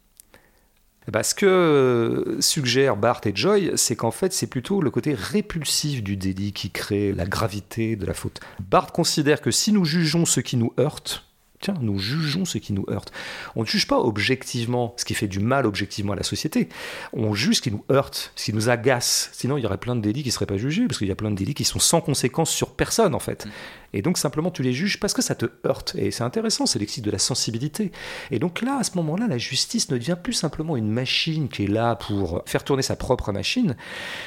[1.08, 5.14] Eh ben, ce que suggèrent Barthes et Joy, c'est qu'en fait, c'est plutôt le côté
[5.14, 8.40] répulsif du délit qui crée la gravité de la faute.
[8.70, 11.24] Barthes considère que si nous jugeons ce qui nous heurte,
[11.62, 13.12] tiens, nous jugeons ce qui nous heurte.
[13.56, 16.68] On ne juge pas objectivement ce qui fait du mal objectivement à la société.
[17.12, 19.30] On juge ce qui nous heurte, ce qui nous agace.
[19.32, 21.12] Sinon, il y aurait plein de délits qui ne seraient pas jugés, parce qu'il y
[21.12, 23.46] a plein de délits qui sont sans conséquence sur personne, en fait.
[23.94, 25.94] Et donc, simplement, tu les juges parce que ça te heurte.
[25.96, 27.92] Et c'est intéressant, c'est l'exercice de la sensibilité.
[28.30, 31.64] Et donc là, à ce moment-là, la justice ne devient plus simplement une machine qui
[31.64, 33.76] est là pour faire tourner sa propre machine.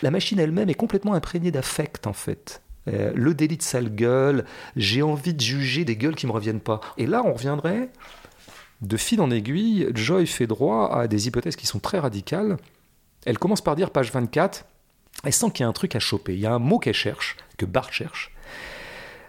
[0.02, 2.62] La machine elle-même est complètement imprégnée d'affect, en fait.
[2.88, 4.46] Euh, le délit de sale gueule,
[4.76, 6.82] j'ai envie de juger des gueules qui ne me reviennent pas.
[6.98, 7.90] Et là, on reviendrait
[8.82, 12.58] de fil en aiguille, Joy fait droit à des hypothèses qui sont très radicales.
[13.26, 14.66] Elle commence par dire, page 24,
[15.24, 16.34] elle sent qu'il y a un truc à choper.
[16.34, 18.32] Il y a un mot qu'elle cherche, que Bart cherche.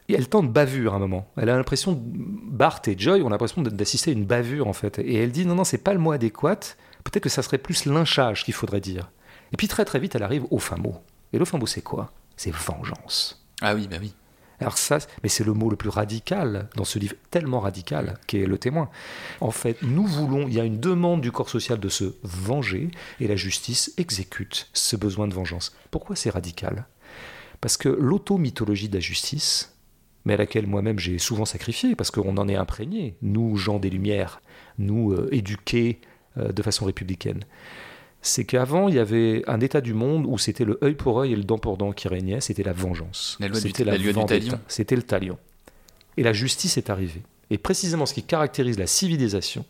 [0.08, 1.28] Et elle tente bavure à un moment.
[1.36, 4.98] Elle a l'impression, Bart et Joy ont l'impression d'assister à une bavure en fait.
[4.98, 6.60] Et elle dit non, non, c'est pas le mot adéquat.
[7.02, 9.10] Peut-être que ça serait plus lynchage qu'il faudrait dire.
[9.52, 10.96] Et puis très très vite, elle arrive au fin mot.
[11.32, 12.12] Et le fin mot, c'est quoi?
[12.36, 13.45] C'est vengeance.
[13.62, 14.14] Ah oui, bah oui.
[14.60, 18.38] Alors ça, mais c'est le mot le plus radical dans ce livre, tellement radical, qui
[18.38, 18.88] est le témoin.
[19.40, 22.90] En fait, nous voulons, il y a une demande du corps social de se venger,
[23.20, 25.76] et la justice exécute ce besoin de vengeance.
[25.90, 26.86] Pourquoi c'est radical?
[27.60, 29.76] Parce que l'auto-mythologie de la justice,
[30.24, 33.90] mais à laquelle moi-même j'ai souvent sacrifié, parce qu'on en est imprégné, nous, gens des
[33.90, 34.40] Lumières,
[34.78, 36.00] nous, euh, éduqués
[36.38, 37.44] euh, de façon républicaine,
[38.22, 41.32] c'est qu'avant, il y avait un état du monde où c'était le œil pour œil
[41.32, 43.38] et le dent pour dent qui régnait, c'était la vengeance.
[43.54, 43.92] C'était la,
[44.68, 45.38] C'était le talion.
[46.16, 47.22] Et la justice est arrivée.
[47.50, 49.64] Et précisément ce qui caractérise la civilisation,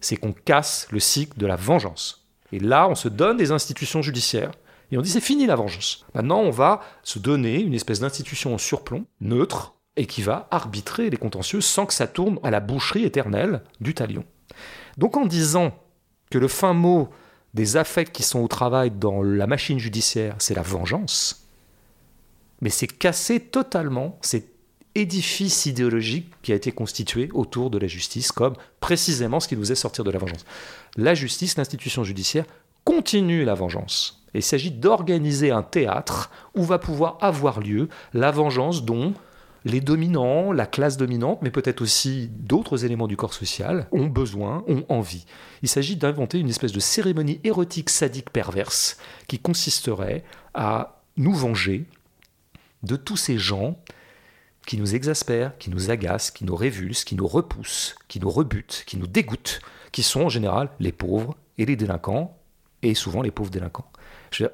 [0.00, 2.26] c'est qu'on casse le cycle de la vengeance.
[2.52, 4.52] Et là, on se donne des institutions judiciaires.
[4.90, 6.06] Et on dit c'est fini la vengeance.
[6.14, 11.10] Maintenant, on va se donner une espèce d'institution en surplomb, neutre, et qui va arbitrer
[11.10, 14.24] les contentieux sans que ça tourne à la boucherie éternelle du talion.
[14.96, 15.72] Donc en disant
[16.30, 17.10] que le fin mot
[17.54, 21.46] des affects qui sont au travail dans la machine judiciaire, c'est la vengeance.
[22.60, 24.46] Mais c'est casser totalement cet
[24.94, 29.62] édifice idéologique qui a été constitué autour de la justice comme précisément ce qui nous
[29.62, 30.44] faisait sortir de la vengeance.
[30.96, 32.44] La justice, l'institution judiciaire,
[32.84, 34.24] continue la vengeance.
[34.34, 39.14] il s'agit d'organiser un théâtre où va pouvoir avoir lieu la vengeance dont
[39.64, 44.64] les dominants, la classe dominante, mais peut-être aussi d'autres éléments du corps social, ont besoin,
[44.68, 45.26] ont envie.
[45.62, 48.96] Il s'agit d'inventer une espèce de cérémonie érotique sadique perverse
[49.28, 50.24] qui consisterait
[50.54, 51.86] à nous venger
[52.82, 53.78] de tous ces gens
[54.66, 58.84] qui nous exaspèrent, qui nous agacent, qui nous révulsent, qui nous repoussent, qui nous rebutent,
[58.86, 59.60] qui nous dégoûtent,
[59.92, 62.36] qui sont en général les pauvres et les délinquants,
[62.82, 63.90] et souvent les pauvres délinquants.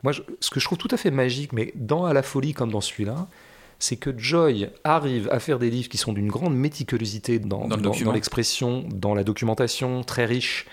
[0.03, 2.73] moi, ce que je trouve tout à fait magique, mais dans À la folie comme
[2.73, 3.28] dans celui-là,
[3.78, 7.69] c'est que Joy arrive à faire des livres qui sont d'une grande méticulosité dans,
[8.12, 10.66] l'expression, dans la documentation, très riche,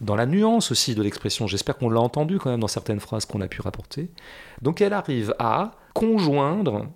[0.00, 1.46] dans la nuance aussi de l'expression.
[1.46, 4.10] J'espère qu'on l'a entendu quand même dans certaines phrases qu'on a pu rapporter.
[4.62, 6.86] Donc elle arrive à conjoindre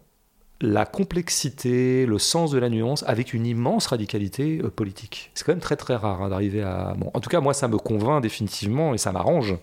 [0.63, 5.33] la complexité, le sens de la nuance avec une immense radicalité euh, politique.
[5.35, 6.95] C'est quand même très très rare hein, d'arriver à...
[6.97, 9.57] Bon, en tout cas, moi, ça me convainc définitivement et ça m'arrange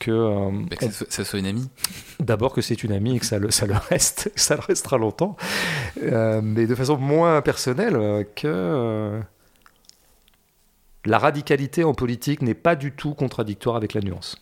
[0.00, 0.10] que...
[0.10, 1.68] euh, Bah, que ça, soit, ça soit une amie.
[2.18, 4.62] D'abord que c'est une amie et que ça le, ça le reste, que ça le
[4.62, 5.36] restera longtemps,
[6.02, 9.20] Euh, mais de façon moins personnelle que euh,
[11.04, 14.36] la radicalité en politique n'est pas du tout contradictoire avec la nuance.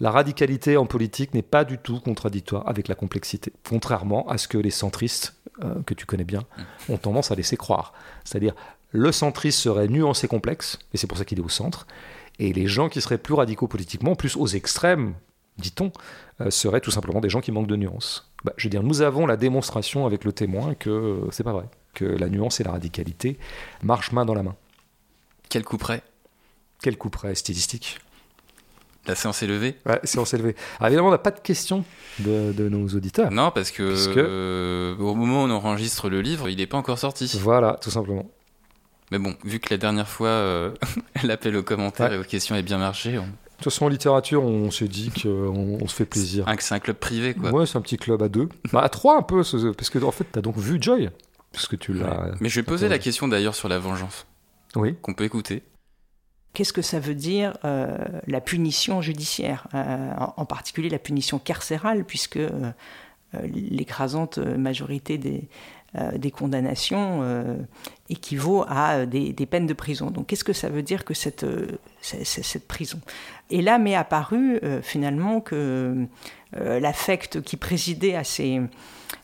[0.00, 4.46] La radicalité en politique n'est pas du tout contradictoire avec la complexité, contrairement à ce
[4.48, 6.44] que les centristes, euh, que tu connais bien,
[6.88, 7.92] ont tendance à laisser croire.
[8.24, 8.54] C'est-à-dire,
[8.90, 11.86] le centriste serait nuancé complexe, et c'est pour ça qu'il est au centre,
[12.38, 15.14] et les gens qui seraient plus radicaux politiquement, plus aux extrêmes,
[15.58, 15.92] dit-on,
[16.40, 18.30] euh, seraient tout simplement des gens qui manquent de nuance.
[18.44, 21.52] Bah, je veux dire, nous avons la démonstration avec le témoin que euh, c'est pas
[21.52, 23.38] vrai, que la nuance et la radicalité
[23.82, 24.56] marchent main dans la main.
[25.48, 26.02] Quel coup près?
[26.82, 28.00] Quel coup près stylistique?
[29.06, 30.56] La séance est levée Ouais, si on s'est levé.
[30.78, 31.84] Alors évidemment, on n'a pas de questions
[32.20, 33.30] de, de nos auditeurs.
[33.30, 36.78] Non, parce que Puisque- euh, au moment où on enregistre le livre, il n'est pas
[36.78, 37.30] encore sorti.
[37.40, 38.26] Voilà, tout simplement.
[39.14, 40.72] Mais bon, vu que la dernière fois, euh,
[41.22, 42.16] l'appel aux commentaires Ouais.
[42.16, 43.22] et aux questions a bien marché, on...
[43.22, 43.28] De
[43.58, 46.42] toute façon, en littérature, on s'est dit qu'on on se fait plaisir.
[46.48, 47.52] Ah, que c'est un club privé, quoi.
[47.52, 48.48] Ouais, c'est un petit club à deux.
[48.72, 51.08] Bah, à trois un peu, ce- parce que en fait, t'as donc vu Joy,
[51.52, 52.32] puisque tu l'as.
[52.40, 54.26] Mais je vais poser la question d'ailleurs sur la vengeance,
[54.74, 54.96] Oui.
[55.00, 55.62] qu'on peut écouter.
[56.52, 57.96] Qu'est-ce que ça veut dire euh,
[58.26, 62.50] la punition judiciaire, euh, en, particulier la punition carcérale, puisque euh,
[63.34, 63.38] euh,
[63.70, 65.48] l'écrasante majorité des,
[65.96, 67.54] euh, des condamnations euh,
[68.08, 70.10] équivaut à euh, des, peines de prison.
[70.10, 71.46] Donc qu'est-ce que ça veut dire que cette,
[72.00, 72.98] cette prison?
[73.50, 76.06] Et là m'est apparu finalement que
[76.52, 78.60] l'affect qui présidait à ces,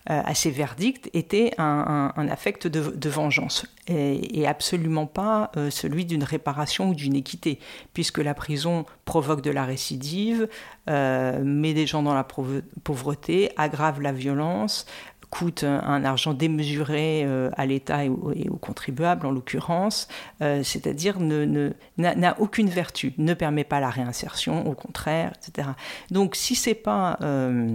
[0.06, 6.90] à ces verdicts était un, un- affect de, vengeance et, absolument pas celui d'une réparation
[6.90, 7.58] ou d'une équité,
[7.94, 10.48] puisque la prison provoque de la récidive,
[10.86, 14.86] met des gens dans la pauv- pauvreté, aggrave la violence,
[15.30, 20.08] coûte un, argent démesuré euh, à l'État et, au- et aux contribuables en l'occurrence,
[20.42, 25.68] euh, c'est-à-dire ne- ne- n'a aucune vertu, ne permet pas la réinsertion, au contraire, etc.
[26.10, 27.68] Donc si c'est pas euh,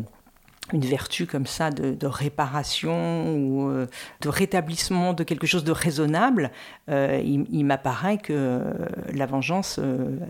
[0.74, 3.88] une vertu comme ça de, de réparation ou euh,
[4.22, 6.52] de rétablissement de quelque chose de raisonnable,
[6.90, 8.74] euh, il, il m'apparaît que euh,
[9.14, 9.80] la vengeance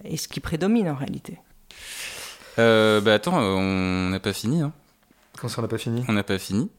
[0.04, 1.40] est ce qui prédomine en réalité.
[2.60, 4.62] Euh, bah attends, on n'a pas fini.
[4.62, 4.72] Hein.
[5.40, 6.04] Quand ça, on n'a pas fini?
[6.08, 6.70] On n'a pas fini.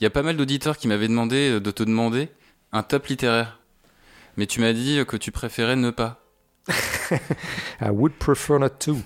[0.00, 2.30] Il y a pas mal d'auditeurs qui m'avaient demandé euh, de te demander
[2.72, 3.60] un top littéraire.
[4.38, 6.24] Mais tu m'as dit euh, que tu préférais ne pas.
[7.80, 8.96] I would prefer not to.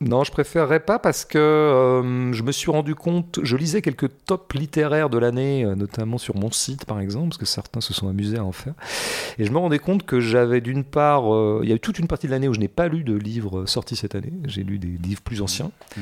[0.00, 4.10] Non, je préférerais pas parce que euh, je me suis rendu compte, je lisais quelques
[4.26, 8.08] tops littéraires de l'année, notamment sur mon site par exemple, parce que certains se sont
[8.08, 8.74] amusés à en faire.
[9.38, 11.98] Et je me rendais compte que j'avais d'une part, euh, il y a eu toute
[11.98, 14.32] une partie de l'année où je n'ai pas lu de livres sortis cette année.
[14.46, 15.70] J'ai lu des livres plus anciens.
[15.96, 16.00] Mm.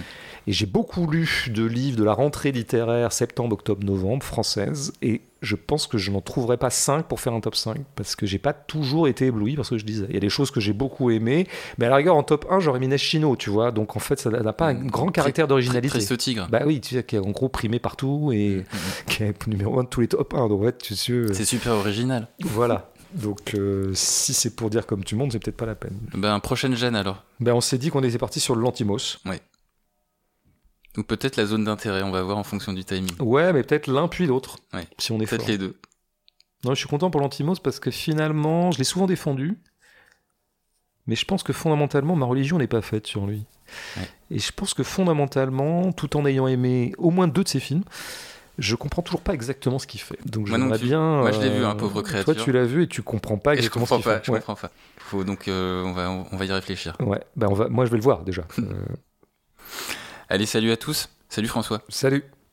[0.48, 4.92] Et j'ai beaucoup lu de livres de la rentrée littéraire septembre, octobre, novembre française.
[5.02, 8.14] Et je pense que je n'en trouverai pas 5 pour faire un top 5 parce
[8.14, 10.06] que j'ai pas toujours été ébloui par ce que je disais.
[10.08, 11.48] Il y a des choses que j'ai beaucoup aimées,
[11.78, 13.72] mais à la rigueur en top 1 j'aurais mis Chino, tu vois.
[13.72, 15.88] Donc en fait ça n'a pas un grand caractère d'originalité.
[15.98, 16.46] Triste tigre.
[16.48, 18.64] Bah oui, tu sais, qui est en gros primé partout et
[19.06, 20.48] qui est numéro 1 de tous les top 1.
[20.48, 22.28] Donc en fait, tu sais, euh, C'est super original.
[22.40, 22.90] voilà.
[23.14, 25.98] Donc euh, si c'est pour dire comme tu montes, c'est peut-être pas la peine.
[26.14, 27.24] Ben, prochaine gêne alors.
[27.40, 29.18] Ben on s'est dit qu'on était parti sur le Lantimos.
[30.96, 33.14] Ou peut-être la zone d'intérêt, on va voir en fonction du timing.
[33.20, 34.56] Ouais, mais peut-être l'un puis l'autre.
[34.72, 34.86] Ouais.
[34.98, 35.76] Si on est Peut-être les deux.
[36.64, 39.58] Non, je suis content pour l'Antimos parce que finalement, je l'ai souvent défendu.
[41.06, 43.44] Mais je pense que fondamentalement, ma religion n'est pas faite sur lui.
[43.96, 44.08] Ouais.
[44.30, 47.84] Et je pense que fondamentalement, tout en ayant aimé au moins deux de ses films,
[48.58, 50.18] je comprends toujours pas exactement ce qu'il fait.
[50.26, 51.18] Donc Moi non bien.
[51.20, 52.42] Moi, je l'ai vu, euh, un pauvre Toi, créature.
[52.44, 54.24] tu l'as vu et tu comprends pas Et je exactement comprends ce qu'il pas, fait.
[54.26, 54.38] je Ouais.
[54.38, 54.70] comprends pas.
[54.96, 56.96] Faut donc, euh, on, va, on va y réfléchir.
[57.00, 57.20] Ouais.
[57.36, 57.68] Ben, on va...
[57.68, 58.42] Moi, je vais le voir déjà.
[58.58, 58.72] Euh,
[60.28, 61.08] Allez, salut à tous.
[61.28, 61.82] Salut François.
[61.88, 62.24] Salut.